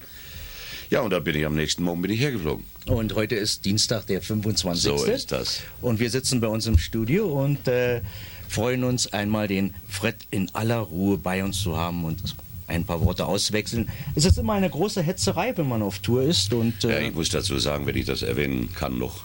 Ja, 0.90 1.01
und 1.02 1.10
dann 1.10 1.22
bin 1.24 1.35
ich 1.36 1.44
am 1.44 1.55
nächsten 1.55 1.82
Morgen 1.82 2.01
bin 2.01 2.10
ich 2.10 2.20
hergeflogen. 2.20 2.64
Und 2.86 3.14
heute 3.14 3.35
ist 3.35 3.64
Dienstag, 3.66 4.06
der 4.06 4.22
25. 4.22 4.82
So 4.82 5.05
ist 5.05 5.31
das. 5.31 5.60
Und 5.82 6.01
wir 6.01 6.09
sitzen 6.10 6.40
bei 6.40 6.47
uns 6.48 6.66
im 6.66 6.78
Studio 6.78 7.26
und 7.44 7.68
äh, 7.68 8.01
freuen 8.48 8.82
uns 8.85 9.12
einmal 9.12 9.47
den 9.47 9.74
Fred 9.89 10.16
in 10.31 10.48
aller 10.55 10.78
Ruhe 10.78 11.18
bei 11.18 11.44
uns 11.44 11.60
zu 11.60 11.76
haben 11.76 12.05
und 12.05 12.22
ein 12.66 12.85
paar 12.86 13.02
Worte 13.05 13.26
auswechseln. 13.26 13.90
Es 14.14 14.24
ist 14.24 14.39
immer 14.39 14.55
eine 14.55 14.70
große 14.70 15.02
Hetzerei, 15.02 15.55
wenn 15.56 15.68
man 15.68 15.82
auf 15.82 15.98
Tour 15.98 16.22
ist 16.22 16.52
und 16.55 16.82
Ja, 16.82 16.90
äh, 16.90 17.09
ich 17.09 17.14
muss 17.14 17.28
dazu 17.28 17.59
sagen, 17.59 17.85
wenn 17.86 17.97
ich 17.97 18.06
das 18.06 18.22
erwähnen 18.22 18.72
kann 18.74 18.98
noch, 18.98 19.24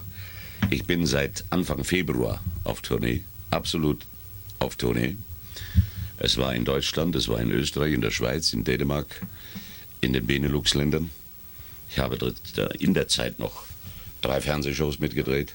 ich 0.70 0.86
bin 0.86 1.06
seit 1.06 1.46
Anfang 1.50 1.84
Februar 1.84 2.42
auf 2.64 2.82
Tournee, 2.82 3.24
absolut 3.52 4.06
auf 4.60 4.76
Tournee. 4.76 5.18
Es 6.18 6.38
war 6.38 6.54
in 6.54 6.66
Deutschland, 6.66 7.16
es 7.16 7.28
war 7.28 7.40
in 7.40 7.52
Österreich, 7.52 7.94
in 7.94 8.02
der 8.02 8.12
Schweiz, 8.12 8.54
in 8.54 8.64
Dänemark, 8.64 9.22
in 10.02 10.14
den 10.14 10.28
Benelux-Ländern. 10.28 11.10
Ich 11.90 11.98
habe 11.98 12.34
in 12.80 12.94
der 12.94 13.08
Zeit 13.08 13.40
noch 13.40 13.64
drei 14.22 14.42
Fernsehshows 14.42 15.00
mitgedreht. 15.00 15.54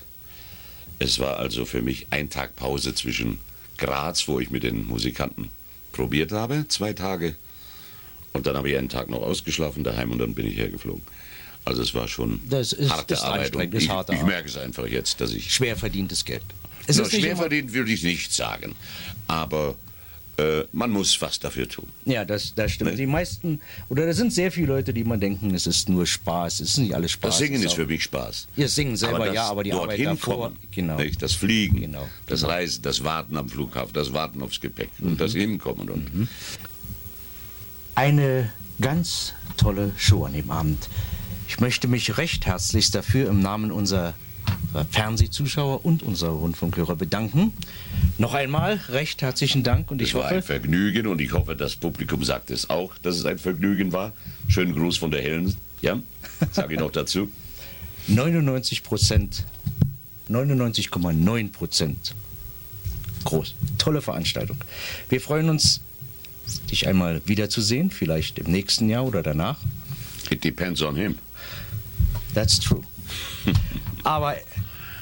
Es 0.98 1.18
war 1.18 1.39
also 1.39 1.64
für 1.64 1.82
mich 1.82 2.06
ein 2.10 2.31
Tag 2.31 2.56
Pause 2.56 2.94
zwischen 2.94 3.39
Graz, 3.76 4.26
wo 4.26 4.40
ich 4.40 4.51
mit 4.51 4.62
den 4.62 4.86
Musikanten 4.86 5.48
probiert 5.93 6.32
habe, 6.32 6.66
zwei 6.68 6.93
Tage. 6.93 7.35
Und 8.32 8.47
dann 8.47 8.56
habe 8.56 8.70
ich 8.70 8.76
einen 8.76 8.89
Tag 8.89 9.09
noch 9.09 9.22
ausgeschlafen 9.22 9.85
daheim 9.85 10.10
und 10.10 10.18
dann 10.18 10.35
bin 10.35 10.47
ich 10.47 10.56
hergeflogen. 10.56 11.02
Also 11.64 11.82
es 11.82 11.94
war 11.94 12.08
schon 12.08 12.40
Das 12.48 12.72
ist- 12.72 12.90
harte 12.90 13.14
ist 13.14 13.22
Arbeit. 13.22 13.56
und 13.56 13.74
ist 13.74 13.82
ich, 13.84 13.88
harte 13.88 14.14
ich 14.14 14.22
merke 14.22 14.48
es 14.48 14.56
einfach 14.56 14.86
jetzt, 14.86 15.20
dass 15.20 15.32
ich... 15.32 15.52
schwer 15.52 15.76
verdientes 15.76 16.24
Geld. 16.24 16.42
Es 16.86 16.96
no, 16.98 17.04
ist 17.04 17.12
schwer 17.12 17.36
verdient 17.36 17.72
würde 17.72 17.90
ich 17.92 18.02
nicht 18.02 18.32
sagen. 18.32 18.74
Aber 19.26 19.74
äh, 20.36 20.64
man 20.72 20.90
muss 20.90 21.18
was 21.22 21.38
dafür 21.38 21.66
tun. 21.68 21.88
Ja, 22.04 22.24
das, 22.26 22.54
das 22.54 22.72
stimmt. 22.72 22.90
Ne? 22.90 22.96
Die 22.96 23.06
meisten, 23.06 23.60
oder 23.88 24.04
da 24.04 24.12
sind 24.12 24.32
sehr 24.32 24.52
viele 24.52 24.66
Leute, 24.66 24.92
die 24.92 25.00
immer 25.00 25.16
denken, 25.16 25.54
es 25.54 25.66
ist 25.66 25.88
nur 25.88 26.04
Spaß. 26.06 26.60
Es 26.60 26.70
ist 26.72 26.78
nicht 26.78 26.94
alles 26.94 27.12
Spaß. 27.12 27.30
Das 27.30 27.38
Singen 27.38 27.62
ist 27.62 27.68
auch- 27.70 27.76
für 27.76 27.86
mich 27.86 28.02
Spaß. 28.02 28.48
Ja, 28.56 28.68
Singen 28.68 28.96
selber, 28.98 29.16
aber 29.16 29.32
ja, 29.32 29.44
aber 29.48 29.62
die 29.64 29.72
Arbeit 29.72 30.04
davor, 30.04 30.48
kommen, 30.50 30.58
genau. 30.70 30.96
Nicht? 30.98 31.22
Das 31.22 31.32
Fliegen, 31.32 31.80
Genau, 31.80 32.06
das 32.26 32.40
genau. 32.40 32.52
Reisen, 32.52 32.82
das 32.82 33.02
Warten 33.04 33.36
am 33.38 33.48
Flughafen, 33.48 33.94
das 33.94 34.12
Warten 34.12 34.42
aufs 34.42 34.60
Gepäck 34.60 34.90
und 35.00 35.12
Mhm. 35.12 35.16
das 35.16 35.32
Hinkommen. 35.32 35.88
Und 35.88 36.28
Eine 37.94 38.52
ganz 38.80 39.32
tolle 39.56 39.92
Show 39.96 40.24
an 40.24 40.32
dem 40.34 40.50
Abend. 40.50 40.88
Ich 41.48 41.60
möchte 41.60 41.88
mich 41.88 42.16
recht 42.16 42.46
herzlichst 42.46 42.94
dafür 42.94 43.28
im 43.28 43.40
Namen 43.40 43.70
unserer 43.70 44.14
Fernsehzuschauer 44.90 45.84
und 45.84 46.02
unserer 46.02 46.32
Rundfunkhörer 46.32 46.96
bedanken. 46.96 47.52
Noch 48.18 48.34
einmal 48.34 48.80
recht 48.88 49.22
herzlichen 49.22 49.62
Dank 49.62 49.90
und 49.90 50.02
es 50.02 50.08
ich 50.08 50.14
war 50.14 50.26
ein 50.26 50.36
hoffe, 50.36 50.42
Vergnügen 50.42 51.06
und 51.06 51.20
ich 51.20 51.32
hoffe, 51.32 51.54
das 51.54 51.76
Publikum 51.76 52.24
sagt 52.24 52.50
es 52.50 52.70
auch, 52.70 52.96
dass 53.02 53.16
es 53.16 53.24
ein 53.24 53.38
Vergnügen 53.38 53.92
war. 53.92 54.12
Schönen 54.48 54.74
Gruß 54.74 54.98
von 54.98 55.10
der 55.10 55.22
Helen. 55.22 55.54
Ja, 55.80 56.00
sage 56.52 56.74
ich 56.74 56.80
noch 56.80 56.90
dazu. 56.90 57.30
99 58.08 58.82
Prozent, 58.82 59.44
99,9 60.28 61.52
Prozent 61.52 62.14
groß. 63.24 63.54
Tolle 63.78 64.02
Veranstaltung. 64.02 64.58
Wir 65.08 65.20
freuen 65.20 65.48
uns, 65.48 65.80
dich 66.70 66.86
einmal 66.86 67.22
wiederzusehen, 67.26 67.90
vielleicht 67.90 68.38
im 68.38 68.50
nächsten 68.50 68.88
Jahr 68.88 69.04
oder 69.04 69.22
danach. 69.22 69.58
It 70.30 70.44
depends 70.44 70.82
on 70.82 70.96
him. 70.96 71.18
That's 72.35 72.59
true. 72.59 72.82
Aber 74.05 74.36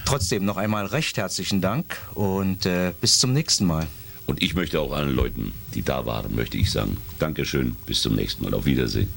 trotzdem 0.05 0.45
noch 0.45 0.57
einmal 0.57 0.85
recht 0.85 1.17
herzlichen 1.17 1.61
Dank 1.61 1.97
und 2.13 2.65
äh, 2.65 2.93
bis 2.99 3.19
zum 3.19 3.33
nächsten 3.33 3.65
Mal. 3.65 3.87
Und 4.25 4.41
ich 4.41 4.55
möchte 4.55 4.79
auch 4.79 4.93
allen 4.93 5.15
Leuten, 5.15 5.53
die 5.73 5.81
da 5.81 6.05
waren, 6.05 6.35
möchte 6.35 6.57
ich 6.57 6.71
sagen, 6.71 6.97
Dankeschön, 7.19 7.75
bis 7.85 8.01
zum 8.01 8.15
nächsten 8.15 8.43
Mal, 8.43 8.53
auf 8.53 8.65
Wiedersehen. 8.65 9.09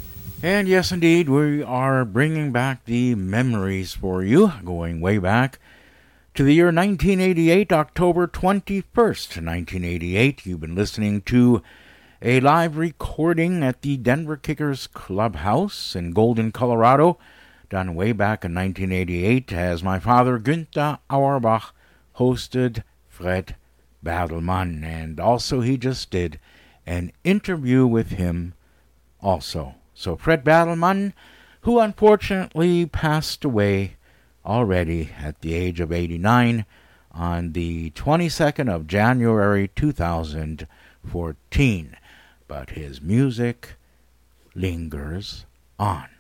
And 0.42 0.68
yes, 0.68 0.92
indeed, 0.92 1.28
we 1.28 1.66
are 1.66 2.04
bringing 2.04 2.52
back 2.52 2.80
the 2.86 3.14
memories 3.14 3.94
for 3.94 4.22
you, 4.22 4.52
going 4.64 5.00
way 5.00 5.18
back 5.18 5.58
to 6.34 6.44
the 6.44 6.52
year 6.52 6.68
1988, 6.68 7.72
October 7.72 8.26
21st, 8.28 9.40
1988. 9.42 10.44
You've 10.44 10.60
been 10.60 10.74
listening 10.74 11.22
to 11.22 11.62
a 12.20 12.40
live 12.40 12.76
recording 12.76 13.62
at 13.62 13.80
the 13.80 13.96
Denver 13.96 14.36
Kickers 14.36 14.86
Clubhouse 14.88 15.94
in 15.96 16.12
Golden, 16.12 16.52
Colorado, 16.52 17.18
done 17.68 17.94
way 17.94 18.12
back 18.12 18.44
in 18.44 18.54
1988 18.54 19.52
as 19.52 19.82
my 19.82 19.98
father, 19.98 20.38
Günther 20.38 20.98
Auerbach, 21.10 21.74
hosted 22.16 22.82
Fred 23.08 23.56
Badelmann. 24.04 24.84
And 24.84 25.20
also, 25.20 25.60
he 25.60 25.76
just 25.76 26.10
did 26.10 26.38
an 26.86 27.12
interview 27.24 27.86
with 27.86 28.10
him 28.10 28.54
also. 29.20 29.74
So 29.94 30.16
Fred 30.16 30.44
Battleman, 30.44 31.12
who 31.62 31.80
unfortunately 31.80 32.86
passed 32.86 33.44
away 33.44 33.96
already 34.44 35.10
at 35.18 35.40
the 35.40 35.54
age 35.54 35.80
of 35.80 35.90
89 35.90 36.64
on 37.12 37.52
the 37.52 37.90
22nd 37.90 38.72
of 38.72 38.86
January 38.86 39.68
2014. 39.74 41.96
But 42.46 42.70
his 42.70 43.02
music 43.02 43.74
lingers 44.54 45.46
on. 45.78 46.15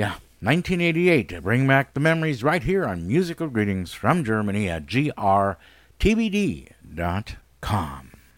Yeah, 0.00 0.16
1988. 0.40 1.28
to 1.28 1.42
Bring 1.42 1.66
back 1.66 1.92
the 1.92 2.00
memories 2.00 2.42
right 2.42 2.62
here 2.62 2.86
on 2.86 3.06
Musical 3.06 3.48
Greetings 3.48 3.92
from 3.92 4.24
Germany 4.24 4.66
at 4.66 4.86
grtbd.com. 4.86 5.58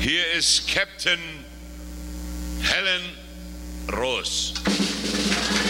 Here 0.00 0.24
is 0.34 0.58
Captain 0.66 1.20
Helen 2.62 3.02
Ross. 3.92 5.61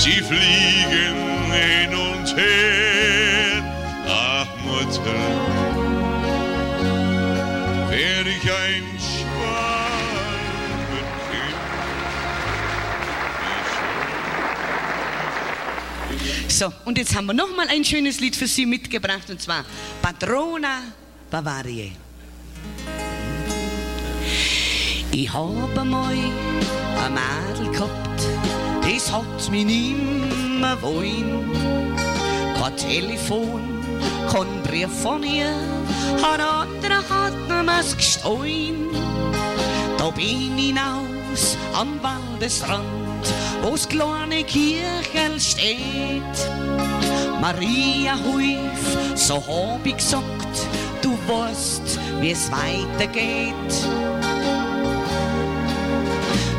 Sie 0.00 0.22
fliegen 0.22 1.52
hin 1.52 1.94
und 1.94 2.36
her. 2.36 3.62
Ach 4.08 4.46
Mutter, 4.64 5.20
wär 7.90 8.26
ich 8.26 8.52
ein 8.52 8.90
So, 16.48 16.70
und 16.84 16.98
jetzt 16.98 17.14
haben 17.16 17.24
wir 17.24 17.32
noch 17.32 17.56
mal 17.56 17.68
ein 17.68 17.84
schönes 17.84 18.20
Lied 18.20 18.36
für 18.36 18.46
Sie 18.46 18.66
mitgebracht 18.66 19.30
und 19.30 19.40
zwar 19.40 19.64
Patrona 20.02 20.82
Bavaria. 21.30 21.86
Ich 25.12 25.32
habe 25.32 25.84
mal 25.84 26.12
ein 26.12 27.14
Mädel 27.14 27.72
gehabt, 27.72 28.20
das 28.94 29.12
hat 29.12 29.50
mich 29.50 29.64
nimmer 29.64 30.80
wollen. 30.82 31.50
Kein 32.58 32.76
Telefon, 32.76 33.62
kein 34.30 34.62
Brief 34.62 34.90
von 35.02 35.22
ihr, 35.22 35.54
ein 36.16 36.40
anderer 36.40 37.02
hat 37.08 37.64
mir's 37.64 37.96
gestohlen. 37.96 38.90
Da 39.96 40.10
bin 40.10 40.56
ich 40.56 40.66
hinaus 40.66 41.56
am 41.74 42.00
Waldesrand, 42.02 42.84
wo's 43.62 43.88
kleine 43.88 44.44
Kirchel 44.44 45.38
steht. 45.38 46.36
Maria 47.40 48.16
Hulf, 48.24 49.14
so 49.14 49.36
hab 49.36 49.86
ich 49.86 49.96
gesagt, 49.96 50.66
du 51.02 51.16
weißt, 51.26 51.98
wie's 52.20 52.50
weitergeht. 52.50 53.54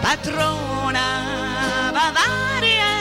Patrona 0.02 0.81
Bavaria, 1.91 2.93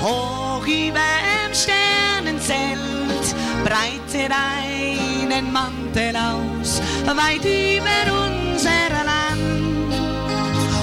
hoch 0.00 0.64
überm 0.66 1.52
Sternenzelt, 1.52 3.26
breitet 3.64 4.30
einen 4.32 5.52
Mantel 5.52 6.14
aus, 6.16 6.80
weit 7.06 7.44
über 7.44 8.04
unser 8.24 8.88
Land. 9.04 9.92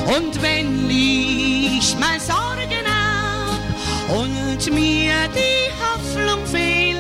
Und 0.06 0.42
wenn 0.42 0.90
ich 0.90 1.98
mal 1.98 2.20
Sorgen 2.20 2.86
hab 2.86 4.18
und 4.18 4.74
mir 4.74 5.14
die 5.34 5.72
Hoffnung 5.82 6.46
fehlt, 6.46 6.98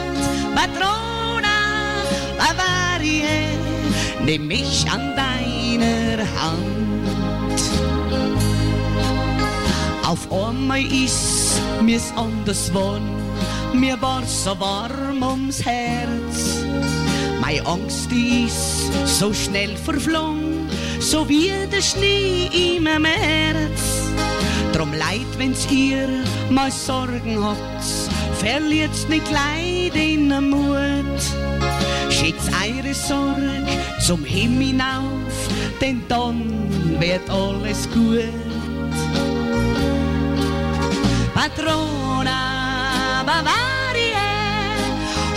Patrona 0.56 1.58
Bavaria, 2.38 3.58
nimm 4.24 4.48
mich 4.48 4.86
an 4.90 5.16
deiner 5.16 6.20
Hand. 6.42 6.97
Auf 10.18 10.32
einmal 10.48 10.82
ist 10.82 11.62
mir's 11.84 12.12
anders 12.16 12.74
worden, 12.74 13.16
mir 13.74 14.02
war 14.02 14.24
so 14.26 14.60
warm 14.60 15.22
ums 15.22 15.64
Herz. 15.64 16.64
Meine 17.40 17.64
Angst 17.68 18.12
ist 18.12 18.90
so 19.06 19.32
schnell 19.32 19.78
verflogen, 19.78 20.68
so 21.00 21.30
wie 21.30 21.52
der 21.72 21.82
Schnee 21.82 22.50
im 22.76 22.84
März. 22.84 23.82
Drum 24.74 24.92
leid, 24.92 25.28
wenn's 25.38 25.68
ihr 25.70 26.10
mal 26.50 26.72
Sorgen 26.72 27.44
habt, 27.44 27.86
verliert's 28.40 29.08
nicht 29.08 29.30
Leid 29.30 29.96
in 29.96 30.30
der 30.30 30.42
Mut. 30.42 31.22
Schickt's 32.10 32.50
eure 32.66 32.94
Sorg 32.96 34.02
zum 34.04 34.26
Himmel 34.26 34.68
hinauf, 34.68 35.50
denn 35.80 36.02
dann 36.08 37.00
wird 37.00 37.30
alles 37.30 37.88
gut. 37.92 38.47
Patrona 41.38 43.24
Bavaria, 43.24 44.30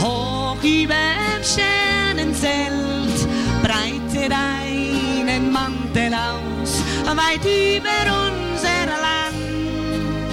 hoch 0.01 0.57
überm 0.63 1.43
Sternenzelt, 1.45 3.29
breitet 3.63 4.33
einen 4.33 5.53
Mantel 5.53 6.15
aus, 6.15 6.81
weit 7.05 7.45
über 7.45 8.01
unser 8.25 8.87
Land. 9.05 10.33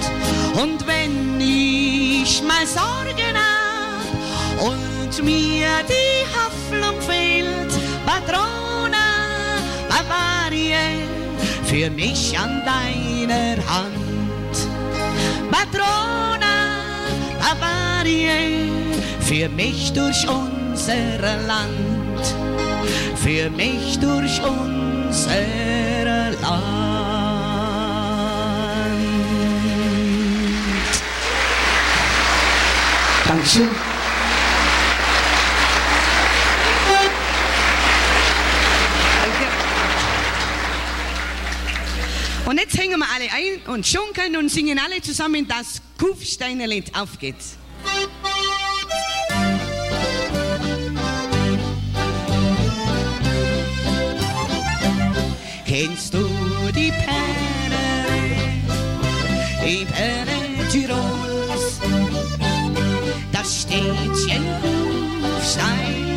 Und 0.54 0.86
wenn 0.86 1.38
ich 1.38 2.42
mal 2.42 2.66
Sorgen 2.66 3.36
hab 3.36 4.68
und 4.70 5.22
mir 5.22 5.68
die 5.86 6.24
Hoffnung 6.34 6.98
fehlt, 7.02 7.72
Patrona 8.06 9.06
Bavaria, 9.86 10.78
für 11.64 11.90
mich 11.90 12.38
an 12.38 12.62
deiner 12.64 13.56
Hand. 13.68 14.07
Patrona 15.50 16.56
Bavarie, 17.40 18.70
für 19.20 19.48
mich 19.48 19.92
durch 19.92 20.26
unser 20.28 21.36
Land, 21.46 22.34
für 23.16 23.50
mich 23.50 23.98
durch 23.98 24.40
unser 24.42 25.30
Land. 26.40 26.78
Dankeschön. 33.26 33.87
Und 42.48 42.58
jetzt 42.58 42.78
hängen 42.78 42.98
wir 42.98 43.06
alle 43.14 43.26
ein 43.30 43.74
und 43.74 43.86
schunkeln 43.86 44.34
und 44.34 44.48
singen 44.48 44.78
alle 44.78 45.02
zusammen 45.02 45.46
das 45.46 45.82
Kufsteinerlied. 45.98 46.96
Auf 46.98 47.18
geht's. 47.18 47.58
Kennst 55.66 56.14
du 56.14 56.26
die 56.74 56.90
Penne, 56.90 57.84
die 59.62 59.84
Penne 59.84 60.68
Tirols? 60.72 61.80
Das 63.30 63.60
Städtchen 63.60 64.46
Kufstein, 64.62 66.07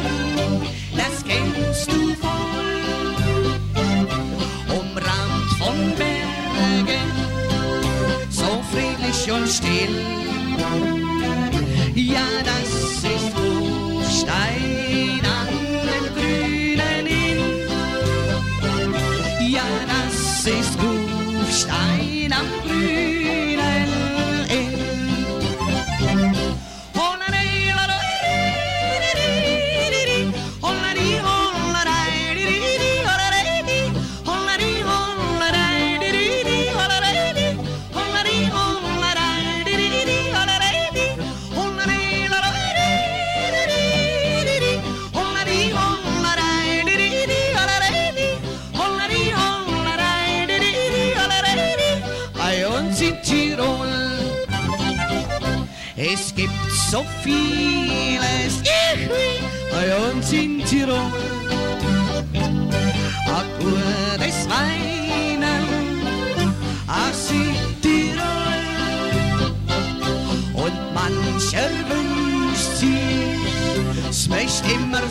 und 9.30 9.48
still. 9.48 9.90
Ja, 11.94 12.26
das 12.44 12.71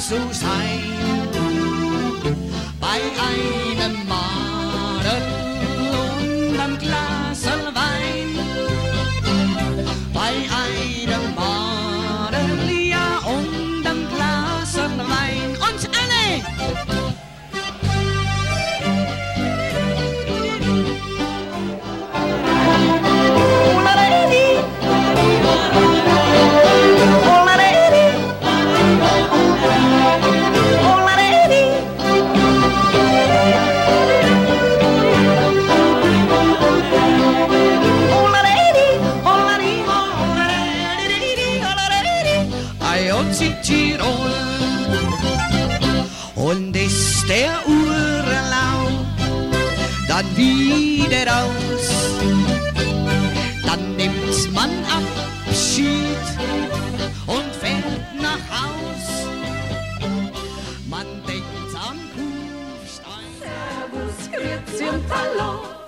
so 0.01 0.17
sein. 0.33 0.81
Bei 2.81 3.01
einem 3.29 4.00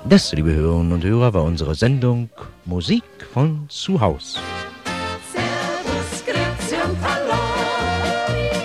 Das, 0.04 0.32
liebe 0.32 0.52
Hörerinnen 0.52 0.92
und 0.92 1.04
Hörer, 1.04 1.32
war 1.32 1.44
unsere 1.44 1.74
Sendung 1.76 2.28
Musik 2.64 3.04
von 3.32 3.66
zu 3.68 4.00
Haus. 4.00 4.36
Servus, 5.32 6.24
Grüezi 6.26 6.74
und 6.74 6.96
Hallo. 7.00 7.38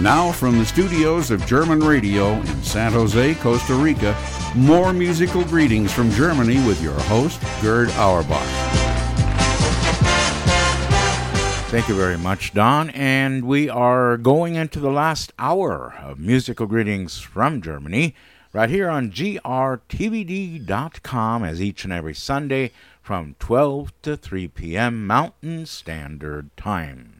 And 0.00 0.06
now 0.06 0.32
from 0.32 0.56
the 0.56 0.64
studios 0.64 1.30
of 1.30 1.44
German 1.44 1.80
Radio 1.80 2.32
in 2.32 2.62
San 2.62 2.92
Jose, 2.92 3.34
Costa 3.34 3.74
Rica, 3.74 4.16
more 4.54 4.94
musical 4.94 5.44
greetings 5.44 5.92
from 5.92 6.10
Germany 6.12 6.54
with 6.66 6.82
your 6.82 6.98
host, 7.00 7.38
Gerd 7.60 7.90
Auerbach. 7.90 8.40
Thank 11.68 11.86
you 11.86 11.94
very 11.94 12.16
much, 12.16 12.54
Don. 12.54 12.88
And 12.88 13.44
we 13.44 13.68
are 13.68 14.16
going 14.16 14.54
into 14.54 14.80
the 14.80 14.88
last 14.88 15.34
hour 15.38 15.94
of 16.00 16.18
musical 16.18 16.64
greetings 16.64 17.20
from 17.20 17.60
Germany 17.60 18.14
right 18.54 18.70
here 18.70 18.88
on 18.88 19.10
grtvd.com 19.10 19.84
as 21.44 21.60
each 21.60 21.84
and 21.84 21.92
every 21.92 22.14
Sunday 22.14 22.72
from 23.02 23.36
12 23.38 23.92
to 24.00 24.16
3 24.16 24.48
p.m. 24.48 25.06
Mountain 25.06 25.66
Standard 25.66 26.48
Time. 26.56 27.16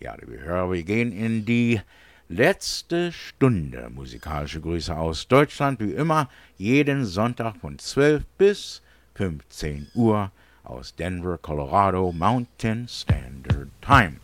Ja, 0.00 0.14
wir 0.18 0.82
gehen 0.82 1.12
in 1.12 1.44
die 1.44 1.82
letzte 2.28 3.12
Stunde 3.12 3.88
musikalische 3.94 4.60
Grüße 4.60 4.96
aus 4.96 5.28
Deutschland, 5.28 5.80
wie 5.80 5.92
immer, 5.92 6.28
jeden 6.56 7.04
Sonntag 7.04 7.56
von 7.56 7.78
12 7.78 8.24
bis 8.38 8.82
15 9.14 9.88
Uhr 9.94 10.30
aus 10.64 10.94
Denver, 10.94 11.38
Colorado 11.38 12.12
Mountain 12.12 12.88
Standard 12.88 13.68
Time. 13.80 14.16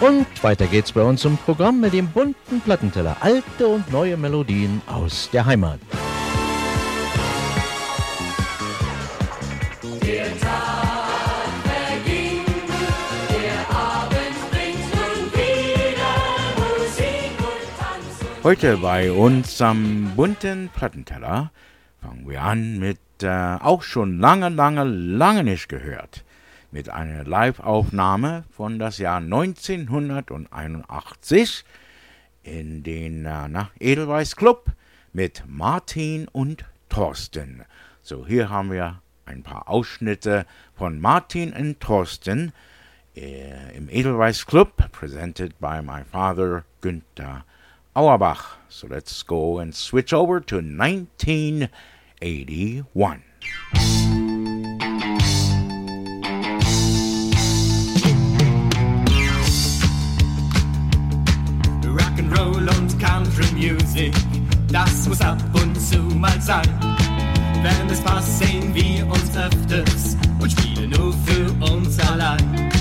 Und 0.00 0.26
weiter 0.42 0.66
geht's 0.66 0.92
bei 0.92 1.02
uns 1.02 1.24
im 1.24 1.38
Programm 1.38 1.80
mit 1.80 1.94
dem 1.94 2.08
bunten 2.08 2.60
Plattenteller. 2.60 3.16
Alte 3.20 3.68
und 3.68 3.90
neue 3.90 4.18
Melodien 4.18 4.82
aus 4.86 5.30
der 5.32 5.46
Heimat. 5.46 5.80
Heute 18.44 18.76
bei 18.76 19.10
uns 19.10 19.60
am 19.62 20.12
bunten 20.16 20.68
Plattenteller 20.68 21.50
fangen 22.02 22.28
wir 22.28 22.42
an 22.42 22.78
mit 22.78 22.98
äh, 23.22 23.56
auch 23.58 23.82
schon 23.82 24.18
lange, 24.18 24.50
lange, 24.50 24.84
lange 24.84 25.44
nicht 25.44 25.70
gehört. 25.70 26.26
Mit 26.70 26.90
einer 26.90 27.24
Live-Aufnahme 27.24 28.44
von 28.54 28.78
das 28.78 28.98
Jahr 28.98 29.16
1981 29.16 31.64
in 32.42 32.82
den 32.82 33.24
äh, 33.24 33.48
na, 33.48 33.70
Edelweiss 33.80 34.36
Club 34.36 34.72
mit 35.14 35.44
Martin 35.46 36.28
und 36.28 36.66
Thorsten. 36.90 37.64
So, 38.02 38.26
hier 38.26 38.50
haben 38.50 38.70
wir 38.70 39.00
ein 39.24 39.42
paar 39.42 39.70
Ausschnitte 39.70 40.44
von 40.74 41.00
Martin 41.00 41.54
und 41.54 41.80
Thorsten 41.80 42.52
äh, 43.16 43.74
im 43.74 43.88
Edelweiss 43.88 44.44
Club, 44.44 44.92
presented 44.92 45.58
by 45.60 45.80
my 45.82 46.04
father 46.04 46.64
Günther 46.82 47.46
Auerbach. 47.96 48.58
So 48.68 48.88
let's 48.88 49.22
go 49.22 49.58
and 49.58 49.72
switch 49.72 50.12
over 50.12 50.40
to 50.40 50.56
1981. 50.56 53.22
Rock'n'Roll 61.84 62.68
und 62.76 62.98
Country 62.98 63.46
Music, 63.54 64.12
das 64.72 65.08
muss 65.08 65.20
ab 65.20 65.38
und 65.54 65.80
zu 65.80 65.98
mal 65.98 66.40
sein. 66.40 66.68
Wenn 67.62 67.88
es 67.88 68.00
passt, 68.00 68.40
sehen 68.40 68.74
wir 68.74 69.06
uns 69.06 69.36
öfters 69.36 70.16
und 70.40 70.50
spielen 70.50 70.90
nur 70.90 71.12
für 71.24 71.48
uns 71.72 72.00
allein. 72.10 72.72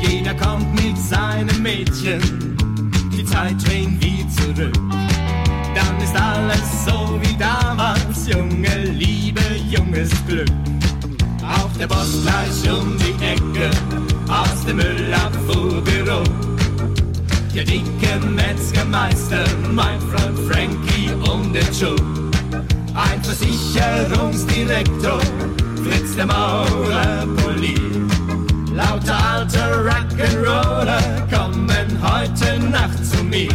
Jeder 0.00 0.34
kommt 0.34 0.72
mit 0.74 0.96
seinem 0.96 1.60
Mädchen, 1.60 2.20
die 3.24 3.30
Zeit 3.30 3.56
drehen 3.66 3.98
wir 4.00 4.28
zurück. 4.28 4.72
Dann 5.74 6.00
ist 6.02 6.14
alles 6.16 6.84
so 6.86 7.18
wie 7.22 7.36
damals, 7.36 8.28
junge 8.28 8.84
Liebe, 8.92 9.40
junges 9.70 10.10
Glück. 10.26 10.50
Auch 11.42 11.70
der 11.78 11.86
Boss 11.86 12.22
gleich 12.22 12.70
um 12.72 12.96
die 12.98 13.14
Ecke, 13.24 13.70
aus 14.28 14.64
dem 14.66 14.76
Müllabfuhrbüro. 14.76 16.22
Der 17.54 17.64
dicke 17.64 18.20
Metzgermeister, 18.34 19.44
mein 19.70 20.00
Freund 20.00 20.38
Frankie 20.50 21.12
und 21.30 21.52
der 21.52 21.70
Joe. 21.72 21.96
Ein 22.94 23.22
Versicherungsdirektor, 23.22 25.20
Fritz 25.82 26.16
der 26.16 26.26
Maurer 26.26 27.26
poliert. 27.42 28.13
Lauter 28.74 29.14
alter 29.14 29.84
Rock'n'Roller 29.84 31.00
kommen 31.30 31.86
heute 32.02 32.58
Nacht 32.70 33.04
zu 33.04 33.22
mir. 33.22 33.48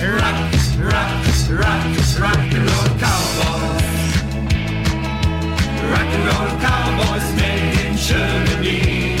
Rock, 0.00 0.54
rock, 0.84 1.58
rock, 1.58 1.98
Rock'n'Roll 2.20 2.90
Cowboys. 3.00 3.88
Rock'n'Roll 5.90 6.50
Cowboys 6.62 7.26
made 7.34 7.74
in 7.86 7.96
Germany. 7.96 9.16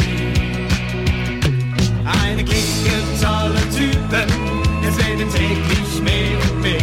Eine 2.22 2.44
Clique 2.44 3.02
tolle 3.20 3.60
Typen, 3.74 4.28
es 4.86 4.96
werden 4.96 5.28
täglich 5.32 6.02
mehr 6.04 6.38
und 6.52 6.62
mehr. 6.62 6.78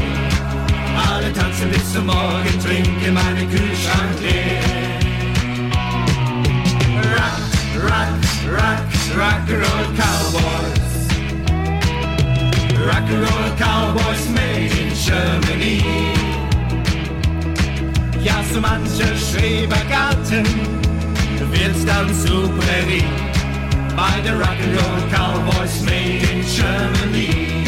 Alle 1.10 1.32
tanzen 1.32 1.70
bis 1.70 1.94
zum 1.94 2.08
Morgen, 2.08 2.60
trinken 2.62 3.14
meinen 3.14 3.50
Kühlschrank 3.50 4.20
leer. 4.22 4.75
Rock, 7.78 8.24
rock, 8.52 8.80
rock, 9.18 9.46
Rock'n'Roll 9.46 9.96
Cowboys. 9.96 11.08
Rock'n'Roll 12.88 13.58
Cowboys 13.58 14.30
made 14.30 14.72
in 14.72 14.94
Germany. 14.94 15.82
Ja, 18.22 18.44
so 18.52 18.60
mancher 18.60 19.16
Schrebergarten 19.16 20.46
wird's 21.52 21.86
dann 21.86 22.14
zu 22.14 22.50
Prärie. 22.50 23.04
Bei 23.96 24.20
der 24.22 24.36
Rock'n'Roll 24.40 25.10
Cowboys 25.12 25.82
made 25.82 26.24
in 26.32 26.44
Germany. 26.44 27.65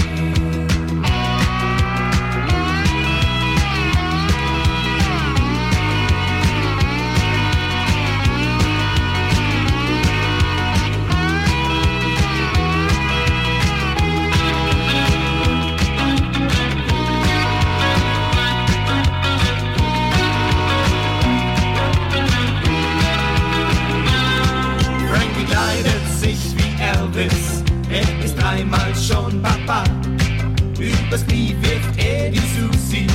Übers 31.17 31.25
Knie 31.25 31.55
wirft 31.61 31.97
er 31.97 32.29
die 32.29 32.37
Susi 32.37 33.07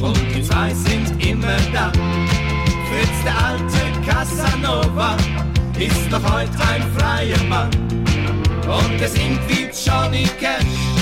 und 0.00 0.18
die 0.34 0.42
zwei 0.42 0.72
sind 0.72 1.22
immer 1.24 1.56
da. 1.72 1.92
Fritz, 2.88 3.24
der 3.24 3.36
alte 3.44 4.06
Casanova, 4.06 5.16
ist 5.78 6.10
doch 6.10 6.22
heute 6.32 6.52
ein 6.72 6.82
freier 6.96 7.42
Mann. 7.48 7.70
Und 8.66 9.00
er 9.00 9.08
singt 9.08 9.40
wie 9.48 9.68
Johnny 9.84 10.24
Cash, 10.40 11.01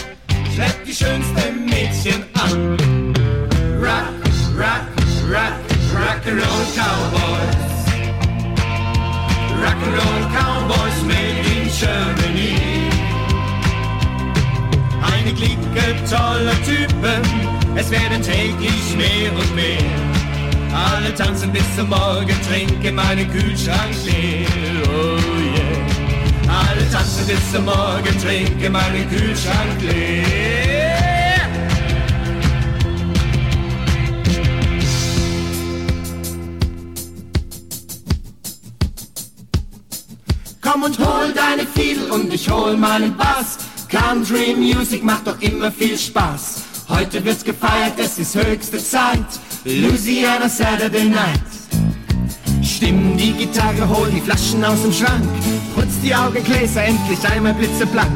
es 17.81 17.91
werden 17.91 18.23
täglich 18.23 18.97
mehr 18.97 19.33
und 19.33 19.55
mehr. 19.55 19.79
Alle 20.73 21.15
tanzen 21.15 21.51
bis 21.51 21.65
zum 21.77 21.89
Morgen, 21.89 22.37
trinken 22.49 22.95
meinen 22.95 23.31
Kühlschrank 23.31 23.95
leer. 24.05 24.47
Oh 24.87 25.19
yeah. 25.57 26.69
Alle 26.69 26.91
tanzen 26.91 27.27
bis 27.27 27.53
zum 27.53 27.65
Morgen, 27.65 28.19
trinken 28.23 28.73
meinen 28.73 29.09
Kühlschrank 29.09 29.81
leer. 29.83 30.91
Komm 40.61 40.83
und 40.83 40.99
hol 40.99 41.33
deine 41.35 41.67
Fiedel 41.67 42.11
und 42.11 42.33
ich 42.33 42.49
hol 42.51 42.77
meinen 42.77 43.17
Bass. 43.17 43.59
Country 43.89 44.55
Music 44.55 45.03
macht 45.03 45.27
doch 45.27 45.41
immer 45.41 45.73
viel 45.73 45.99
Spaß. 45.99 46.60
Heute 46.91 47.25
wird's 47.25 47.45
gefeiert, 47.45 47.95
es 47.99 48.19
ist 48.19 48.35
höchste 48.35 48.79
Zeit. 48.79 49.25
Louisiana 49.65 50.49
Saturday 50.49 51.05
Night. 51.05 51.41
Stimm 52.63 53.17
die 53.17 53.33
Gitarre, 53.33 53.89
hol 53.89 54.11
die 54.11 54.21
Flaschen 54.21 54.65
aus 54.65 54.83
dem 54.83 54.93
Schrank. 54.93 55.25
Putz 55.75 56.01
die 56.03 56.15
Augengläser 56.15 56.83
endlich 56.83 57.19
einmal 57.31 57.55
blitzeblank. 57.55 58.11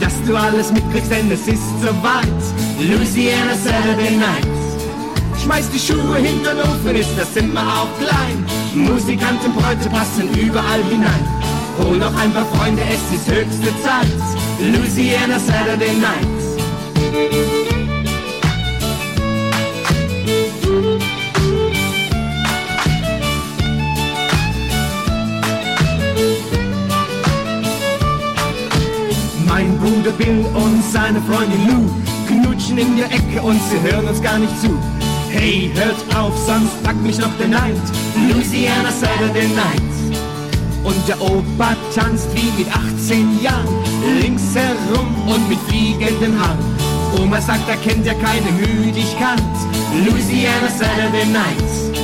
dass 0.00 0.12
du 0.26 0.36
alles 0.36 0.72
mitkriegst, 0.72 1.10
denn 1.10 1.30
es 1.30 1.46
ist 1.46 1.62
soweit. 1.80 2.42
Louisiana 2.78 3.54
Saturday 3.54 4.16
Night. 4.16 4.46
Schmeiß 5.42 5.70
die 5.70 5.78
Schuhe 5.78 6.16
hinter 6.16 6.54
den 6.54 6.62
Ofen, 6.62 6.96
ist 6.96 7.16
das 7.16 7.32
Zimmer 7.32 7.62
auch 7.62 7.98
klein. 7.98 8.44
Musikanten, 8.74 9.52
Bräute 9.54 9.88
passen 9.88 10.28
überall 10.36 10.82
hinein. 10.90 11.26
Hol 11.78 11.96
noch 11.96 12.14
ein 12.16 12.32
paar 12.32 12.46
Freunde, 12.46 12.82
es 12.82 13.18
ist 13.18 13.30
höchste 13.30 13.72
Zeit. 13.82 14.08
Louisiana 14.60 15.38
Saturday 15.38 15.94
Night. 15.94 17.57
Bruder 30.08 30.24
Bill 30.24 30.46
und 30.54 30.82
seine 30.90 31.20
Freundin 31.22 31.66
Lou 31.68 31.90
knutschen 32.26 32.78
in 32.78 32.96
der 32.96 33.06
Ecke 33.06 33.42
und 33.42 33.60
sie 33.68 33.80
hören 33.80 34.06
uns 34.06 34.22
gar 34.22 34.38
nicht 34.38 34.58
zu. 34.60 34.78
Hey, 35.30 35.70
hört 35.74 36.16
auf, 36.16 36.36
sonst 36.46 36.82
packt 36.82 37.02
mich 37.02 37.18
noch 37.18 37.36
der 37.38 37.48
Neid. 37.48 37.76
Louisiana 38.30 38.90
Saturday 38.90 39.48
Night. 39.48 40.16
Und 40.84 40.96
der 41.08 41.20
Opa 41.20 41.76
tanzt 41.94 42.28
wie 42.34 42.50
mit 42.58 42.68
18 42.74 43.42
Jahren, 43.42 43.68
links 44.22 44.54
herum 44.54 45.14
und 45.26 45.48
mit 45.48 45.58
fliegenden 45.68 46.40
Haaren. 46.40 46.58
Oma 47.20 47.40
sagt, 47.40 47.68
er 47.68 47.76
kennt 47.76 48.06
ja 48.06 48.14
keine 48.14 48.50
Müdigkeit. 48.52 49.42
Louisiana 50.06 50.68
Saturday 50.68 51.26
Night. 51.26 51.98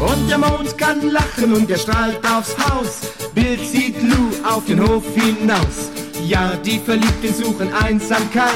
Und 0.00 0.28
der 0.28 0.38
Mond 0.38 0.76
kann 0.76 1.10
lachen 1.10 1.54
und 1.54 1.70
er 1.70 1.78
strahlt 1.78 2.18
aufs 2.26 2.54
Haus. 2.58 3.00
Bill 3.34 3.58
zieht 3.64 4.02
Lou 4.02 4.30
auf 4.46 4.64
den 4.66 4.80
Hof 4.80 5.04
hinaus. 5.14 6.07
Ja, 6.28 6.52
die 6.62 6.78
Verliebten 6.78 7.32
suchen 7.32 7.72
Einsamkeit. 7.72 8.52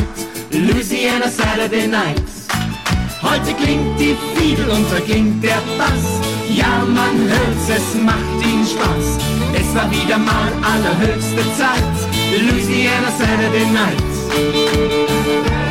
Louisiana 0.51 1.27
Saturday 1.27 1.87
Night. 1.87 2.23
Heute 3.23 3.55
klingt 3.55 3.99
die 3.99 4.15
Fiedel 4.35 4.69
und 4.69 4.85
da 4.93 5.01
klingt 5.01 5.43
der 5.43 5.63
Bass. 5.79 6.21
Ja, 6.51 6.85
man 6.87 7.17
hört's, 7.17 7.71
es 7.71 7.95
macht 8.03 8.45
ihnen 8.45 8.67
Spaß. 8.67 9.17
Es 9.55 9.75
war 9.75 9.91
wieder 9.91 10.19
mal 10.19 10.53
allerhöchste 10.61 11.45
Zeit. 11.57 11.83
Louisiana 12.39 13.11
Saturday 13.11 13.65
Night. 13.73 15.62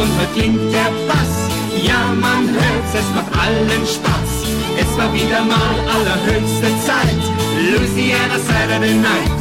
Und 0.00 0.10
heute 0.18 0.32
klingt 0.34 0.72
der 0.72 0.90
Bass. 1.08 1.34
Ja, 1.82 2.14
man 2.14 2.48
hört's, 2.48 2.92
es 2.94 3.08
macht 3.14 3.32
allen 3.38 3.84
Spaß. 3.86 4.32
Es 4.80 4.96
war 4.96 5.12
wieder 5.12 5.42
mal 5.44 5.74
allerhöchste 5.94 6.68
Zeit. 6.86 7.22
Louisiana 7.72 8.38
Saturday 8.38 8.94
Night. 8.94 9.38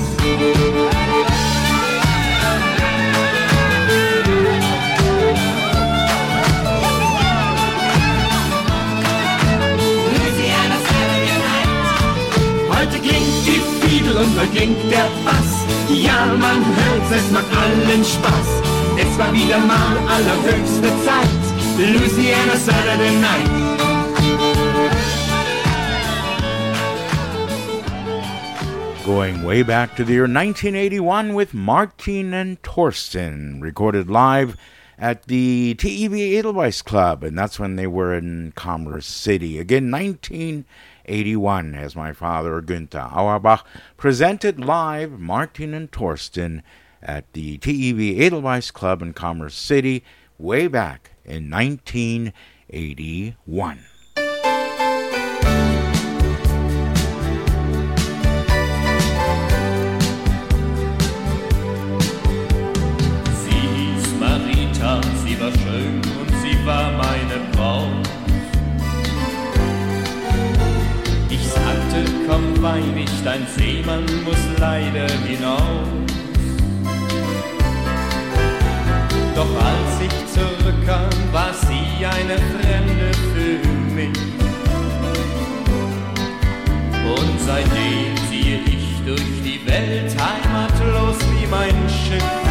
Heute 12.70 13.00
klingt 13.00 13.46
die 13.46 13.62
Fiedel 13.88 14.16
und 14.18 14.40
heute 14.40 14.50
klingt 14.56 14.92
der 14.92 15.08
Bass. 15.24 15.52
Ja, 15.90 16.26
man 16.26 16.66
hört's, 16.66 17.12
es 17.12 17.32
macht 17.32 17.46
allen 17.56 18.04
Spaß. 18.04 18.68
War 19.18 19.34
wieder 19.34 19.58
mal 19.58 19.98
allerhöchste 20.08 20.90
Zeit. 21.04 21.28
Louisiana 21.80 22.56
Saturday 22.56 23.16
Night. 23.20 23.50
Going 29.04 29.44
way 29.44 29.64
back 29.64 29.96
to 29.96 30.04
the 30.04 30.14
year 30.14 30.28
1981 30.28 31.34
with 31.34 31.56
Martin 31.56 32.32
and 32.36 32.62
Torsten, 32.62 33.60
recorded 33.60 34.08
live 34.08 34.56
at 35.00 35.24
the 35.24 35.76
TEV 35.80 36.38
Edelweiss 36.38 36.84
Club, 36.84 37.24
and 37.24 37.36
that's 37.36 37.60
when 37.60 37.76
they 37.76 37.88
were 37.88 38.14
in 38.14 38.52
Commerce 38.56 39.08
City. 39.08 39.58
Again, 39.58 39.90
1981, 39.90 41.74
as 41.74 41.96
my 41.96 42.14
father, 42.14 42.62
Günther 42.62 43.12
Auerbach, 43.12 43.66
presented 43.98 44.64
live 44.64 45.20
Martin 45.20 45.74
and 45.74 45.92
Torsten 45.92 46.62
at 47.02 47.26
the 47.34 47.58
TEV 47.58 48.20
Edelweiss 48.20 48.72
Club 48.72 49.02
in 49.02 49.14
Commerce 49.14 49.56
City 49.56 50.04
way 50.38 50.68
back 50.68 51.12
in 51.26 51.50
1981. 51.50 52.34
Sie 63.34 63.52
hieß 63.52 64.06
Marita, 64.20 65.02
sie 65.26 65.40
war 65.40 65.52
schön 65.52 66.02
und 66.20 66.32
sie 66.42 66.66
war 66.66 66.92
meine 66.92 67.40
Braut. 67.54 68.08
Ich 71.30 71.48
sagte, 71.48 72.06
komm, 72.28 72.62
wein 72.62 72.94
nicht, 72.96 73.28
ein 73.28 73.46
Seemann 73.56 74.06
muss 74.24 74.60
leider 74.60 75.08
hinaus. 75.24 76.07
Doch 79.48 79.64
als 79.64 80.02
ich 80.02 80.34
zurückkam, 80.34 81.10
war 81.32 81.54
sie 81.54 82.06
eine 82.06 82.38
Fremde 82.38 83.12
für 83.34 83.68
mich. 83.94 84.18
Und 87.04 87.40
seitdem 87.46 88.16
ziehe 88.30 88.60
ich 88.66 89.02
durch 89.06 89.42
die 89.44 89.66
Welt 89.66 90.16
heimatlos 90.20 91.18
wie 91.32 91.48
mein 91.48 91.90
Schiff. 91.90 92.47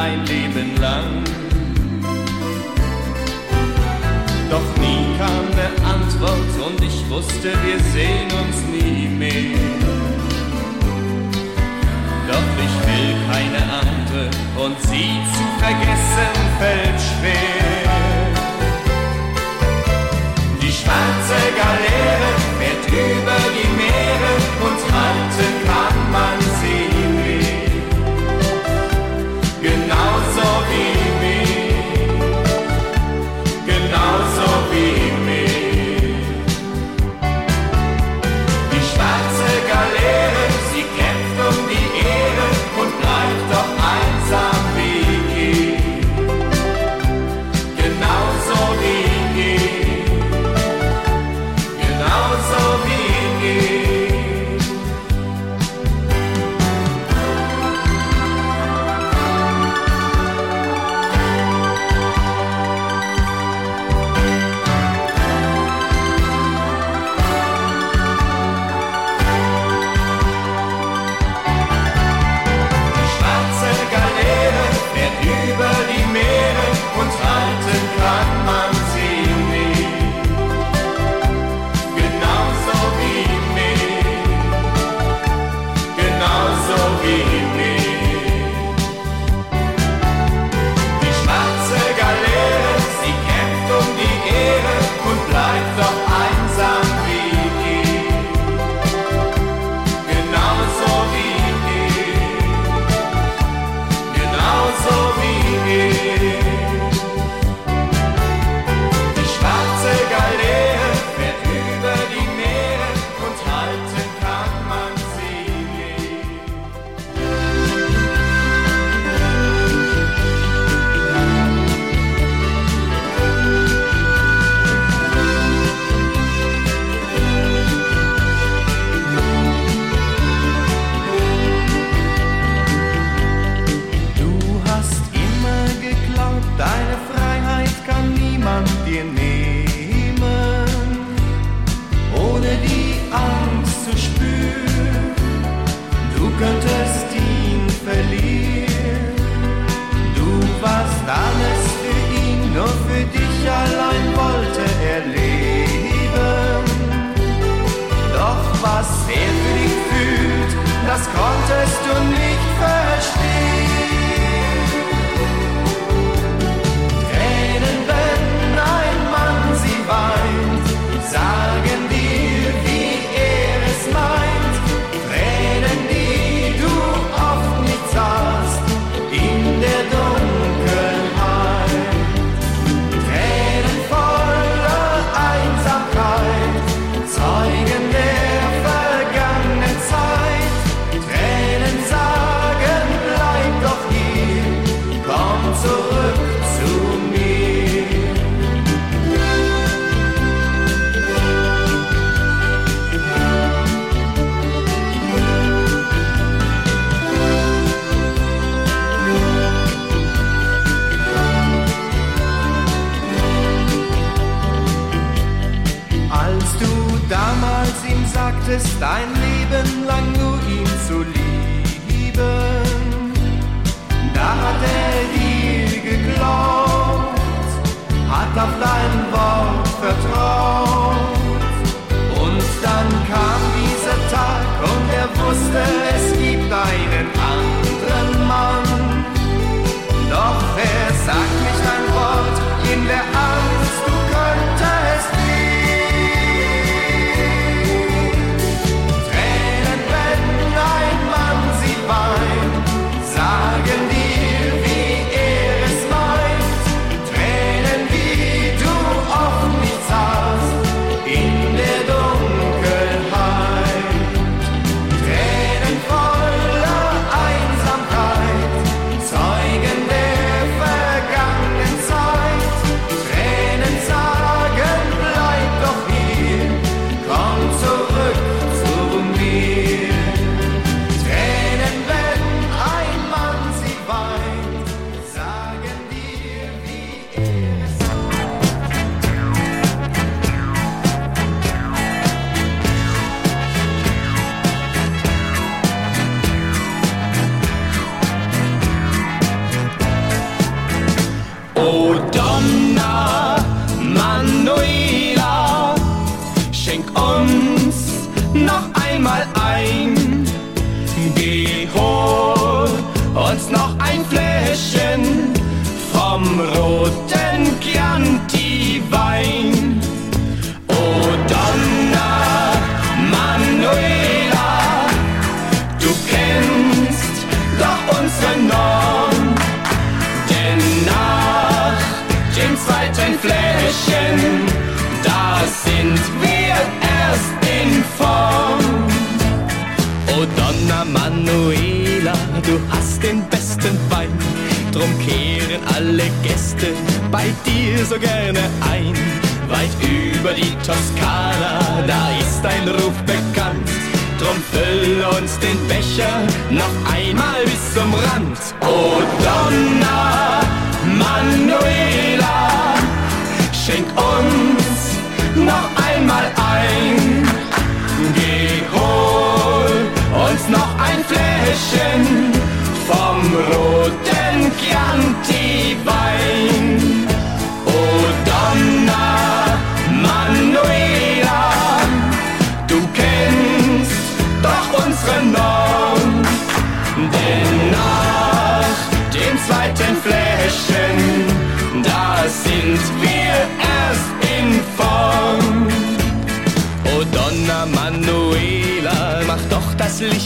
Ein 0.00 0.24
Leben 0.24 0.76
lang. 0.80 1.24
Doch 4.50 4.70
nie 4.80 5.04
kam 5.18 5.44
eine 5.52 5.68
Antwort 5.94 6.52
und 6.66 6.82
ich 6.82 6.98
wusste, 7.10 7.48
wir 7.64 7.78
sehen 7.94 8.28
uns 8.42 8.58
nie 8.74 9.08
mehr. 9.08 9.58
Doch 12.30 12.50
ich 12.66 12.76
will 12.88 13.14
keine 13.30 13.62
andere 13.80 14.22
und 14.64 14.76
sie 14.88 15.10
zu 15.34 15.44
vergessen 15.62 16.34
fällt 16.58 17.00
schwer. 17.10 17.90
Die 20.62 20.72
schwarze 20.72 21.40
Galeere 21.60 22.30
fährt 22.58 22.84
über 22.88 23.49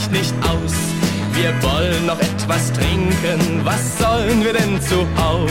das 0.05 0.11
Licht 0.11 0.35
nicht 0.35 0.49
aus. 0.49 0.75
Wir 1.33 1.53
wollen 1.63 2.07
noch 2.07 2.21
etwas 2.21 2.73
trinken, 2.73 3.61
was 3.65 3.99
sollen 3.99 4.45
wir 4.45 4.53
denn 4.53 4.81
zu 4.81 5.07
Haus? 5.17 5.51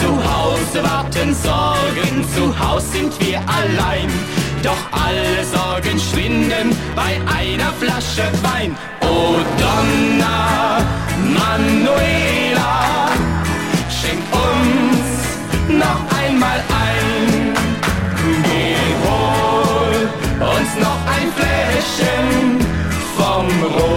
Zu 0.00 0.10
Hause 0.10 0.82
warten 0.82 1.34
Sorgen, 1.34 2.24
zu 2.34 2.58
Haus 2.58 2.92
sind 2.92 3.12
wir 3.20 3.38
allein. 3.38 4.10
Doch 4.62 4.76
alle 4.92 5.44
Sorgen 5.44 5.98
schwinden 5.98 6.76
bei 6.94 7.20
einer 7.32 7.72
Flasche 7.80 8.30
Wein. 8.42 8.76
Oh 9.00 9.36
Donna 9.58 10.78
Manuela, 11.38 13.08
schenk 13.88 14.22
uns 14.32 15.78
noch 15.78 16.18
einmal 16.18 16.58
ein. 16.58 17.54
Geh, 18.44 18.76
hol 19.04 20.08
uns 20.40 20.70
noch 20.80 21.00
ein 21.06 21.28
Fläschchen 21.36 22.53
vom 23.50 23.93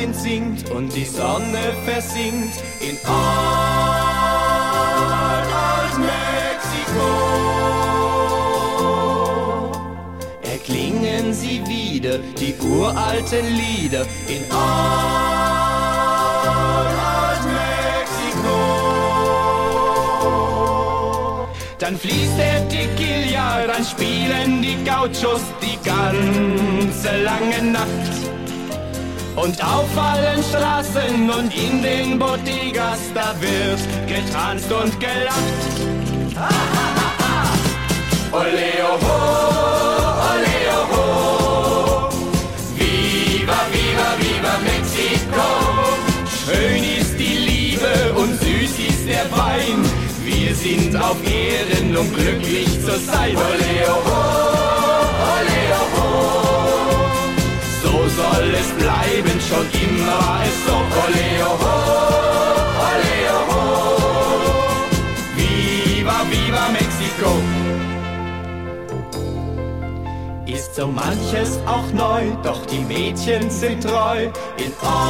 Abendwind 0.00 0.16
singt 0.16 0.70
und 0.70 0.94
die 0.96 1.04
Sonne 1.04 1.74
versinkt 1.84 2.62
in 2.80 2.96
Old, 3.06 3.18
Old 5.52 5.98
Mexico, 5.98 7.04
erklingen 10.42 11.34
sie 11.34 11.62
wieder 11.66 12.18
die 12.18 12.54
uralten 12.62 13.46
Lieder 13.54 14.06
in 14.26 14.42
Old, 14.50 14.60
Old 16.96 17.44
Mexico. 17.60 18.56
Dann 21.78 21.98
fließt 21.98 22.38
der 22.38 22.66
Tequila, 22.68 23.66
dann 23.66 23.84
spielen 23.84 24.62
die 24.62 24.82
Gauchos 24.82 25.42
die 25.60 25.78
ganze 25.86 27.22
lange 27.22 27.62
Nacht. 27.72 28.29
Und 29.36 29.62
auf 29.64 29.96
allen 29.96 30.42
Straßen 30.42 31.30
und 31.30 31.54
in 31.54 31.82
den 31.82 32.18
Bodegas, 32.18 32.98
da 33.14 33.34
wird 33.40 33.80
getanzt 34.06 34.70
und 34.72 34.98
gelacht. 34.98 35.36
Ole, 38.32 38.72
oho, 38.92 39.16
ole, 40.30 40.56
oho. 40.78 42.08
Viva, 42.76 43.60
viva, 43.72 44.08
viva 44.20 44.54
Mexico. 44.62 45.46
Schön 46.44 46.82
ist 47.00 47.18
die 47.18 47.38
Liebe 47.48 47.92
und 48.14 48.32
süß 48.40 48.78
ist 48.88 49.08
der 49.08 49.26
Wein. 49.32 49.84
Wir 50.24 50.54
sind 50.54 50.96
auf 50.96 51.16
Erden, 51.24 51.96
um 51.96 52.12
glücklich 52.14 52.70
zu 52.84 52.96
sein. 53.00 53.36
Ole, 53.36 53.90
oho, 53.90 54.79
so 57.82 57.88
soll 57.88 58.54
es 58.54 58.68
bleiben, 58.72 59.40
schon 59.40 59.66
immer 59.82 60.18
war 60.18 60.42
es 60.44 60.56
so. 60.66 60.76
Ole, 61.02 61.28
oho, 61.50 61.76
ole, 62.88 63.16
oho. 63.36 63.64
Viva, 65.36 66.18
viva 66.30 66.64
Mexiko. 66.72 67.32
Ist 70.46 70.74
so 70.74 70.86
manches 70.88 71.58
auch 71.66 71.90
neu, 71.94 72.22
doch 72.42 72.66
die 72.66 72.80
Mädchen 72.80 73.50
sind 73.50 73.82
treu. 73.82 74.24
In 74.58 74.72
Old, 74.82 75.04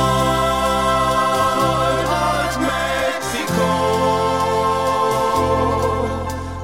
Old 2.22 2.54
Mexiko. 2.70 3.70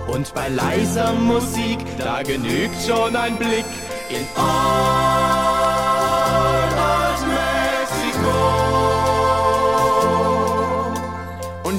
Und 0.06 0.32
bei 0.34 0.48
leiser 0.48 1.12
Musik, 1.14 1.78
da 1.98 2.22
genügt 2.22 2.80
schon 2.86 3.16
ein 3.16 3.36
Blick 3.36 3.66
in 4.08 4.24
Old 4.36 5.25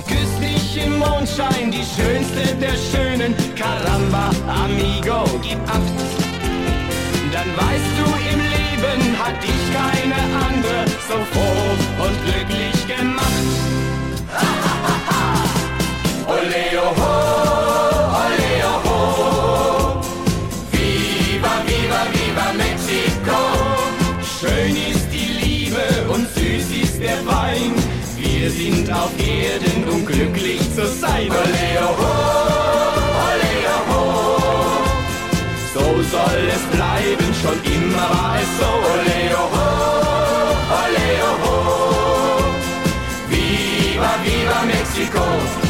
Küss 0.08 0.40
dich 0.40 0.86
im 0.86 1.00
Mondschein, 1.00 1.72
die 1.72 1.84
schönste 1.84 2.56
der 2.56 2.76
Schönen. 2.90 3.36
Caramba, 3.56 4.30
amigo, 4.64 5.24
gib 5.42 5.60
acht. 5.68 5.98
Dann 7.34 7.50
weißt 7.56 7.94
du, 8.00 8.06
im 8.32 8.40
Leben 8.56 9.02
hat 9.20 9.38
dich 9.44 9.64
keine 9.74 10.20
andere 10.48 10.86
so 11.08 11.18
froh 11.32 12.06
und 12.06 12.16
glücklich 12.26 12.78
gemacht. 12.88 13.48
Ha, 14.38 14.96
ha, 15.10 15.34
oh, 16.28 16.42
ho, 17.00 17.14
oleo 18.24 18.74
oh, 18.84 18.88
ho. 18.88 20.02
Viva, 20.72 21.54
viva, 21.66 22.02
viva 22.14 22.48
Mexico. 22.64 23.40
Schön 24.40 24.76
ist 24.76 25.08
die 25.12 25.30
Liebe 25.44 25.84
und 26.10 26.28
süß 26.36 26.84
ist 26.84 27.02
der 27.02 27.26
Wein. 27.26 27.74
Wir 28.18 28.52
sind 28.52 28.92
auf 28.92 29.07
um 29.90 30.06
glücklich 30.06 30.62
zu 30.76 30.86
sein. 30.88 31.30
Ole, 31.30 31.68
oho, 31.88 32.14
ole, 33.28 33.54
oho. 33.76 34.04
So 35.74 35.80
soll 36.12 36.44
es 36.56 36.64
bleiben, 36.76 37.30
schon 37.42 37.60
immer 37.74 38.10
war 38.10 38.36
es 38.42 38.50
so. 38.60 38.72
Ole, 38.94 39.20
oho, 39.44 39.68
ole, 40.82 41.08
oho. 41.30 41.56
Viva, 43.30 44.12
viva 44.24 44.60
Mexiko. 44.66 45.67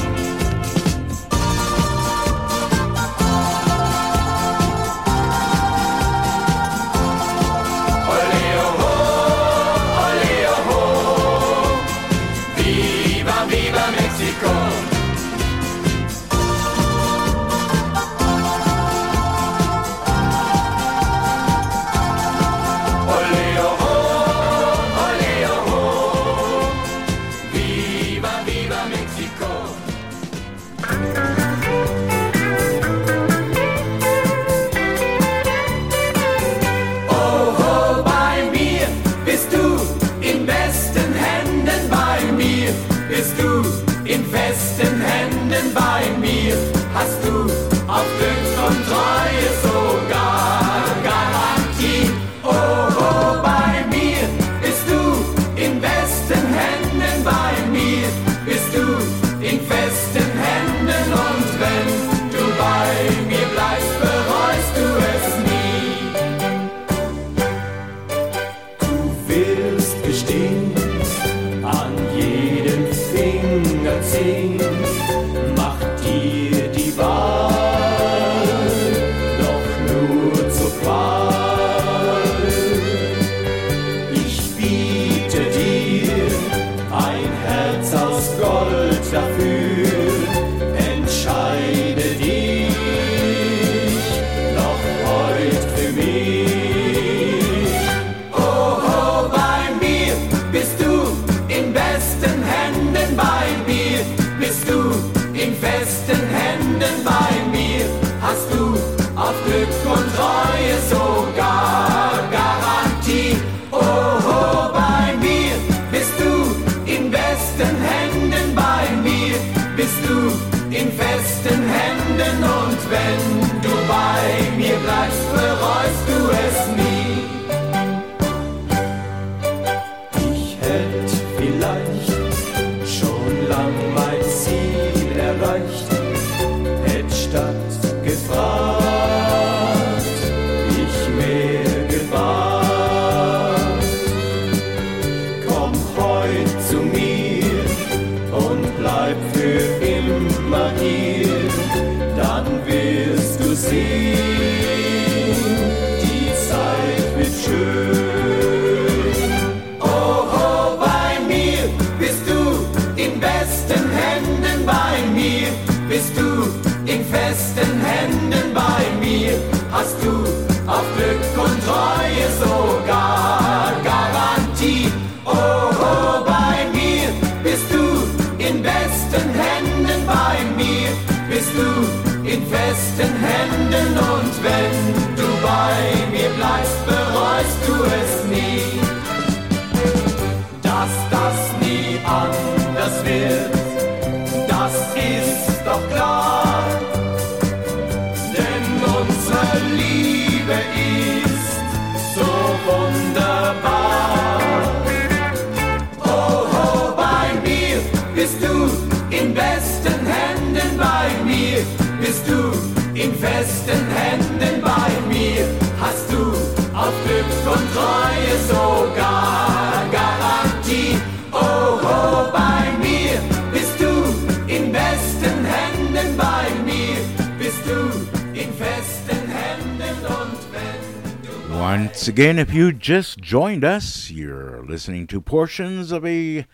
Once 232.08 232.14
again, 232.14 232.40
if 232.40 232.54
you 232.54 232.72
just 232.72 233.20
joined 233.20 233.66
us, 233.66 234.10
you're 234.10 234.64
listening 234.64 235.06
to 235.08 235.20
portions 235.20 235.92
of 235.92 236.06
a 236.06 236.48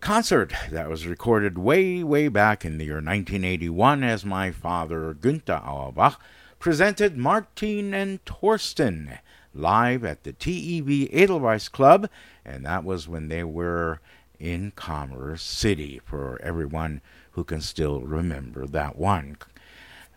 concert 0.00 0.52
that 0.72 0.90
was 0.90 1.06
recorded 1.06 1.56
way, 1.56 2.02
way 2.02 2.26
back 2.26 2.64
in 2.64 2.78
the 2.78 2.86
year 2.86 2.94
1981 2.94 4.02
as 4.02 4.24
my 4.24 4.50
father, 4.50 5.14
Günther 5.14 5.64
Auerbach, 5.64 6.20
presented 6.58 7.16
Martin 7.16 7.94
and 7.94 8.24
Torsten 8.24 9.20
live 9.54 10.04
at 10.04 10.24
the 10.24 10.32
TEV 10.32 11.08
Edelweiss 11.12 11.68
Club, 11.68 12.10
and 12.44 12.66
that 12.66 12.82
was 12.82 13.06
when 13.06 13.28
they 13.28 13.44
were 13.44 14.00
in 14.40 14.72
Commerce 14.74 15.44
City, 15.44 16.00
for 16.04 16.40
everyone 16.42 17.00
who 17.30 17.44
can 17.44 17.60
still 17.60 18.00
remember 18.00 18.66
that 18.66 18.96
one. 18.96 19.36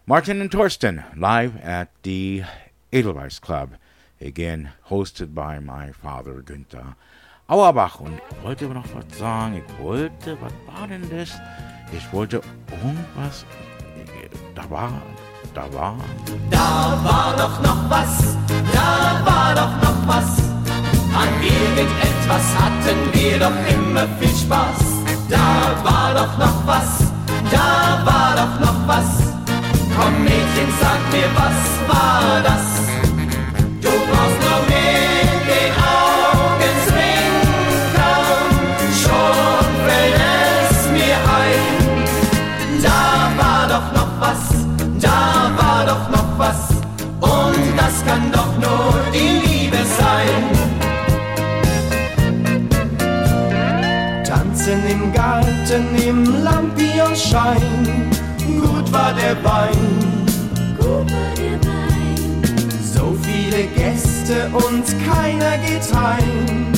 Martin 0.08 0.42
and 0.42 0.50
Torsten 0.50 1.16
live 1.16 1.56
at 1.58 1.92
the 2.02 2.42
Edelweiss 2.92 3.38
Club. 3.38 3.76
Again, 4.26 4.72
hosted 4.90 5.36
by 5.36 5.60
my 5.60 5.92
father, 5.92 6.42
Günther 6.42 6.96
Auerbach. 7.48 8.00
Und 8.00 8.14
ich 8.18 8.44
wollte 8.44 8.66
noch 8.66 8.86
was 8.96 9.20
sagen. 9.20 9.62
Ich 9.62 9.84
wollte, 9.84 10.36
was 10.42 10.52
war 10.66 10.88
denn 10.88 11.08
das? 11.12 11.32
Ich 11.96 12.12
wollte 12.12 12.42
irgendwas. 12.72 13.46
Da 14.56 14.68
war, 14.70 14.92
da 15.54 15.72
war. 15.74 15.98
Da 16.50 17.00
war 17.04 17.36
doch 17.38 17.62
noch 17.62 17.88
was, 17.88 18.36
da 18.74 19.22
war 19.24 19.54
doch 19.54 19.76
noch 19.84 20.08
was. 20.08 20.40
An 21.14 21.30
irgendetwas 21.44 22.46
hatten 22.60 23.14
wir 23.14 23.38
doch 23.38 23.58
immer 23.76 24.08
viel 24.20 24.36
Spaß. 24.36 24.80
Da 25.30 25.84
war 25.84 26.14
doch 26.16 26.38
noch 26.40 26.66
was, 26.66 27.00
da 27.52 28.02
war 28.04 28.36
doch 28.36 28.60
noch 28.60 28.88
was. 28.88 29.22
Komm 29.96 30.24
Mädchen, 30.24 30.70
sag 30.82 31.00
mir, 31.12 31.30
was 31.36 31.88
war 31.88 32.42
das? 32.42 33.05
Garten 55.66 55.96
im 55.96 56.44
Lampionschein, 56.44 58.12
gut 58.62 58.92
war 58.94 59.14
der 59.14 59.36
Wein. 59.44 60.28
Gut 60.78 61.12
war 61.12 61.34
der 61.36 61.58
Wein. 61.66 62.44
So 62.94 63.18
viele 63.24 63.64
Gäste 63.76 64.48
und 64.54 64.86
keiner 65.08 65.58
geht 65.58 65.92
heim, 65.92 66.72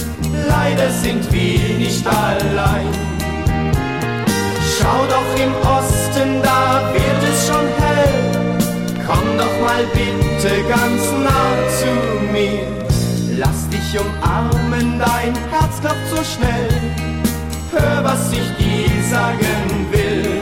leider 0.48 0.90
sind 0.90 1.30
wir 1.34 1.78
nicht 1.78 2.08
allein. 2.08 2.88
Schau 4.80 5.06
doch 5.10 5.44
im 5.44 5.54
Osten, 5.68 6.42
da 6.42 6.82
wird 6.94 7.24
es 7.30 7.48
schon 7.48 7.68
hell 7.80 8.08
Komm 9.06 9.38
doch 9.38 9.68
mal 9.68 9.84
bitte 9.92 10.64
ganz 10.70 11.12
nah 11.12 11.52
zu 11.78 12.32
mir. 12.32 13.38
Lass 13.38 13.68
dich 13.68 14.00
umarmen, 14.00 14.98
dein 14.98 15.36
Herz 15.52 15.82
klopft 15.82 16.08
so 16.10 16.24
schnell. 16.24 17.17
Hör, 17.72 18.04
was 18.04 18.32
ich 18.32 18.56
dir 18.58 19.04
sagen 19.10 19.88
will. 19.92 20.42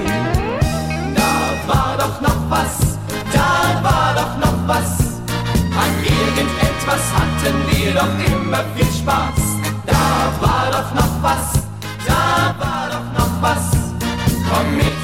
Da 1.15 1.73
war 1.73 1.97
doch 1.97 2.21
noch 2.21 2.49
was, 2.49 2.97
da 3.33 3.81
war 3.83 4.13
doch 4.13 4.37
noch 4.45 4.67
was. 4.67 4.99
An 5.83 5.91
irgendetwas 6.03 7.03
hatten 7.17 7.55
wir 7.69 7.93
doch 7.93 8.13
immer 8.31 8.63
viel 8.75 8.85
Spaß. 8.85 9.41
Da 9.85 10.31
war 10.39 10.71
doch 10.71 10.93
noch 10.93 11.23
was, 11.23 11.53
da 12.05 12.55
war 12.59 12.89
doch 12.89 13.09
noch 13.19 13.41
was. 13.41 13.71
Komm 14.49 14.75
Mädchen, 14.77 14.94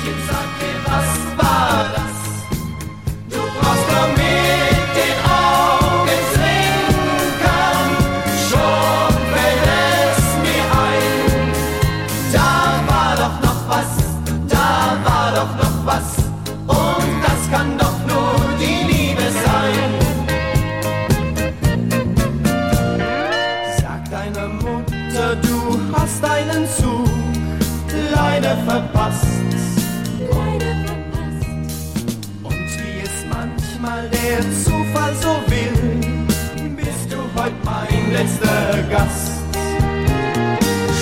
letzter 38.22 38.84
Gast. 38.90 39.32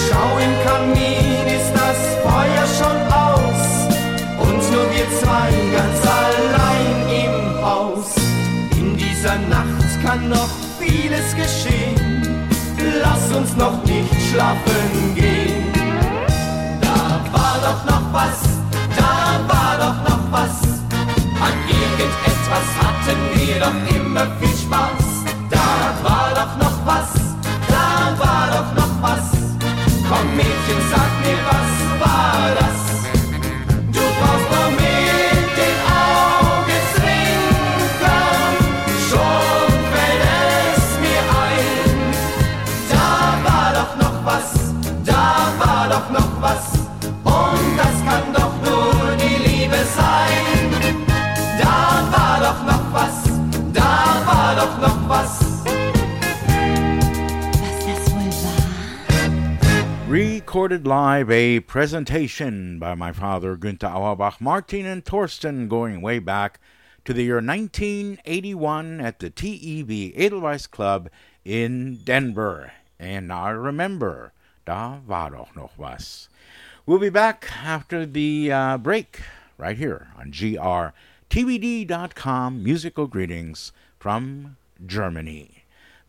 Schau 0.07 0.30
im 0.38 0.53
Kamin 0.65 1.45
ist 1.48 1.72
das 1.73 1.99
Feuer 2.23 2.65
schon 2.77 2.98
aus 3.11 3.64
und 4.39 4.61
nur 4.72 4.85
wir 4.93 5.07
zwei 5.19 5.49
ganz 5.75 6.01
allein 6.23 6.98
im 7.25 7.65
Haus. 7.65 8.15
In 8.77 8.95
dieser 8.95 9.38
Nacht 9.49 9.91
kann 10.03 10.30
noch 10.30 10.49
vieles 10.80 11.35
geschehen. 11.35 12.48
Lass 13.03 13.35
uns 13.35 13.56
noch 13.57 13.83
nicht 13.83 14.14
schlafen 14.31 15.15
gehen 15.15 15.65
war 17.31 17.57
doch 17.61 17.85
noch 17.85 18.14
was, 18.14 18.39
da 18.98 19.39
war 19.48 19.77
doch 19.77 20.09
noch 20.09 20.31
was. 20.31 20.61
An 21.45 21.56
irgendetwas 21.67 22.67
hatten 22.81 23.19
wir 23.35 23.59
doch 23.59 23.95
immer 23.95 24.25
viel 24.39 24.57
Spaß. 24.57 25.18
Da 25.89 26.03
war 26.03 26.29
doch 26.35 26.55
noch 26.57 26.85
was, 26.85 27.18
recorded 60.49 60.87
live 60.87 61.29
a 61.29 61.59
presentation 61.59 62.79
by 62.79 62.95
my 62.95 63.11
father, 63.11 63.55
Günther 63.55 63.93
Auerbach, 63.93 64.41
Martin 64.41 64.87
and 64.87 65.05
Torsten, 65.05 65.69
going 65.69 66.01
way 66.01 66.17
back 66.17 66.59
to 67.05 67.13
the 67.13 67.21
year 67.21 67.35
1981 67.35 68.99
at 68.99 69.19
the 69.19 69.29
TEV 69.29 70.11
Edelweiss 70.15 70.65
Club 70.65 71.07
in 71.45 71.97
Denver. 71.97 72.71
And 72.97 73.31
I 73.31 73.51
remember, 73.51 74.33
da 74.65 74.97
war 75.07 75.29
doch 75.29 75.55
noch 75.55 75.77
was. 75.77 76.29
We'll 76.87 76.97
be 76.97 77.11
back 77.11 77.47
after 77.63 78.07
the 78.07 78.51
uh, 78.51 78.79
break 78.79 79.21
right 79.59 79.77
here 79.77 80.07
on 80.17 80.31
grtvd.com. 80.31 80.93
Musical 82.63 83.05
greetings 83.05 83.71
from 83.99 84.57
Germany. 84.83 85.58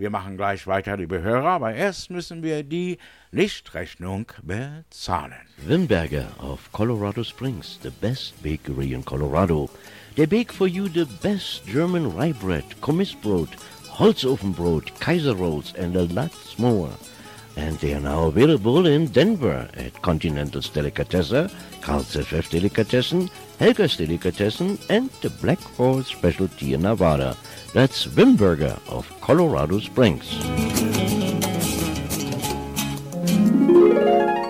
Wir 0.00 0.08
machen 0.08 0.38
gleich 0.38 0.66
weiter, 0.66 0.96
liebe 0.96 1.20
Hörer, 1.20 1.50
aber 1.50 1.74
erst 1.74 2.08
müssen 2.08 2.42
wir 2.42 2.62
die 2.62 2.96
Lichtrechnung 3.32 4.24
bezahlen. 4.42 5.34
Wimberger 5.58 6.24
of 6.38 6.72
Colorado 6.72 7.22
Springs, 7.22 7.78
the 7.82 7.90
best 7.90 8.42
bakery 8.42 8.94
in 8.94 9.04
Colorado. 9.04 9.68
They 10.16 10.24
bake 10.24 10.54
for 10.54 10.66
you 10.66 10.88
the 10.88 11.04
best 11.22 11.66
German 11.66 12.16
rye 12.16 12.32
bread, 12.32 12.64
Kommissbrot, 12.80 13.50
Holzofenbrot, 13.90 14.98
Kaiser 15.00 15.34
rolls, 15.34 15.74
and 15.74 15.94
a 15.94 16.04
lot 16.14 16.32
more. 16.56 16.88
And 17.56 17.78
they 17.80 17.92
are 17.92 18.00
now 18.00 18.28
available 18.28 18.86
in 18.86 19.08
Denver 19.08 19.68
at 19.74 20.00
Continental's 20.00 20.70
Delicatessen, 20.70 21.50
Carl's 21.82 22.16
FF 22.16 22.48
Delicatessen, 22.48 23.28
Helga's 23.58 23.98
Delicatessen, 23.98 24.78
and 24.88 25.10
the 25.20 25.28
Black 25.28 25.60
Horse 25.76 26.06
Specialty 26.06 26.72
in 26.72 26.80
Nevada. 26.80 27.36
That's 27.72 28.04
Wimberger 28.04 28.80
of 28.88 29.08
Colorado 29.20 29.78
Springs. 29.78 30.36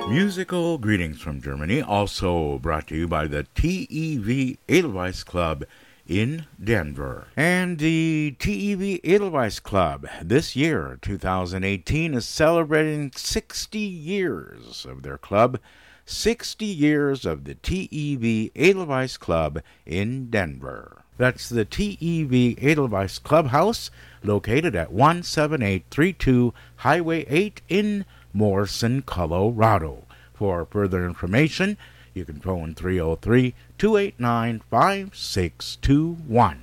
Musical 0.09 0.79
greetings 0.79 1.21
from 1.21 1.43
Germany, 1.43 1.83
also 1.83 2.59
brought 2.61 2.87
to 2.87 2.97
you 2.97 3.07
by 3.07 3.27
the 3.27 3.45
TEV 3.55 4.57
Edelweiss 4.71 5.23
Club 5.23 5.65
in 6.07 6.47
Denver. 6.63 7.27
And 7.37 7.79
the 7.79 8.37
TEV 8.39 9.01
Edelweiss 9.05 9.61
Club 9.61 10.07
this 10.23 10.57
year, 10.57 10.99
2018, 11.03 12.15
is 12.15 12.25
celebrating 12.25 13.13
60 13.15 13.79
years 13.79 14.87
of 14.89 15.03
their 15.03 15.19
club. 15.19 15.59
60 16.07 16.65
years 16.65 17.27
of 17.27 17.45
the 17.45 17.55
TEV 17.55 18.51
Edelweiss 18.57 19.19
Club 19.19 19.61
in 19.85 20.31
Denver. 20.31 21.05
That's 21.21 21.49
the 21.51 21.67
TEV 21.67 22.57
Edelweiss 22.63 23.19
Clubhouse, 23.19 23.91
located 24.25 24.75
at 24.75 24.91
17832 24.91 26.55
Highway 26.77 27.27
8 27.29 27.61
in 27.69 28.07
Morrison, 28.33 29.03
Colorado. 29.03 30.07
For 30.33 30.65
further 30.65 31.05
information, 31.05 31.77
you 32.15 32.25
can 32.25 32.41
phone 32.41 32.75
303 32.75 33.53
289 33.77 34.63
5621. 34.71 36.63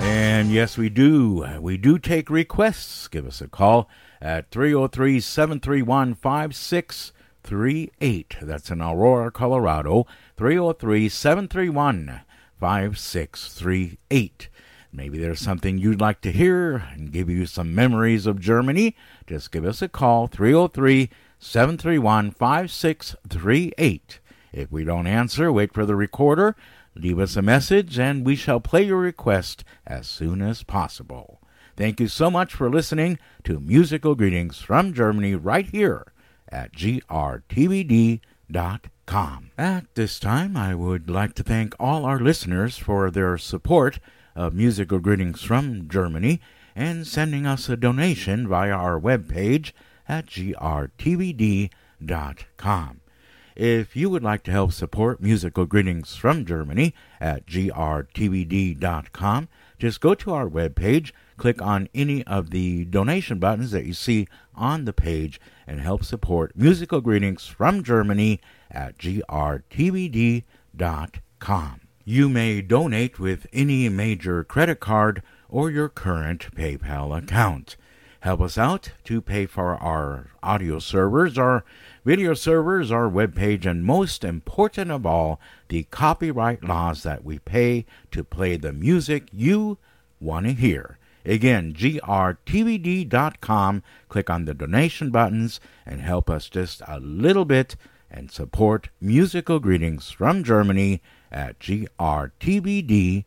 And 0.00 0.50
yes, 0.50 0.76
we 0.76 0.88
do. 0.88 1.46
We 1.60 1.76
do 1.76 1.98
take 1.98 2.28
requests. 2.28 3.06
Give 3.06 3.24
us 3.24 3.40
a 3.40 3.46
call 3.46 3.88
at 4.24 4.50
303 4.50 5.20
731 5.20 6.14
5638. 6.14 8.36
That's 8.40 8.70
in 8.70 8.80
Aurora, 8.80 9.30
Colorado. 9.30 10.06
303 10.38 11.10
731 11.10 12.22
5638. 12.58 14.48
Maybe 14.90 15.18
there's 15.18 15.40
something 15.40 15.76
you'd 15.76 16.00
like 16.00 16.22
to 16.22 16.32
hear 16.32 16.76
and 16.94 17.12
give 17.12 17.28
you 17.28 17.44
some 17.44 17.74
memories 17.74 18.24
of 18.26 18.40
Germany. 18.40 18.96
Just 19.26 19.52
give 19.52 19.66
us 19.66 19.82
a 19.82 19.88
call 19.88 20.26
303 20.26 21.10
731 21.38 22.30
5638. 22.30 24.20
If 24.52 24.72
we 24.72 24.84
don't 24.84 25.06
answer, 25.06 25.52
wait 25.52 25.74
for 25.74 25.84
the 25.84 25.96
recorder, 25.96 26.56
leave 26.94 27.18
us 27.18 27.36
a 27.36 27.42
message, 27.42 27.98
and 27.98 28.24
we 28.24 28.36
shall 28.36 28.60
play 28.60 28.84
your 28.84 29.00
request 29.00 29.64
as 29.86 30.06
soon 30.06 30.40
as 30.40 30.62
possible. 30.62 31.42
Thank 31.76 31.98
you 31.98 32.08
so 32.08 32.30
much 32.30 32.54
for 32.54 32.70
listening 32.70 33.18
to 33.42 33.58
Musical 33.58 34.14
Greetings 34.14 34.58
from 34.58 34.94
Germany 34.94 35.34
right 35.34 35.66
here 35.66 36.12
at 36.48 36.72
grtvd.com. 36.72 38.20
At 39.58 39.94
this 39.94 40.20
time, 40.20 40.56
I 40.56 40.74
would 40.76 41.10
like 41.10 41.34
to 41.34 41.42
thank 41.42 41.74
all 41.80 42.04
our 42.04 42.20
listeners 42.20 42.78
for 42.78 43.10
their 43.10 43.36
support 43.38 43.98
of 44.36 44.54
Musical 44.54 45.00
Greetings 45.00 45.42
from 45.42 45.88
Germany 45.88 46.40
and 46.76 47.06
sending 47.06 47.44
us 47.46 47.68
a 47.68 47.76
donation 47.76 48.46
via 48.46 48.72
our 48.72 49.00
webpage 49.00 49.72
at 50.08 50.26
grtvd.com. 50.26 51.70
If 53.56 53.94
you 53.94 54.10
would 54.10 54.24
like 54.24 54.42
to 54.44 54.50
help 54.50 54.72
support 54.72 55.20
Musical 55.20 55.64
Greetings 55.66 56.16
from 56.16 56.44
Germany 56.44 56.92
at 57.20 57.46
grtvd.com, 57.46 57.88
just 59.78 60.00
go 60.00 60.14
to 60.14 60.32
our 60.32 60.48
webpage, 60.48 61.12
click 61.36 61.60
on 61.60 61.88
any 61.94 62.24
of 62.24 62.50
the 62.50 62.84
donation 62.84 63.38
buttons 63.38 63.70
that 63.72 63.84
you 63.84 63.92
see 63.92 64.26
on 64.54 64.84
the 64.84 64.92
page, 64.92 65.40
and 65.66 65.80
help 65.80 66.04
support 66.04 66.52
Musical 66.54 67.00
Greetings 67.00 67.46
from 67.46 67.82
Germany 67.82 68.40
at 68.70 68.98
grtvd.com. 68.98 70.44
You 72.04 72.28
may 72.28 72.60
donate 72.60 73.18
with 73.18 73.46
any 73.52 73.88
major 73.88 74.44
credit 74.44 74.78
card 74.78 75.22
or 75.48 75.70
your 75.70 75.88
current 75.88 76.54
PayPal 76.54 77.16
account. 77.16 77.76
Help 78.20 78.40
us 78.40 78.56
out 78.56 78.92
to 79.04 79.20
pay 79.20 79.44
for 79.44 79.76
our 79.76 80.30
audio 80.42 80.78
servers, 80.78 81.36
our 81.36 81.62
video 82.04 82.32
servers, 82.34 82.90
our 82.90 83.08
web 83.08 83.34
page, 83.34 83.66
and 83.66 83.84
most 83.84 84.24
important 84.24 84.90
of 84.90 85.04
all, 85.04 85.38
the 85.68 85.82
copyright 85.84 86.64
laws 86.64 87.02
that 87.02 87.24
we 87.24 87.38
pay 87.38 87.84
to 88.10 88.24
play 88.24 88.56
the 88.56 88.72
music 88.72 89.28
you 89.30 89.76
want 90.20 90.46
to 90.46 90.52
hear. 90.52 90.98
Again, 91.24 91.72
grtvd.com. 91.72 93.12
Click 94.08 94.28
on 94.30 94.44
the 94.44 94.54
donation 94.54 95.10
buttons 95.10 95.60
and 95.86 96.00
help 96.00 96.28
us 96.28 96.48
just 96.48 96.82
a 96.86 97.00
little 97.00 97.44
bit 97.44 97.76
and 98.10 98.30
support 98.30 98.90
musical 99.00 99.58
greetings 99.58 100.10
from 100.10 100.44
Germany 100.44 101.02
at 101.32 101.58
grtvd.com. 101.58 103.24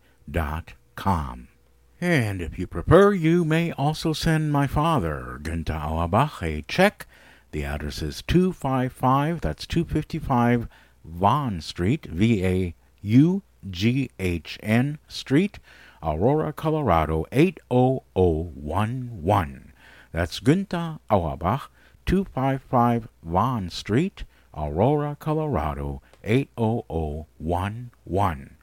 And 1.99 2.41
if 2.41 2.59
you 2.59 2.67
prefer, 2.67 3.11
you 3.11 3.43
may 3.43 3.71
also 3.71 4.13
send 4.13 4.51
my 4.51 4.67
father, 4.67 5.39
Günther 5.41 5.83
Auerbach, 5.83 6.43
a 6.43 6.61
check. 6.67 7.07
The 7.51 7.63
address 7.63 8.03
is 8.03 8.21
255, 8.21 9.41
that's 9.41 9.65
255 9.65 10.67
Vaughn 11.03 11.59
Street, 11.61 12.05
V 12.05 12.45
A 12.45 12.75
U 13.01 13.41
G 13.69 14.11
H 14.19 14.59
N 14.61 14.99
Street, 15.07 15.59
Aurora, 16.01 16.53
Colorado 16.53 17.25
80011. 17.31 19.73
That's 20.11 20.39
Günther 20.39 20.99
Auerbach, 21.09 21.69
255 22.05 23.07
Vaughn 23.23 23.69
Street, 23.69 24.23
Aurora, 24.55 25.17
Colorado 25.19 26.01
80011. 26.23 28.55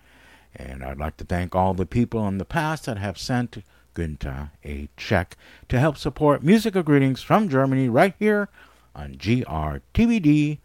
And 0.57 0.85
I'd 0.85 0.99
like 0.99 1.17
to 1.19 1.25
thank 1.25 1.55
all 1.55 1.75
the 1.75 1.87
people 1.87 2.27
in 2.29 2.39
the 2.39 2.45
past 2.45 2.87
that 2.87 2.99
have 2.99 3.19
sent 3.19 3.63
Günther 3.95 4.51
a 4.65 4.89
check 4.97 5.37
to 5.69 5.79
help 5.79 5.97
support 5.97 6.43
musical 6.43 6.83
greetings 6.83 7.23
from 7.23 7.49
Germany 7.49 7.89
right 7.89 8.15
here 8.19 8.49
on 8.95 9.15
grtvd.com. 9.15 10.59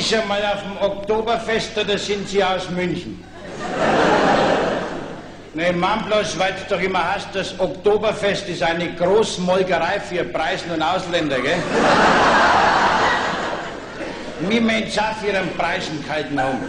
Schon 0.00 0.26
mal 0.26 0.42
auf 0.42 0.62
dem 0.62 0.76
Oktoberfest 0.80 1.76
oder 1.76 1.98
sind 1.98 2.26
Sie 2.26 2.42
aus 2.42 2.70
München? 2.70 3.22
Nee, 5.52 5.70
Mann, 5.72 6.06
weil 6.10 6.24
es 6.24 6.66
doch 6.66 6.80
immer 6.80 7.12
heißt, 7.12 7.28
das 7.34 7.60
Oktoberfest 7.60 8.48
ist 8.48 8.62
eine 8.62 8.94
Großmolkerei 8.94 10.00
für 10.00 10.24
Preisen 10.24 10.70
und 10.70 10.80
Ausländer, 10.80 11.38
gell? 11.40 11.58
Wir 14.48 14.62
meint's 14.62 14.96
auch 14.98 15.14
für 15.22 15.36
einen 15.36 15.54
Preisen 15.58 16.02
kalten 16.08 16.40
haben. 16.40 16.60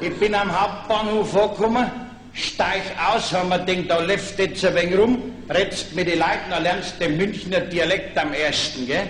Ich 0.00 0.16
bin 0.16 0.32
am 0.36 0.50
Hauptbahnhof 0.58 1.36
angekommen, 1.36 1.90
steig 2.32 2.82
aus, 3.12 3.32
haben 3.32 3.48
mir 3.48 3.58
gedacht, 3.64 3.90
da 3.90 3.98
läuft 3.98 4.38
jetzt 4.38 4.64
ein 4.64 4.76
wenig 4.76 4.96
rum, 4.96 5.32
redst 5.50 5.94
mit 5.96 6.06
den 6.06 6.20
Leuten, 6.20 6.50
dann 6.50 6.62
lernst 6.62 6.94
du 7.00 7.04
den 7.04 7.16
Münchner 7.16 7.60
Dialekt 7.60 8.16
am 8.16 8.32
ersten, 8.32 8.86
gell? 8.86 9.08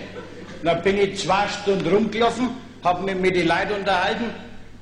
Dann 0.63 0.81
bin 0.83 0.97
ich 0.99 1.19
zwei 1.21 1.47
Stunden 1.63 1.87
rumgelaufen, 1.95 2.66
hab 2.87 3.03
mich 3.03 3.17
mit 3.17 3.35
den 3.35 3.49
Leuten 3.49 3.73
unterhalten, 3.81 4.31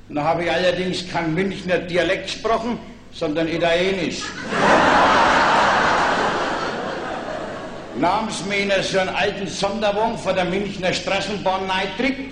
dann 0.09 0.23
habe 0.23 0.43
ich 0.43 0.51
allerdings 0.51 1.09
kein 1.09 1.33
Münchner 1.33 1.79
Dialekt 1.79 2.25
gesprochen, 2.25 2.77
sondern 3.11 3.47
Italienisch. 3.47 4.21
Sie 7.97 8.49
mir 8.49 8.57
in 8.57 8.83
so 8.83 8.99
einen 8.99 9.09
alten 9.09 9.47
Sonderwagen 9.47 10.19
von 10.19 10.35
der 10.35 10.45
Münchner 10.45 10.93
Straßenbahn 10.93 11.67
reingedrückt. 11.67 12.31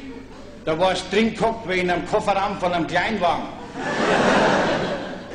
Da 0.63 0.77
war 0.77 0.91
es 0.91 1.09
drin 1.09 1.33
gehockt 1.33 1.67
wie 1.67 1.79
in 1.79 1.89
einem 1.89 2.05
Kofferraum 2.05 2.59
von 2.59 2.71
einem 2.71 2.85
Kleinwagen. 2.85 3.45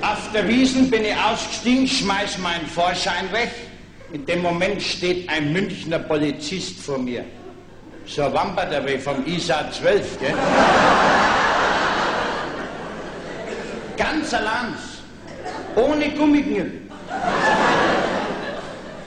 Auf 0.01 0.31
der 0.33 0.47
Wiesen 0.47 0.89
bin 0.89 1.05
ich 1.05 1.17
ausgestiegen, 1.17 1.89
schmeiß 1.89 2.39
meinen 2.39 2.67
Vorschein 2.67 3.33
weg. 3.33 3.51
In 4.13 4.25
dem 4.25 4.43
Moment 4.43 4.81
steht 4.81 5.29
ein 5.29 5.53
Münchner 5.53 5.99
Polizist 5.99 6.79
vor 6.79 6.99
mir. 6.99 7.25
So 8.19 8.25
ein 8.25 8.35
Wamperter 8.35 8.85
wie 8.85 8.99
vom 8.99 9.25
ISA 9.27 9.71
12, 9.71 10.19
gell? 10.19 10.35
Ganz 13.97 14.35
allein, 14.35 14.75
ohne 15.77 16.11
Gummiknüppel. 16.11 16.81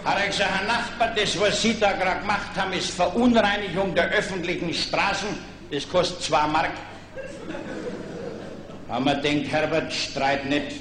Hat 0.06 0.18
er 0.18 0.28
gesagt, 0.28 0.50
Herr 0.50 0.66
Nachbar, 0.66 1.12
das, 1.14 1.38
was 1.42 1.62
Sie 1.62 1.78
da 1.78 1.92
gerade 1.92 2.22
gemacht 2.22 2.52
haben, 2.56 2.72
ist 2.72 2.92
Verunreinigung 2.92 3.94
der 3.94 4.12
öffentlichen 4.12 4.74
Straßen. 4.74 5.28
Das 5.70 5.90
kostet 5.90 6.22
zwei 6.22 6.48
Mark. 6.48 6.72
Haben 8.88 9.04
wir 9.04 9.16
denkt, 9.16 9.52
Herbert, 9.52 9.92
streit 9.92 10.46
nicht. 10.46 10.80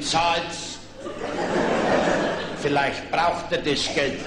Zahlt's. 0.00 0.78
Vielleicht 2.62 3.10
braucht 3.10 3.52
er 3.52 3.58
das 3.58 3.94
Geld. 3.94 4.20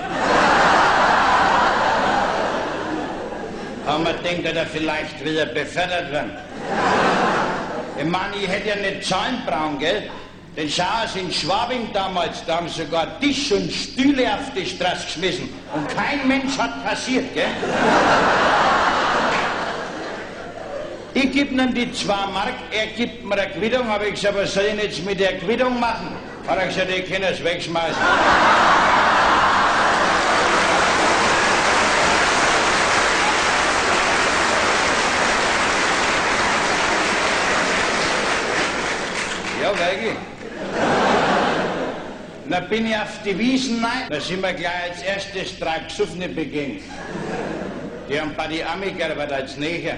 Wir 4.03 4.13
denkt, 4.13 4.49
oder 4.49 4.65
vielleicht 4.65 5.23
will 5.23 5.37
er 5.37 5.47
befördert 5.47 6.11
werden. 6.11 6.31
Ich 7.97 8.05
meine, 8.05 8.35
ich 8.35 8.47
hätte 8.47 8.69
ja 8.69 8.75
nicht 8.75 9.07
zahlen 9.07 9.41
brauchen, 9.45 9.79
gell? 9.79 10.03
Denn 10.55 10.69
schau 10.69 10.83
es 11.05 11.15
in 11.15 11.31
Schwabing 11.31 11.89
damals, 11.93 12.43
da 12.45 12.57
haben 12.57 12.69
sogar 12.69 13.19
Tisch 13.19 13.51
und 13.51 13.71
Stühle 13.71 14.33
auf 14.33 14.51
die 14.55 14.65
Straße 14.65 15.05
geschmissen. 15.05 15.49
Und 15.73 15.87
kein 15.95 16.27
Mensch 16.27 16.57
hat 16.57 16.83
kassiert, 16.87 17.33
gell? 17.33 17.45
Ich 21.13 21.31
gebe 21.31 21.55
ihm 21.55 21.73
die 21.73 21.91
zwei 21.93 22.27
Mark, 22.27 22.53
er 22.69 22.85
gibt 22.95 23.25
mir 23.25 23.33
eine 23.33 23.51
Quittung, 23.51 23.87
habe 23.87 24.05
ich 24.05 24.13
gesagt, 24.13 24.37
was 24.37 24.53
soll 24.53 24.65
ich 24.65 24.83
jetzt 24.83 25.03
mit 25.03 25.19
der 25.19 25.39
Quittung 25.39 25.79
machen? 25.79 26.15
Hat 26.47 26.59
er 26.59 26.67
gesagt, 26.67 26.91
ich 26.91 27.11
kann 27.11 27.23
es 27.23 27.43
wegschmeißen. 27.43 27.97
Wirklich. 39.87 40.17
Dann 42.49 42.69
bin 42.69 42.87
ich 42.87 42.95
auf 42.95 43.21
die 43.25 43.37
Wiesen 43.37 43.83
rein, 43.83 44.07
da 44.09 44.19
sind 44.19 44.41
wir 44.41 44.53
gleich 44.53 44.89
als 44.89 45.01
erstes 45.01 45.59
drei 45.59 45.79
Besoffene 45.79 46.29
begegnet. 46.29 46.83
Die 48.09 48.19
haben 48.19 48.33
bei 48.35 48.47
die 48.47 48.63
Amiger, 48.63 49.11
aber 49.11 49.33
als 49.33 49.57
Neger. 49.57 49.95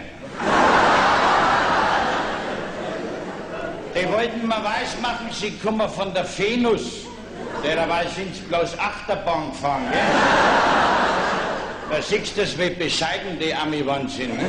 Die 3.95 4.11
wollten 4.11 4.47
mir 4.47 4.63
weismachen, 4.63 5.27
sie 5.31 5.51
kommen 5.57 5.89
von 5.89 6.13
der 6.13 6.25
Venus. 6.37 7.05
Derweil 7.63 8.07
sind 8.09 8.35
sie 8.35 8.41
bloß 8.41 8.77
Achterbahn 8.79 9.51
gefahren, 9.51 9.83
gell? 9.91 10.01
Da 11.91 12.01
siehst 12.01 12.37
du 12.37 12.43
wie 12.59 12.69
bescheiden 12.69 13.39
die 13.39 13.53
Ami 13.53 13.85
waren 13.85 14.07
sind. 14.07 14.37
Ne? 14.37 14.45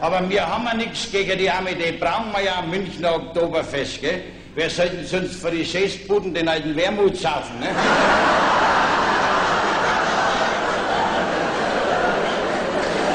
Aber 0.00 0.28
wir 0.28 0.46
haben 0.46 0.64
ja 0.64 0.74
nichts 0.74 1.10
gegen 1.10 1.38
die 1.38 1.50
Ami, 1.50 1.74
die 1.74 1.92
brauchen 1.92 2.32
wir 2.32 2.42
ja 2.42 2.58
am 2.58 2.70
Münchner 2.70 3.14
Oktoberfest, 3.14 4.00
gell? 4.02 4.24
Wer 4.54 4.68
sollten 4.68 5.06
sonst 5.06 5.36
für 5.36 5.50
die 5.50 5.64
Schäßbuden 5.64 6.34
den 6.34 6.48
alten 6.48 6.76
Wermut 6.76 7.16
saufen, 7.16 7.58
ne? 7.60 7.68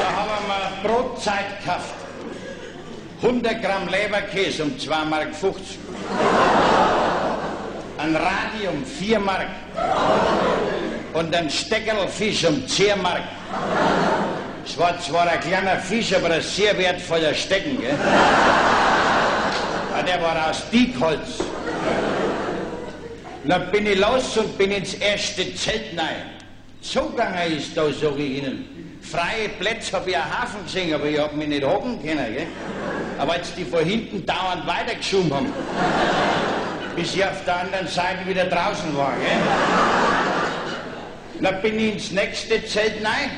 Da 0.00 0.12
haben 0.16 0.46
wir 0.48 0.88
Brotzeit 0.88 1.60
gekauft. 1.60 1.94
100 3.22 3.62
Gramm 3.62 3.88
Leberkäse 3.88 4.64
um 4.64 4.76
2 4.76 5.04
Mark 5.04 5.34
50. 5.34 5.78
Ein 7.98 8.16
Radium 8.16 8.84
4 8.84 9.18
Mark. 9.20 9.46
Und 11.12 11.34
ein 11.34 11.48
Steckerlfisch 11.48 12.44
um 12.44 12.66
10 12.66 13.00
Mark. 13.00 13.22
Es 14.64 14.78
war 14.78 14.98
zwar 15.00 15.28
ein 15.28 15.40
kleiner 15.40 15.76
Fisch, 15.78 16.14
aber 16.14 16.30
ein 16.30 16.40
sehr 16.40 16.76
wertvoller 16.78 17.34
Stecken, 17.34 17.80
gell? 17.80 17.96
Ja, 19.90 20.02
der 20.02 20.22
war 20.22 20.50
aus 20.50 20.62
Diekholz. 20.70 21.38
Dann 23.44 23.70
bin 23.72 23.86
ich 23.86 23.98
los 23.98 24.36
und 24.36 24.56
bin 24.56 24.70
ins 24.70 24.94
erste 24.94 25.54
Zelt 25.54 25.98
rein. 25.98 26.30
Zugange 26.80 27.46
ist 27.46 27.76
da, 27.76 27.86
sag 27.86 28.18
ich 28.18 28.38
Ihnen. 28.38 28.98
Freie 29.02 29.48
Plätze 29.58 29.96
habe 29.96 30.10
ich 30.10 30.16
einen 30.16 30.24
Hafen 30.24 30.64
gesehen, 30.64 30.94
aber 30.94 31.06
ich 31.06 31.18
hab 31.18 31.34
mich 31.34 31.48
nicht 31.48 31.64
hocken 31.64 32.00
können, 32.00 32.34
gell? 32.34 32.46
Aber 33.18 33.36
jetzt 33.36 33.56
die 33.56 33.64
von 33.64 33.84
hinten 33.84 34.24
dauernd 34.24 34.64
weitergeschoben 34.66 35.34
haben. 35.34 35.52
Bis 36.94 37.14
ich 37.14 37.24
auf 37.24 37.44
der 37.44 37.60
anderen 37.62 37.88
Seite 37.88 38.26
wieder 38.26 38.44
draußen 38.44 38.96
war, 38.96 39.14
gell? 39.16 39.38
Dann 41.40 41.60
bin 41.62 41.78
ich 41.78 41.92
ins 41.94 42.10
nächste 42.12 42.64
Zelt 42.64 43.04
rein. 43.04 43.30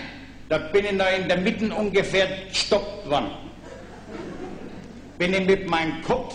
Da 0.54 0.58
bin 0.58 0.84
ich 0.84 0.96
da 0.96 1.08
in 1.08 1.26
der 1.26 1.38
Mitte 1.38 1.74
ungefähr 1.74 2.28
gestoppt 2.48 3.10
worden. 3.10 3.32
Bin 5.18 5.34
ich 5.34 5.44
mit 5.44 5.68
meinem 5.68 6.00
Kopf 6.02 6.32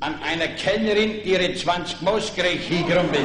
an 0.00 0.16
einer 0.20 0.48
Kellnerin 0.48 1.22
ihre 1.22 1.54
20 1.54 2.02
Moskrieg 2.02 2.62
hingrumpelt. 2.62 3.24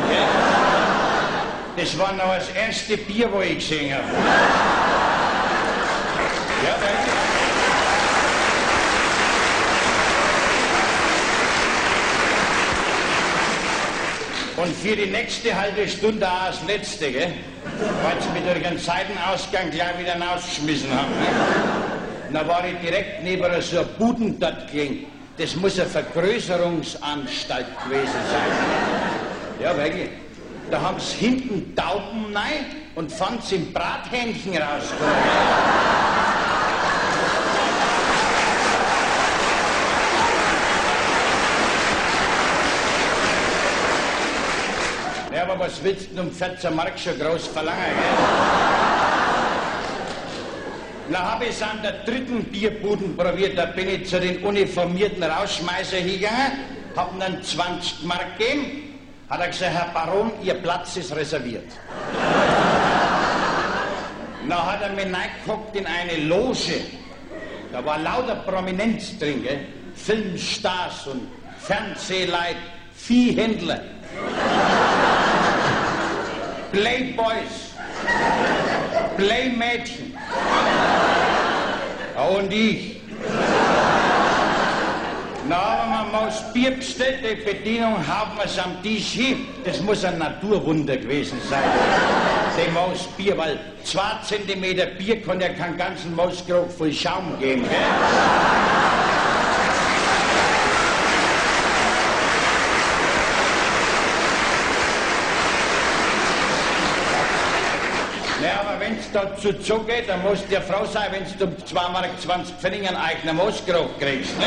Das 1.75 1.97
war 1.97 2.13
noch 2.13 2.35
das 2.35 2.51
erste 2.51 2.97
Bier, 2.97 3.33
wo 3.33 3.41
ich 3.41 3.55
gesehen 3.55 3.95
habe. 3.95 4.05
Ja, 6.65 6.75
danke. 6.79 7.10
Und 14.57 14.75
für 14.75 14.95
die 14.95 15.05
nächste 15.05 15.55
halbe 15.59 15.87
Stunde 15.87 16.27
auch 16.27 16.47
das 16.47 16.63
letzte, 16.67 17.11
gell? 17.11 17.33
Weil 18.03 18.21
sie 18.21 18.53
durch 18.53 18.65
einen 18.65 18.77
Seitenausgang 18.77 19.71
gleich 19.71 19.97
wieder 19.99 20.19
rausgeschmissen 20.19 20.89
haben. 20.91 21.11
Gell? 21.19 22.33
Da 22.33 22.47
war 22.47 22.65
ich 22.65 22.77
direkt 22.77 23.23
neben 23.23 23.43
so 23.61 23.79
einer 23.79 23.87
Buden 23.87 24.39
dort 24.39 24.71
gelegen. 24.71 25.07
Das 25.37 25.55
muss 25.55 25.79
eine 25.79 25.89
Vergrößerungsanstalt 25.89 27.65
gewesen 27.83 28.07
sein. 28.07 29.61
Ja, 29.61 29.75
wirklich. 29.75 30.09
Da 30.69 30.81
haben 30.81 30.99
sie 30.99 31.17
hinten 31.17 31.75
Tauben 31.75 32.25
rein 32.35 32.65
und 32.95 33.11
fanden 33.11 33.41
sie 33.41 33.55
im 33.55 33.73
Brathähnchen 33.73 34.57
rausgeholt. 34.57 36.10
Aber 45.51 45.65
was 45.65 45.83
willst 45.83 46.09
du 46.15 46.21
um 46.21 46.31
14 46.31 46.73
Mark 46.73 46.97
schon 46.97 47.19
groß 47.19 47.47
verlangen, 47.47 47.83
gell? 47.83 48.03
Na, 51.09 51.33
habe 51.33 51.45
ich 51.45 51.51
es 51.51 51.61
an 51.61 51.81
der 51.83 52.03
dritten 52.05 52.43
Bierbuden 52.45 53.17
probiert, 53.17 53.57
da 53.57 53.65
bin 53.65 53.89
ich 53.89 54.07
zu 54.07 54.19
den 54.19 54.41
uniformierten 54.43 55.21
Rausschmeißer 55.23 55.97
hingegangen, 55.97 56.59
hab 56.95 57.13
ihm 57.13 57.19
dann 57.19 57.43
20 57.43 58.03
Mark 58.03 58.37
gegeben, 58.37 58.97
hat 59.29 59.41
er 59.41 59.47
gesagt, 59.47 59.73
Herr 59.73 59.89
Baron, 59.93 60.31
Ihr 60.41 60.53
Platz 60.53 60.95
ist 60.95 61.13
reserviert. 61.13 61.67
Na 64.47 64.71
hat 64.71 64.81
er 64.81 64.89
mich 64.89 65.05
reingeguckt 65.05 65.75
in 65.75 65.85
eine 65.85 66.23
Loge, 66.27 66.79
da 67.73 67.83
war 67.83 67.97
lauter 67.99 68.35
Prominenz 68.35 69.17
drin, 69.19 69.43
gell? 69.43 69.65
Filmstars 69.95 71.07
und 71.07 71.27
Fernsehleute, 71.59 72.55
Viehhändler. 72.95 73.81
Playboys, 76.71 77.75
Playmädchen. 79.17 80.15
und 82.37 82.53
ich. 82.53 83.01
Na, 85.49 85.57
aber 85.57 86.09
man 86.11 86.25
muss 86.25 86.41
Bier 86.53 86.71
die 86.71 87.35
Bedienung 87.43 87.95
haben 88.07 88.37
wir 88.37 88.45
es 88.45 88.57
am 88.57 88.81
Tisch 88.81 89.11
hin. 89.11 89.47
Das 89.65 89.81
muss 89.81 90.05
ein 90.05 90.17
Naturwunder 90.17 90.95
gewesen 90.95 91.41
sein. 91.49 91.63
Die 92.55 92.71
Mausbier, 92.71 93.37
weil 93.37 93.59
zwei 93.83 94.17
Zentimeter 94.23 94.85
Bier 94.85 95.21
kann 95.21 95.41
ja 95.41 95.49
keinen 95.49 95.77
ganzen 95.77 96.15
Mauskrog 96.15 96.71
voll 96.71 96.93
Schaum 96.93 97.37
geben. 97.39 97.63
Gell? 97.63 97.79
Ja, 108.41 108.61
aber 108.61 108.79
wenn 108.79 108.93
es 108.93 108.99
dazu 109.13 109.53
zugeht, 109.53 110.07
dann 110.07 110.21
muss 110.23 110.45
dir 110.47 110.61
Frau 110.61 110.85
sein, 110.85 111.11
wenn 111.11 111.23
du 111.37 111.45
um 111.45 111.65
2 111.65 111.89
Mark 111.89 112.09
20 112.19 112.55
Pfennig 112.55 112.87
einen 112.87 112.97
eigenen 112.97 113.35
Mooskrog 113.35 113.99
kriegst. 113.99 114.37
Ne? 114.37 114.45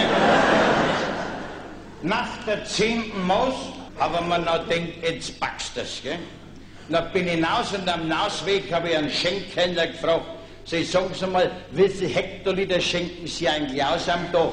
Nach 2.03 2.29
der 2.47 2.65
zehnten 2.65 3.27
Moos 3.27 3.55
haben 3.99 4.29
wir 4.29 4.39
noch 4.39 4.69
gedacht, 4.69 4.89
jetzt 5.03 5.41
packst 5.41 5.77
du. 5.77 5.83
Gell? 6.03 6.19
Dann 6.89 7.11
bin 7.13 7.27
ich 7.27 7.35
hinaus 7.35 7.73
und 7.73 7.89
am 7.89 8.09
Nausweg 8.09 8.71
habe 8.73 8.91
ich 8.91 8.97
einen 8.97 9.11
Schenkhändler 9.11 9.87
gefragt, 9.87 10.27
Sie 10.67 10.83
sagen 10.83 11.11
Sie 11.13 11.27
mal, 11.27 11.51
wie 11.73 11.89
viel 11.89 12.09
Hektoliter 12.09 12.81
schenken 12.81 13.27
Sie 13.27 13.47
eigentlich 13.47 13.85
aus 13.85 14.09
am 14.09 14.33
Tag? 14.33 14.51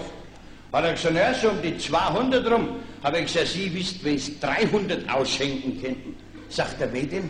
Hat 0.73 0.83
er 0.85 0.93
gesagt, 0.93 1.15
ja, 1.15 1.33
so 1.33 1.49
um 1.49 1.61
die 1.61 1.77
200 1.77 2.51
rum. 2.51 2.79
Habe 3.03 3.19
ich 3.19 3.27
gesagt, 3.27 3.47
Sie 3.47 3.73
wisst, 3.73 4.03
wie 4.03 4.15
es 4.15 4.39
300 4.39 5.09
ausschenken 5.09 5.81
könnten. 5.81 6.15
Sagt 6.49 6.81
er, 6.81 6.93
wie 6.93 7.03
denn? 7.03 7.29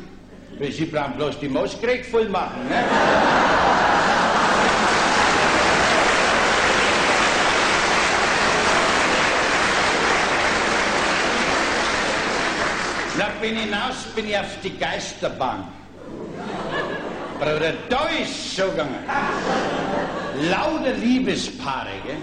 Weil 0.60 0.72
Sie 0.72 0.86
brauchen 0.86 1.14
bloß 1.14 1.40
die 1.40 1.50
Mooskrieg 1.50 2.06
voll 2.06 2.30
machen, 2.30 2.68
ne? 2.70 2.84
Na, 13.18 13.28
bin 13.42 13.56
ich 13.56 13.64
hinaus, 13.64 14.06
bin 14.16 14.28
ich 14.30 14.38
auf 14.38 14.60
die 14.64 14.78
Geisterbahn. 14.78 15.68
Bruder, 17.40 17.74
da 17.90 18.08
ist 18.22 18.56
so 18.56 18.70
gegangen. 18.70 19.04
Lauter 20.50 20.94
Liebespaare, 20.94 21.90
gell? 22.06 22.18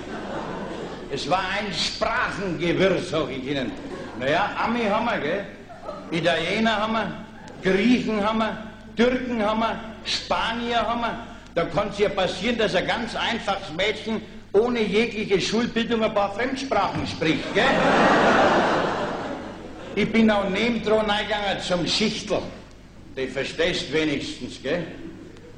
Es 1.11 1.29
war 1.29 1.43
ein 1.59 1.73
Sprachengewirr, 1.73 3.01
sag 3.01 3.31
ich 3.31 3.45
Ihnen. 3.45 3.73
Naja, 4.19 4.51
Ami 4.65 4.85
haben 4.85 5.07
wir, 5.07 5.19
gell? 5.19 5.47
Italiener 6.11 6.83
haben 6.83 6.93
wir, 6.93 7.25
Griechen 7.63 8.25
haben 8.25 8.39
wir, 8.39 8.57
Türken 8.97 9.43
haben 9.43 9.61
wir, 9.61 9.81
Spanier 10.05 10.87
haben 10.87 11.01
wir. 11.01 11.19
Da 11.55 11.65
kann 11.65 11.89
es 11.89 11.99
ja 11.99 12.09
passieren, 12.09 12.59
dass 12.59 12.75
ein 12.75 12.87
ganz 12.87 13.15
einfaches 13.17 13.73
Mädchen 13.77 14.23
ohne 14.53 14.81
jegliche 14.81 15.41
Schulbildung 15.41 16.03
ein 16.03 16.15
paar 16.15 16.33
Fremdsprachen 16.33 17.07
spricht, 17.07 17.55
gell? 17.55 17.65
Ich 19.95 20.11
bin 20.13 20.31
auch 20.31 20.49
nebendran 20.49 21.11
eingegangen 21.11 21.61
zum 21.61 21.87
Schichtel. 21.87 22.39
Die 23.17 23.27
verstehst 23.27 23.93
wenigstens, 23.93 24.63
gell? 24.63 24.85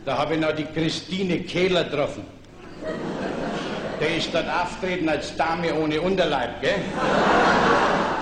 Da 0.05 0.17
habe 0.17 0.35
ich 0.35 0.41
noch 0.41 0.53
die 0.53 0.65
Christine 0.65 1.41
Kehler 1.41 1.85
getroffen. 1.85 2.25
Der 4.01 4.17
ist 4.17 4.31
dort 4.33 4.49
auftreten 4.49 5.11
als 5.11 5.37
Dame 5.37 5.75
ohne 5.75 6.01
Unterleib, 6.01 6.63
gell? 6.63 6.77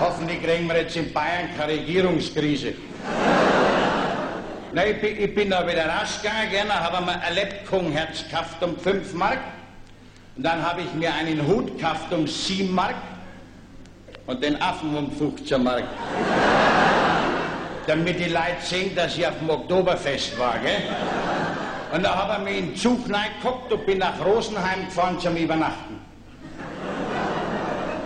Hoffentlich 0.00 0.42
kriegen 0.42 0.66
wir 0.66 0.78
jetzt 0.78 0.96
in 0.96 1.12
Bayern 1.12 1.48
keine 1.56 1.74
Regierungskrise. 1.74 2.74
Na, 4.72 4.84
ich, 4.84 5.00
bin, 5.00 5.18
ich 5.18 5.34
bin 5.34 5.50
da 5.50 5.66
wieder 5.66 5.88
rausgegangen? 5.88 6.68
Dann 6.68 6.80
habe 6.80 6.98
ich 6.98 7.06
mir 7.06 7.22
ein 7.22 7.34
Lebkuchenherz 7.34 8.24
gekauft 8.24 8.62
um 8.62 8.76
5 8.76 9.14
Mark. 9.14 9.38
Und 10.36 10.42
dann 10.42 10.62
habe 10.62 10.82
ich 10.82 10.92
mir 10.92 11.12
einen 11.14 11.46
Hut 11.46 11.78
gekauft 11.78 12.12
um 12.12 12.26
7 12.26 12.74
Mark. 12.74 12.96
Und 14.26 14.42
den 14.42 14.60
Affen 14.60 14.94
um 14.94 15.10
15 15.10 15.62
Mark. 15.62 15.84
Damit 17.86 18.20
die 18.20 18.28
Leute 18.28 18.60
sehen, 18.60 18.94
dass 18.94 19.16
ich 19.16 19.26
auf 19.26 19.38
dem 19.38 19.48
Oktoberfest 19.48 20.38
war, 20.38 20.58
gell? 20.58 20.82
Und 21.90 22.02
da 22.02 22.14
habe 22.14 22.34
ich 22.34 22.44
mich 22.44 22.58
in 22.58 22.66
den 22.66 22.76
Zug 22.76 22.98
reingeguckt 23.10 23.72
und 23.72 23.86
bin 23.86 23.98
nach 23.98 24.22
Rosenheim 24.22 24.84
gefahren 24.84 25.18
zum 25.18 25.34
Übernachten. 25.34 25.98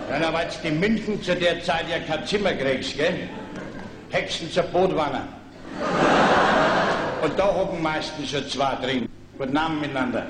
Ja, 0.09 0.21
da 0.21 0.33
war 0.33 0.45
jetzt 0.45 0.65
in 0.65 0.79
München 0.79 1.21
zu 1.21 1.35
der 1.35 1.61
Zeit 1.65 1.87
ja 1.91 1.99
kein 1.99 2.25
Zimmer 2.25 2.53
kriegst, 2.53 2.97
gell? 2.97 3.29
Hexen 4.11 4.53
zur 4.53 4.63
Bootwanne. 4.65 5.42
Und 7.23 7.39
da 7.39 7.45
hocken 7.45 7.83
meistens 7.83 8.31
schon 8.31 8.47
zwei 8.49 8.75
drin. 8.77 9.09
Guten 9.39 9.57
Abend 9.57 9.81
miteinander. 9.81 10.27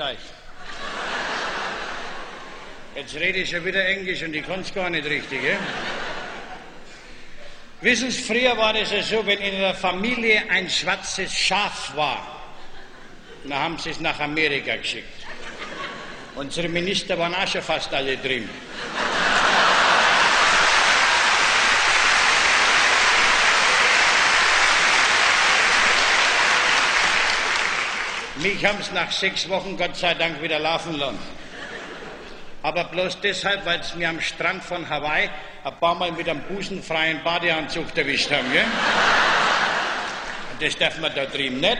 Euch? 0.00 0.18
Jetzt 2.94 3.14
rede 3.14 3.38
ich 3.38 3.50
schon 3.50 3.64
wieder 3.64 3.84
Englisch 3.86 4.22
und 4.22 4.34
ich 4.34 4.46
kann 4.46 4.60
es 4.60 4.72
gar 4.74 4.90
nicht 4.90 5.06
richtig. 5.06 5.42
Eh? 5.42 5.56
Wissen 7.80 8.10
Sie, 8.10 8.22
früher 8.22 8.56
war 8.56 8.74
das 8.74 8.92
ja 8.92 9.02
so, 9.02 9.26
wenn 9.26 9.38
in 9.40 9.58
der 9.58 9.74
Familie 9.74 10.42
ein 10.48 10.68
schwarzes 10.68 11.32
Schaf 11.32 11.96
war, 11.96 12.42
dann 13.44 13.58
haben 13.58 13.78
sie 13.78 13.90
es 13.90 14.00
nach 14.00 14.20
Amerika 14.20 14.76
geschickt. 14.76 15.26
Unsere 16.34 16.68
Minister 16.68 17.18
waren 17.18 17.34
auch 17.34 17.48
schon 17.48 17.62
fast 17.62 17.92
alle 17.92 18.16
drin. 18.16 18.48
Mich 28.42 28.64
haben 28.64 28.80
es 28.80 28.90
nach 28.90 29.12
sechs 29.12 29.48
Wochen 29.48 29.76
Gott 29.76 29.96
sei 29.96 30.14
Dank 30.14 30.42
wieder 30.42 30.58
laufen 30.58 30.98
lassen. 30.98 31.18
Aber 32.60 32.84
bloß 32.84 33.20
deshalb, 33.20 33.64
weil 33.64 33.78
es 33.78 33.94
mir 33.94 34.08
am 34.08 34.20
Strand 34.20 34.64
von 34.64 34.88
Hawaii 34.88 35.30
ein 35.62 35.78
paar 35.78 35.94
Mal 35.94 36.10
mit 36.10 36.28
einem 36.28 36.42
busenfreien 36.42 37.22
Badeanzug 37.22 37.96
erwischt 37.96 38.32
haben, 38.32 38.50
gell? 38.52 38.64
Und 40.52 40.60
das 40.60 40.76
darf 40.76 40.98
man 40.98 41.14
da 41.14 41.24
drüben 41.26 41.60
nicht. 41.60 41.78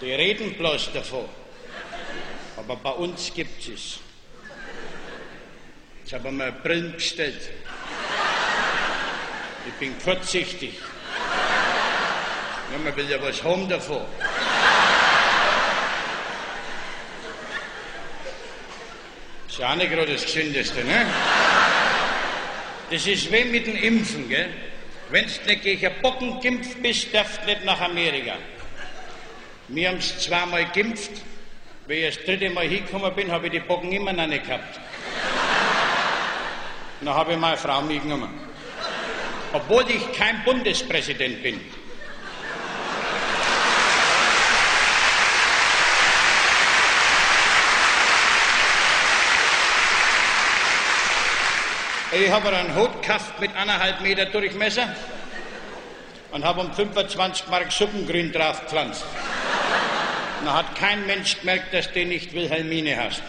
Die 0.00 0.12
reden 0.12 0.54
bloß 0.54 0.92
davon. 0.92 1.28
Aber 2.56 2.74
bei 2.74 2.90
uns 2.90 3.32
gibt 3.32 3.60
es. 3.68 4.00
Jetzt 6.02 6.12
habe 6.12 6.28
ich 6.28 6.34
mir 6.34 6.50
Brillen 6.50 6.92
bestellt. 6.92 7.50
Ich 9.64 9.74
bin 9.74 9.96
kurzsichtig. 10.02 10.74
Ja, 12.72 12.78
man 12.78 12.96
will 12.96 13.08
ja 13.08 13.22
was 13.22 13.44
haben 13.44 13.68
davon. 13.68 14.04
Ist 19.52 19.58
ja 19.58 19.70
auch 19.70 19.76
nicht 19.76 19.90
gerade 19.90 20.10
das 20.10 20.24
Gesündeste, 20.24 20.82
ne? 20.82 21.04
Das 22.90 23.06
ist 23.06 23.30
wie 23.30 23.44
mit 23.44 23.66
dem 23.66 23.76
Impfen, 23.76 24.26
gell? 24.26 24.48
Wenn 25.10 25.26
du 25.26 25.30
nicht 25.46 25.62
gegen 25.62 25.92
Bocken 26.00 26.40
geimpft 26.40 26.82
bist, 26.82 27.12
darfst 27.12 27.42
du 27.42 27.50
nicht 27.50 27.62
nach 27.62 27.78
Amerika. 27.82 28.36
Wir 29.68 29.90
haben 29.90 29.98
es 29.98 30.20
zweimal 30.20 30.64
geimpft. 30.74 31.10
Wie 31.86 31.96
ich 31.96 32.16
das 32.16 32.24
dritte 32.24 32.48
Mal 32.48 32.66
hingekommen 32.66 33.14
bin, 33.14 33.30
habe 33.30 33.44
ich 33.48 33.52
die 33.52 33.60
Bocken 33.60 33.92
immer 33.92 34.14
noch 34.14 34.26
nicht 34.26 34.46
gehabt. 34.46 34.80
Dann 37.02 37.14
habe 37.14 37.32
ich 37.32 37.38
meine 37.38 37.58
Frau 37.58 37.82
mitgenommen. 37.82 38.30
Obwohl 39.52 39.84
ich 39.90 40.12
kein 40.18 40.42
Bundespräsident 40.44 41.42
bin. 41.42 41.60
Ich 52.14 52.30
habe 52.30 52.54
einen 52.54 52.76
Hut 52.76 53.00
gekauft 53.00 53.40
mit 53.40 53.56
anderthalb 53.56 54.02
Meter 54.02 54.26
Durchmesser 54.26 54.94
und 56.30 56.44
habe 56.44 56.60
um 56.60 56.70
25 56.70 57.48
Mark 57.48 57.72
Suppengrün 57.72 58.30
drauf 58.30 58.60
gepflanzt. 58.60 59.02
Da 60.44 60.52
hat 60.52 60.74
kein 60.74 61.06
Mensch 61.06 61.40
gemerkt, 61.40 61.72
dass 61.72 61.90
du 61.90 62.04
nicht 62.04 62.34
Wilhelmine 62.34 63.02
hast. 63.02 63.22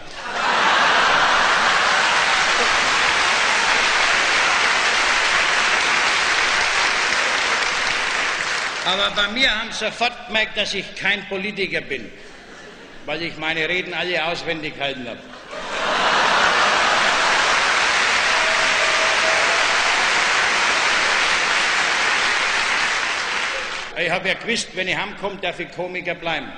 Aber 8.84 9.10
bei 9.16 9.28
mir 9.28 9.50
haben 9.50 9.72
sie 9.72 9.86
sofort 9.86 10.26
gemerkt, 10.26 10.58
dass 10.58 10.74
ich 10.74 10.94
kein 10.94 11.26
Politiker 11.30 11.80
bin, 11.80 12.12
weil 13.06 13.22
ich 13.22 13.38
meine 13.38 13.66
Reden 13.66 13.94
alle 13.94 14.22
auswendig 14.26 14.74
halten 14.78 15.08
habe. 15.08 15.33
Ich 23.96 24.10
habe 24.10 24.28
ja 24.28 24.34
gewusst, 24.34 24.68
wenn 24.74 24.88
ich 24.88 24.96
heimkomme, 24.96 25.36
darf 25.36 25.60
ich 25.60 25.70
Komiker 25.70 26.14
bleiben. 26.14 26.50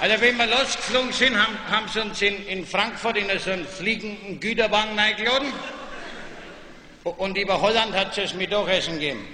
Also 0.00 0.20
wenn 0.20 0.36
wir 0.36 0.46
losgeflogen 0.46 1.12
sind, 1.12 1.36
haben, 1.36 1.56
haben 1.70 1.88
sie 1.88 2.00
uns 2.00 2.20
in, 2.22 2.46
in 2.46 2.66
Frankfurt 2.66 3.16
in 3.16 3.26
so 3.38 3.50
einen 3.50 3.66
fliegenden 3.66 4.40
Güterwagen 4.40 4.98
eingeladen. 4.98 5.52
Und 7.04 7.36
über 7.36 7.60
Holland 7.60 7.94
hat 7.94 8.16
es 8.18 8.34
Mittagessen 8.34 8.94
gegeben. 8.94 9.26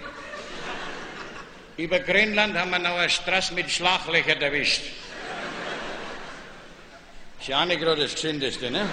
Über 1.76 2.00
Grönland 2.00 2.56
haben 2.56 2.70
wir 2.70 2.78
noch 2.78 2.96
eine 2.96 3.08
Straße 3.08 3.54
mit 3.54 3.70
Schlaglöchern 3.70 4.40
erwischt. 4.40 4.82
Ist 7.40 7.48
ja 7.48 7.62
auch 7.62 7.66
nicht 7.66 7.80
gerade 7.80 8.02
das 8.02 8.14
Gesündeste, 8.14 8.70
ne? 8.70 8.86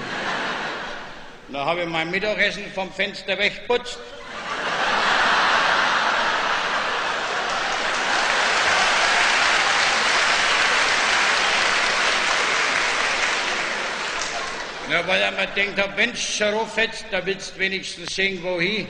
Da 1.50 1.64
habe 1.64 1.82
ich 1.82 1.88
mein 1.88 2.10
Mittagessen 2.10 2.64
vom 2.74 2.92
Fenster 2.92 3.38
weggeputzt. 3.38 4.00
Ja, 14.90 15.08
weil 15.08 15.22
er 15.22 15.32
mir 15.32 15.48
denkt, 15.48 15.80
wenn 15.96 16.12
du 16.12 16.18
schon 16.18 16.54
rauffällst, 16.54 17.06
da 17.12 17.24
willst 17.26 17.56
du 17.56 17.60
wenigstens 17.60 18.16
sehen, 18.16 18.42
wohin. 18.44 18.88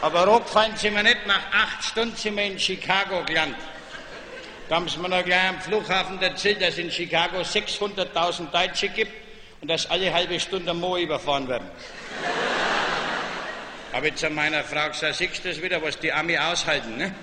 Aber 0.00 0.26
hochgefallen 0.26 0.76
sind 0.76 0.94
wir 0.94 1.02
nicht. 1.02 1.26
Nach 1.26 1.42
acht 1.52 1.84
Stunden 1.84 2.14
sind 2.16 2.36
wir 2.36 2.44
in 2.44 2.58
Chicago 2.58 3.24
gelandet. 3.24 3.60
Da 4.68 4.76
haben 4.76 4.88
sie 4.88 4.98
mir 4.98 5.08
noch 5.08 5.24
gleich 5.24 5.48
am 5.48 5.60
Flughafen 5.60 6.20
erzählt, 6.22 6.62
dass 6.62 6.70
es 6.70 6.78
in 6.78 6.90
Chicago 6.90 7.38
600.000 7.38 8.50
Deutsche 8.50 8.88
gibt 8.90 9.27
und 9.60 9.68
dass 9.68 9.90
alle 9.90 10.12
halbe 10.12 10.38
Stunde 10.38 10.72
Mo 10.74 10.96
überfahren 10.96 11.48
werden. 11.48 11.68
Habe 13.92 14.08
ich 14.08 14.16
zu 14.16 14.30
meiner 14.30 14.62
Frau 14.64 14.88
gesagt, 14.88 15.16
siehst 15.16 15.44
du 15.44 15.48
das 15.48 15.62
wieder, 15.62 15.82
was 15.82 15.98
die 15.98 16.12
Ami 16.12 16.38
aushalten, 16.38 16.96
ne? 16.96 17.14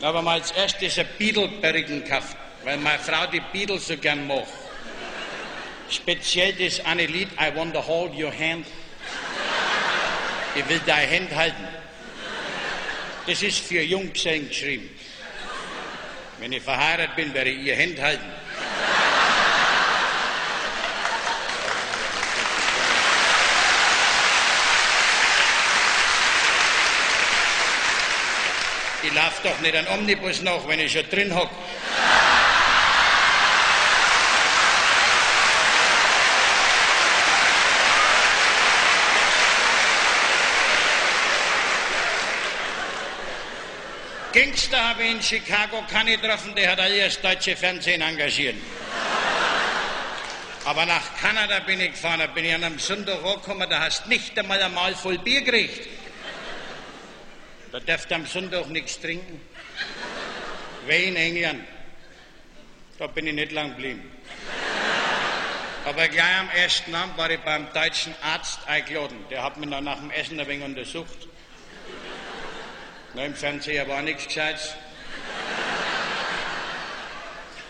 Da 0.00 0.08
haben 0.08 0.16
wir 0.16 0.22
mal 0.22 0.40
als 0.40 0.50
erstes 0.50 0.98
ein 0.98 1.06
Beetle-Bergen 1.16 2.04
gekauft, 2.04 2.36
weil 2.64 2.76
meine 2.78 2.98
Frau 2.98 3.26
die 3.26 3.40
Beatles 3.52 3.86
so 3.86 3.96
gern 3.96 4.26
macht. 4.26 4.48
Speziell 5.88 6.52
das 6.54 6.84
eine 6.84 7.06
Lied, 7.06 7.28
I 7.40 7.54
want 7.54 7.74
to 7.74 7.86
hold 7.86 8.12
your 8.18 8.32
hand. 8.32 8.66
Ich 10.54 10.68
will 10.68 10.80
deine 10.86 11.10
Hand 11.10 11.34
halten. 11.34 11.68
Das 13.26 13.42
ist 13.42 13.60
für 13.60 13.80
Junggesellen 13.80 14.48
geschrieben. 14.48 14.90
Wenn 16.38 16.52
ich 16.52 16.62
verheiratet 16.62 17.14
bin, 17.14 17.32
werde 17.32 17.50
ich 17.50 17.64
ihr 17.64 17.78
Hand 17.78 18.00
halten. 18.00 18.24
Ich 29.04 29.12
lauf 29.14 29.40
doch 29.42 29.58
nicht 29.60 29.74
an 29.74 29.86
Omnibus 29.88 30.42
nach, 30.42 30.66
wenn 30.68 30.78
ich 30.78 30.92
schon 30.92 31.08
drin 31.10 31.34
hock. 31.34 31.50
Gangster 44.32 44.88
habe 44.88 45.02
ich 45.02 45.10
in 45.10 45.22
Chicago 45.22 45.82
keine 45.90 46.16
getroffen, 46.16 46.54
der 46.54 46.70
hat 46.70 46.80
alle 46.80 47.04
das 47.04 47.20
deutsche 47.20 47.54
Fernsehen 47.56 48.00
engagiert. 48.00 48.56
Aber 50.64 50.86
nach 50.86 51.02
Kanada 51.20 51.58
bin 51.60 51.80
ich 51.80 51.90
gefahren, 51.90 52.20
da 52.20 52.28
bin 52.28 52.44
ich 52.44 52.54
an 52.54 52.62
einem 52.62 52.78
Sonntag 52.78 53.22
angekommen, 53.24 53.68
da 53.68 53.80
hast 53.80 54.06
nicht 54.06 54.38
einmal 54.38 54.62
ein 54.62 54.72
Mal 54.72 54.94
voll 54.94 55.18
Bier 55.18 55.42
gekriegt. 55.42 55.88
Da 57.72 57.80
darfst 57.80 58.10
du 58.10 58.14
am 58.14 58.26
Sonntag 58.26 58.68
nichts 58.68 59.00
trinken. 59.00 59.40
Wie 60.86 61.04
in 61.04 61.16
England. 61.16 61.64
Da 62.98 63.06
bin 63.06 63.26
ich 63.26 63.32
nicht 63.32 63.52
lang 63.52 63.70
geblieben. 63.70 64.10
Aber 65.86 66.06
gleich 66.08 66.38
am 66.38 66.50
ersten 66.50 66.94
Abend 66.94 67.16
war 67.16 67.30
ich 67.30 67.40
beim 67.40 67.72
deutschen 67.72 68.14
Arzt 68.22 68.60
eingeladen. 68.68 69.24
Der 69.30 69.42
hat 69.42 69.56
mich 69.56 69.70
dann 69.70 69.84
nach 69.84 69.98
dem 69.98 70.10
Essen 70.10 70.38
ein 70.38 70.46
wenig 70.46 70.64
untersucht. 70.66 71.28
Na, 73.14 73.24
Im 73.24 73.34
Fernseher 73.34 73.88
war 73.88 74.02
nichts 74.02 74.26
Gescheites. 74.26 74.74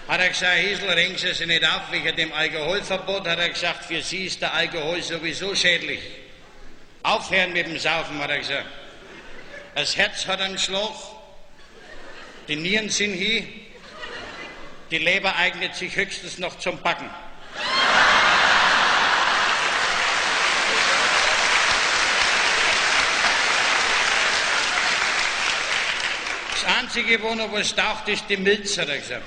Hat 0.09 0.21
er 0.21 0.29
gesagt, 0.29 0.59
Hiesel, 0.59 0.91
regen 0.91 1.17
Sie 1.17 1.33
sich 1.33 1.47
nicht 1.47 1.65
auf 1.65 1.93
wegen 1.93 2.17
dem 2.17 2.33
Alkoholverbot. 2.33 3.27
Hat 3.29 3.39
er 3.39 3.51
gesagt, 3.51 3.85
für 3.85 4.03
Sie 4.03 4.27
ist 4.27 4.43
der 4.43 4.53
Alkohol 4.53 5.01
sowieso 5.01 5.55
schädlich. 5.55 6.01
Aufhören 7.05 7.53
mit 7.53 7.67
dem 7.69 7.79
Saufen, 7.79 8.19
hat 8.19 8.31
er 8.31 8.39
gesagt. 8.39 8.82
Das 9.75 9.97
Herz 9.97 10.27
hat 10.27 10.41
einen 10.43 10.59
Schlag, 10.59 10.93
die 12.47 12.57
Nieren 12.57 12.91
sind 12.91 13.15
hier, 13.15 13.45
die 14.91 14.99
Leber 14.99 15.35
eignet 15.37 15.75
sich 15.75 15.97
höchstens 15.97 16.37
noch 16.37 16.59
zum 16.59 16.79
Backen. 16.83 17.09
Das 26.53 26.77
Einzige, 26.79 27.23
wo 27.23 27.35
noch 27.35 27.51
was 27.51 27.75
taucht, 27.75 28.09
ist 28.09 28.25
die 28.29 28.37
Milz, 28.37 28.77
hat 28.77 28.91
er 28.91 28.99
gesagt. 28.99 29.23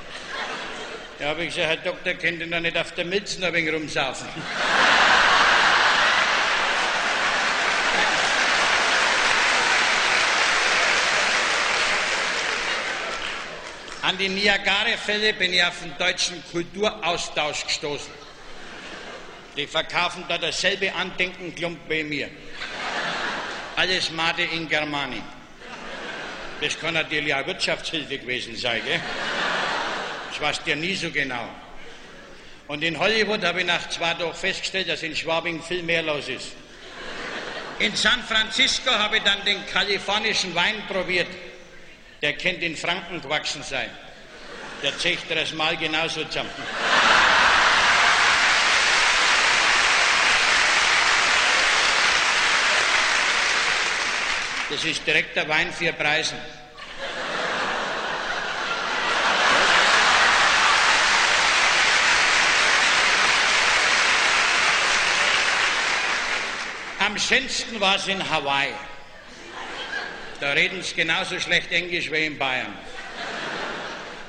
Ja, 1.20 1.30
habe 1.30 1.44
ich 1.44 1.56
gesagt, 1.56 1.68
Herr 1.68 1.78
Doktor, 1.78 2.14
könnt 2.14 2.40
ihr 2.40 2.48
noch 2.48 2.60
nicht 2.60 2.78
auf 2.78 2.92
der 2.92 3.06
Milz 3.06 3.40
noch 3.40 3.48
ein 3.48 3.54
wenig 3.56 3.74
rumsaufen? 3.74 4.28
An 14.06 14.20
die 14.20 14.30
Niagara-Fälle 14.30 15.34
bin 15.34 15.52
ich 15.52 15.64
auf 15.64 15.80
den 15.82 15.98
deutschen 15.98 16.44
Kulturaustausch 16.52 17.66
gestoßen. 17.66 18.14
Die 19.58 19.66
verkaufen 19.66 20.24
da 20.30 20.38
dasselbe 20.38 20.94
Andenkenklump 20.94 21.80
wie 21.90 22.04
mir. 22.04 22.30
Alles 23.76 24.12
Made 24.12 24.44
in 24.44 24.70
Germani. 24.70 25.24
Das 26.62 26.80
kann 26.80 26.94
natürlich 26.94 27.34
auch 27.34 27.48
Wirtschaftshilfe 27.48 28.20
gewesen 28.20 28.56
sein, 28.56 28.80
gell? 28.86 29.02
Das 30.30 30.40
weiß 30.40 30.64
dir 30.64 30.76
nie 30.76 30.94
so 30.94 31.10
genau. 31.10 31.50
Und 32.68 32.84
in 32.84 33.00
Hollywood 33.00 33.44
habe 33.44 33.62
ich 33.62 33.66
nach 33.66 33.90
zwei 33.90 34.14
Tagen 34.14 34.36
festgestellt, 34.36 34.88
dass 34.88 35.02
in 35.02 35.16
Schwabing 35.16 35.64
viel 35.64 35.82
mehr 35.82 36.04
los 36.04 36.30
ist. 36.30 36.50
In 37.80 37.96
San 37.96 38.22
Francisco 38.22 38.92
habe 38.92 39.18
ich 39.18 39.24
dann 39.24 39.44
den 39.46 39.66
kalifornischen 39.66 40.54
Wein 40.54 40.84
probiert. 40.88 41.28
Der 42.22 42.34
könnte 42.34 42.66
in 42.66 42.76
Franken 42.76 43.22
gewachsen 43.22 43.64
sein. 43.64 43.90
Der 44.82 44.98
zeigt 44.98 45.30
das 45.30 45.54
Mal 45.54 45.78
genauso 45.78 46.24
zusammen. 46.26 46.50
Das 54.70 54.84
ist 54.84 55.06
direkt 55.06 55.36
der 55.36 55.48
Wein 55.48 55.72
für 55.72 55.94
Preisen. 55.94 56.38
Am 67.00 67.20
schönsten 67.20 67.80
war 67.80 67.98
es 67.98 68.08
in 68.08 68.28
Hawaii. 68.28 68.74
Da 70.40 70.52
reden 70.52 70.82
sie 70.82 70.96
genauso 70.96 71.40
schlecht 71.40 71.72
Englisch 71.72 72.12
wie 72.12 72.26
in 72.26 72.38
Bayern. 72.38 72.74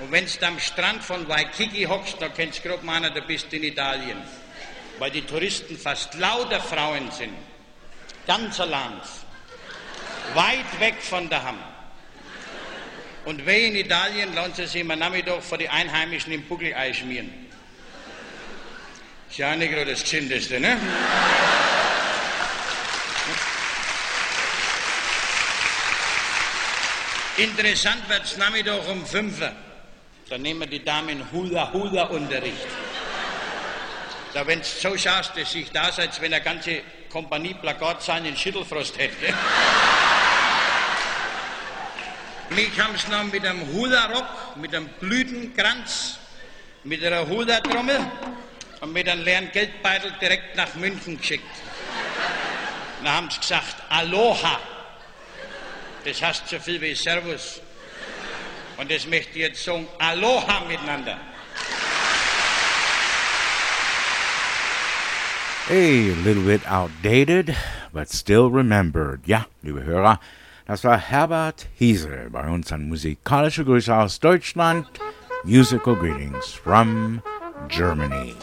Und 0.01 0.12
wenn 0.12 0.26
du 0.26 0.47
am 0.47 0.60
Strand 0.60 1.02
von 1.02 1.26
Waikiki 1.28 1.85
hockst, 1.85 2.17
da 2.20 2.28
kennst 2.28 2.65
du 2.65 2.68
grob 2.68 2.83
meinen, 2.83 3.12
da 3.15 3.20
bist 3.20 3.52
in 3.52 3.65
Italien. 3.65 4.18
Weil 4.99 5.10
die 5.10 5.23
Touristen 5.23 5.76
fast 5.76 6.15
lauter 6.15 6.60
Frauen 6.60 7.10
sind. 7.10 7.35
Ganzer 8.26 8.67
Land. 8.67 9.02
Weit 10.35 10.81
weg 10.81 10.97
von 11.01 11.28
daheim. 11.28 11.59
Und 13.25 13.44
wer 13.44 13.59
in 13.59 13.75
Italien 13.75 14.35
lohnt 14.35 14.59
es 14.59 14.73
sich 14.73 14.83
immer 14.83 14.94
Nachmittag 14.94 15.43
vor 15.43 15.59
die 15.59 15.68
Einheimischen 15.68 16.33
im 16.33 16.43
Buckelei 16.43 16.93
schmieren. 16.93 17.31
Ist 19.28 19.39
ja 19.39 19.52
auch 19.52 19.57
nicht 19.57 19.73
gerade 19.73 19.91
das 19.91 20.02
Gesündeste, 20.02 20.60
ne? 20.60 20.78
Interessant 27.39 28.09
wird 28.09 28.25
es 28.25 28.39
Nachmittag 28.39 28.89
um 28.89 29.05
5 29.05 29.41
Uhr. 29.43 29.53
Da 30.31 30.39
nehmen 30.39 30.69
die 30.71 30.83
Damen 30.83 31.23
Hula-Hula-Unterricht. 31.31 32.67
Da, 34.33 34.47
wenn 34.47 34.61
du 34.61 34.65
so 34.65 34.97
schaust, 34.97 35.33
das 35.37 35.53
sieht 35.53 35.77
aus, 35.79 35.99
als 35.99 36.19
wenn 36.21 36.33
eine 36.33 36.43
ganze 36.43 36.81
Kompanie 37.11 37.53
Plakatzahlen 37.53 38.25
in 38.25 38.37
Schüttelfrost 38.37 38.99
hätte. 38.99 39.35
Mich 42.51 42.81
haben 42.81 42.97
sie 42.97 43.11
noch 43.11 43.25
mit 43.25 43.47
einem 43.47 43.71
Hula-Rock, 43.71 44.57
mit 44.57 44.75
einem 44.75 44.89
Blütenkranz, 44.99 46.19
mit 46.85 47.05
einer 47.05 47.27
Hula-Trommel 47.29 48.01
und 48.81 48.93
mit 48.95 49.09
einem 49.09 49.25
leeren 49.25 49.53
Geldbeutel 49.53 50.11
direkt 50.23 50.57
nach 50.57 50.75
München 50.77 51.19
geschickt. 51.19 51.45
Dann 53.05 53.13
haben 53.13 53.31
sie 53.31 53.41
gesagt, 53.41 53.77
Aloha. 53.91 54.59
Das 56.07 56.23
heißt 56.23 56.49
so 56.49 56.60
viel 56.60 56.81
wie 56.81 56.94
Servus. 56.94 57.60
Und 58.76 58.89
das 58.93 59.09
möchte 59.09 59.31
ich 59.33 59.49
jetzt 59.49 59.65
sagen, 59.65 59.89
Aloha 59.99 60.65
miteinander. 60.68 61.18
A 65.68 66.15
little 66.25 66.44
bit 66.44 66.65
outdated, 66.70 67.52
but 67.93 68.09
still 68.09 68.49
remembered. 68.49 69.26
Ja, 69.26 69.47
liebe 69.62 69.83
Hörer, 69.83 70.20
das 70.65 70.85
war 70.85 70.97
Herbert 70.97 71.67
Hiesel 71.75 72.31
bei 72.31 72.49
uns 72.49 72.70
an 72.70 72.89
musikalische 72.89 73.65
Grüße 73.65 73.93
aus 73.93 74.20
Deutschland. 74.20 74.86
Musical 75.43 75.97
greetings 75.97 76.52
from 76.52 77.20
Germany. 77.68 78.36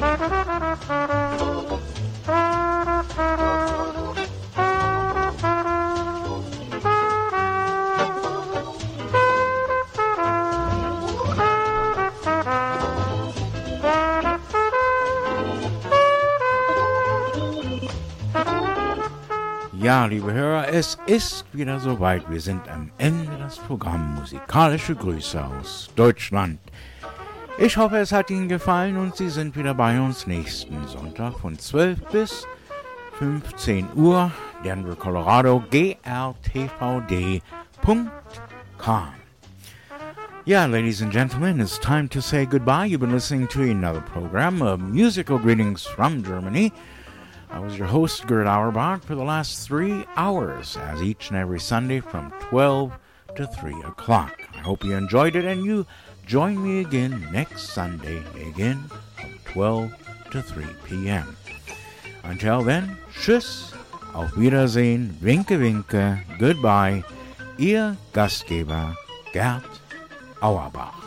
Ja, 0.00 0.06
liebe 20.06 20.32
Hörer, 20.32 20.68
es 20.68 20.96
ist 21.06 21.44
wieder 21.52 21.80
soweit. 21.80 22.30
Wir 22.30 22.40
sind 22.40 22.66
am 22.68 22.90
Ende 22.96 23.36
des 23.36 23.58
Programms 23.58 24.20
Musikalische 24.20 24.94
Grüße 24.94 25.44
aus 25.44 25.90
Deutschland. 25.94 26.58
Ich 27.62 27.76
hoffe, 27.76 27.98
es 27.98 28.10
hat 28.10 28.30
Ihnen 28.30 28.48
gefallen 28.48 28.96
und 28.96 29.16
Sie 29.16 29.28
sind 29.28 29.54
wieder 29.54 29.74
bei 29.74 30.00
uns 30.00 30.26
nächsten 30.26 30.88
Sonntag 30.88 31.38
von 31.40 31.58
12 31.58 32.00
bis 32.06 32.46
15 33.18 33.86
Uhr. 33.96 34.32
Denver, 34.64 34.96
Colorado, 34.96 35.62
grtvd.com. 35.70 37.42
Yeah, 40.46 40.64
ladies 40.64 41.02
and 41.02 41.12
gentlemen, 41.12 41.60
it's 41.60 41.78
time 41.78 42.08
to 42.08 42.22
say 42.22 42.46
goodbye. 42.46 42.86
You've 42.86 43.00
been 43.00 43.12
listening 43.12 43.46
to 43.48 43.60
another 43.60 44.00
program 44.00 44.62
of 44.62 44.80
musical 44.80 45.38
greetings 45.38 45.84
from 45.84 46.24
Germany. 46.24 46.72
I 47.50 47.58
was 47.58 47.76
your 47.76 47.88
host, 47.88 48.26
Gerd 48.26 48.46
Auerbach, 48.46 49.04
for 49.04 49.14
the 49.14 49.22
last 49.22 49.68
three 49.68 50.06
hours, 50.16 50.78
as 50.78 51.02
each 51.02 51.28
and 51.28 51.36
every 51.36 51.60
Sunday 51.60 52.00
from 52.00 52.32
12 52.40 52.96
to 53.36 53.46
3 53.46 53.82
o'clock. 53.82 54.40
I 54.54 54.58
hope 54.60 54.82
you 54.82 54.94
enjoyed 54.94 55.36
it 55.36 55.44
and 55.44 55.62
you 55.62 55.86
join 56.30 56.62
me 56.62 56.78
again 56.78 57.26
next 57.32 57.74
Sunday, 57.74 58.22
again 58.46 58.78
from 59.18 59.34
12 59.52 59.90
to 60.30 60.40
3 60.40 60.64
p.m. 60.86 61.36
Until 62.22 62.62
then, 62.62 62.96
tschüss, 63.12 63.72
auf 64.14 64.36
Wiedersehen, 64.36 65.18
winke 65.20 65.58
winke, 65.58 66.22
goodbye, 66.38 67.02
Ihr 67.58 67.96
Gastgeber 68.12 68.94
Gerd 69.32 69.64
Auerbach. 70.40 70.99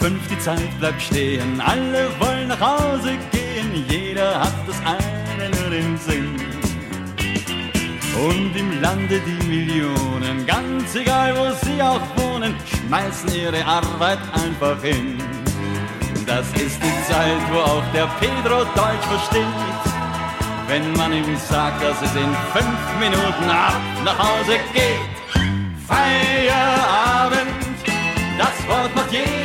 Fünf 0.00 0.26
die 0.28 0.38
Zeit 0.38 0.78
bleibt 0.78 1.02
stehen, 1.02 1.60
alle 1.60 2.08
wollen 2.18 2.48
nach 2.48 2.60
Hause 2.60 3.18
gehen, 3.30 3.84
jeder 3.88 4.40
hat 4.40 4.54
das 4.66 4.76
eine 4.84 5.50
nur 5.50 5.72
im 5.78 5.96
Sinn. 5.98 6.36
Und 8.16 8.56
im 8.56 8.80
Lande 8.80 9.20
die 9.20 9.46
Millionen, 9.46 10.46
ganz 10.46 10.94
egal 10.94 11.34
wo 11.36 11.66
sie 11.66 11.80
auch 11.82 12.00
wohnen, 12.16 12.54
schmeißen 12.66 13.32
ihre 13.34 13.64
Arbeit 13.64 14.18
einfach 14.32 14.82
hin. 14.82 15.18
Das 16.26 16.46
ist 16.52 16.78
die 16.82 17.12
Zeit, 17.12 17.42
wo 17.52 17.58
auch 17.58 17.84
der 17.92 18.08
Pedro 18.20 18.64
Deutsch 18.74 19.06
versteht, 19.08 19.44
wenn 20.68 20.92
man 20.94 21.12
ihm 21.12 21.36
sagt, 21.36 21.82
dass 21.82 22.00
es 22.02 22.14
in 22.14 22.32
fünf 22.54 22.80
Minuten 22.98 23.50
ab 23.50 23.80
nach 24.04 24.18
Hause 24.18 24.58
geht. 24.72 25.10
Feierabend, 25.88 27.50
das 28.38 28.68
Wort 28.68 28.94
macht 28.94 29.12
jeden 29.12 29.39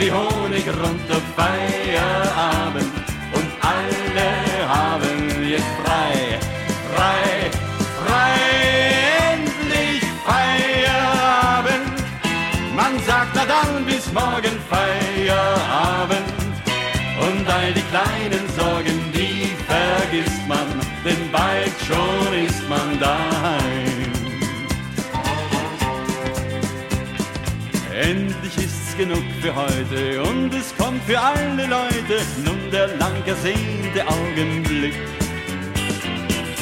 wie 0.00 0.10
Honig 0.10 0.66
rund 0.66 1.08
um 1.10 1.22
Feierabend 1.36 2.92
und 3.34 3.48
alle 3.60 4.28
haben 4.66 5.46
jetzt 5.46 5.72
frei, 5.84 6.38
frei, 6.94 7.50
frei, 8.06 8.34
endlich 9.34 10.02
Feierabend. 10.24 11.92
Man 12.74 12.98
sagt 13.06 13.32
na 13.34 13.44
dann 13.44 13.84
bis 13.84 14.10
morgen 14.12 14.56
Feierabend 14.70 16.32
und 17.26 17.46
all 17.48 17.72
die 17.74 17.86
kleinen 17.92 18.46
Sorgen, 18.56 18.98
die 19.12 19.52
vergisst 19.68 20.48
man, 20.48 20.68
denn 21.04 21.30
bald 21.30 21.74
schon 21.86 22.32
ist 22.46 22.66
man 22.70 22.98
daheim. 22.98 24.12
Endlich 27.92 28.56
ist 28.56 28.89
genug 29.00 29.24
für 29.40 29.54
heute 29.54 30.22
und 30.24 30.52
es 30.52 30.76
kommt 30.76 31.02
für 31.04 31.18
alle 31.18 31.66
Leute 31.66 32.20
nun 32.44 32.70
der 32.70 32.88
lang 32.98 33.16
ersehnte 33.24 34.06
Augenblick. 34.06 34.92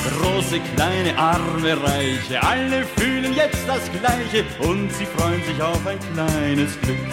Große, 0.08 0.60
kleine, 0.76 1.18
arme, 1.18 1.73
reiche, 1.83 2.41
alle 2.41 2.84
fühlen 2.97 3.34
jetzt 3.34 3.67
das 3.67 3.83
Gleiche 3.91 4.44
und 4.60 4.89
sie 4.92 5.07
freuen 5.07 5.42
sich 5.42 5.60
auf 5.60 5.84
ein 5.84 5.99
kleines 6.15 6.81
Glück. 6.83 7.08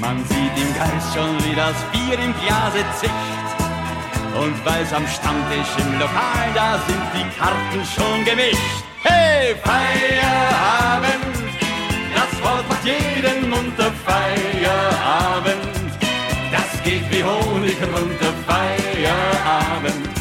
Man 0.00 0.18
sieht 0.26 0.56
im 0.56 0.72
Geist 0.78 1.08
schon, 1.14 1.34
wie 1.44 1.56
das 1.56 1.74
Bier 1.90 2.16
im 2.24 2.32
Glase 2.44 2.84
zischt 3.00 3.56
und 4.40 4.54
weiß 4.64 4.92
am 4.92 5.06
Stammtisch 5.08 5.72
im 5.78 5.98
Lokal, 5.98 6.46
da 6.54 6.78
sind 6.86 7.06
die 7.12 7.28
Karten 7.36 7.82
schon 7.92 8.24
gemischt. 8.24 8.84
Hey, 9.02 9.56
Feierabend, 9.64 11.31
das 12.14 12.42
Wort 12.42 12.68
macht 12.68 12.84
jeden 12.84 13.50
munter 13.50 13.92
Feierabend. 14.04 15.92
Das 16.50 16.82
geht 16.82 17.10
wie 17.10 17.24
Honig 17.24 17.76
runter, 17.82 18.32
Feierabend. 18.46 20.11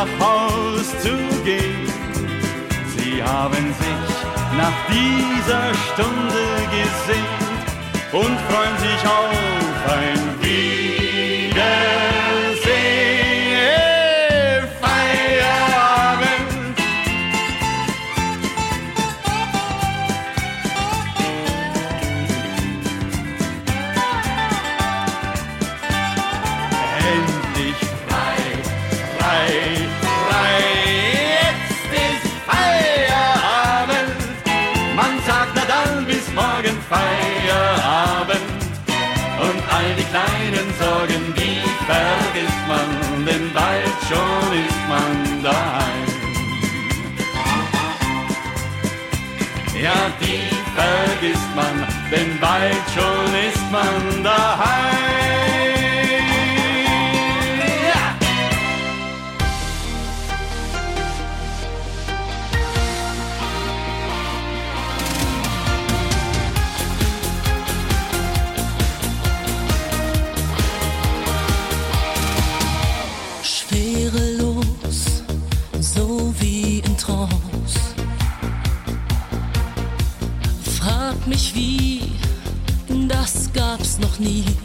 Nach 0.00 0.18
Haus 0.18 0.88
zu 1.02 1.14
gehen. 1.44 1.86
Sie 2.96 3.22
haben 3.22 3.66
sich 3.82 4.10
nach 4.56 4.78
dieser 4.88 5.74
Stunde 5.74 6.44
gesehnt 6.76 7.68
und 8.12 8.34
freuen 8.48 8.78
sich 8.78 9.02
auf 9.06 9.92
ein 9.98 10.20
Wiedersehen. 10.40 10.49
Die 41.90 41.96
vergisst 41.96 42.68
man, 42.68 43.24
denn 43.26 43.52
bald 43.52 43.96
schon 44.08 44.52
ist 44.64 44.88
man 44.88 45.42
daheim. 45.42 46.06
Ja, 49.82 50.10
die 50.20 50.42
vergisst 50.76 51.54
man, 51.56 51.86
denn 52.10 52.38
bald 52.40 52.84
schon 52.94 53.34
ist 53.48 53.72
man 53.72 54.22
daheim. 54.22 55.39
niet. 84.20 84.59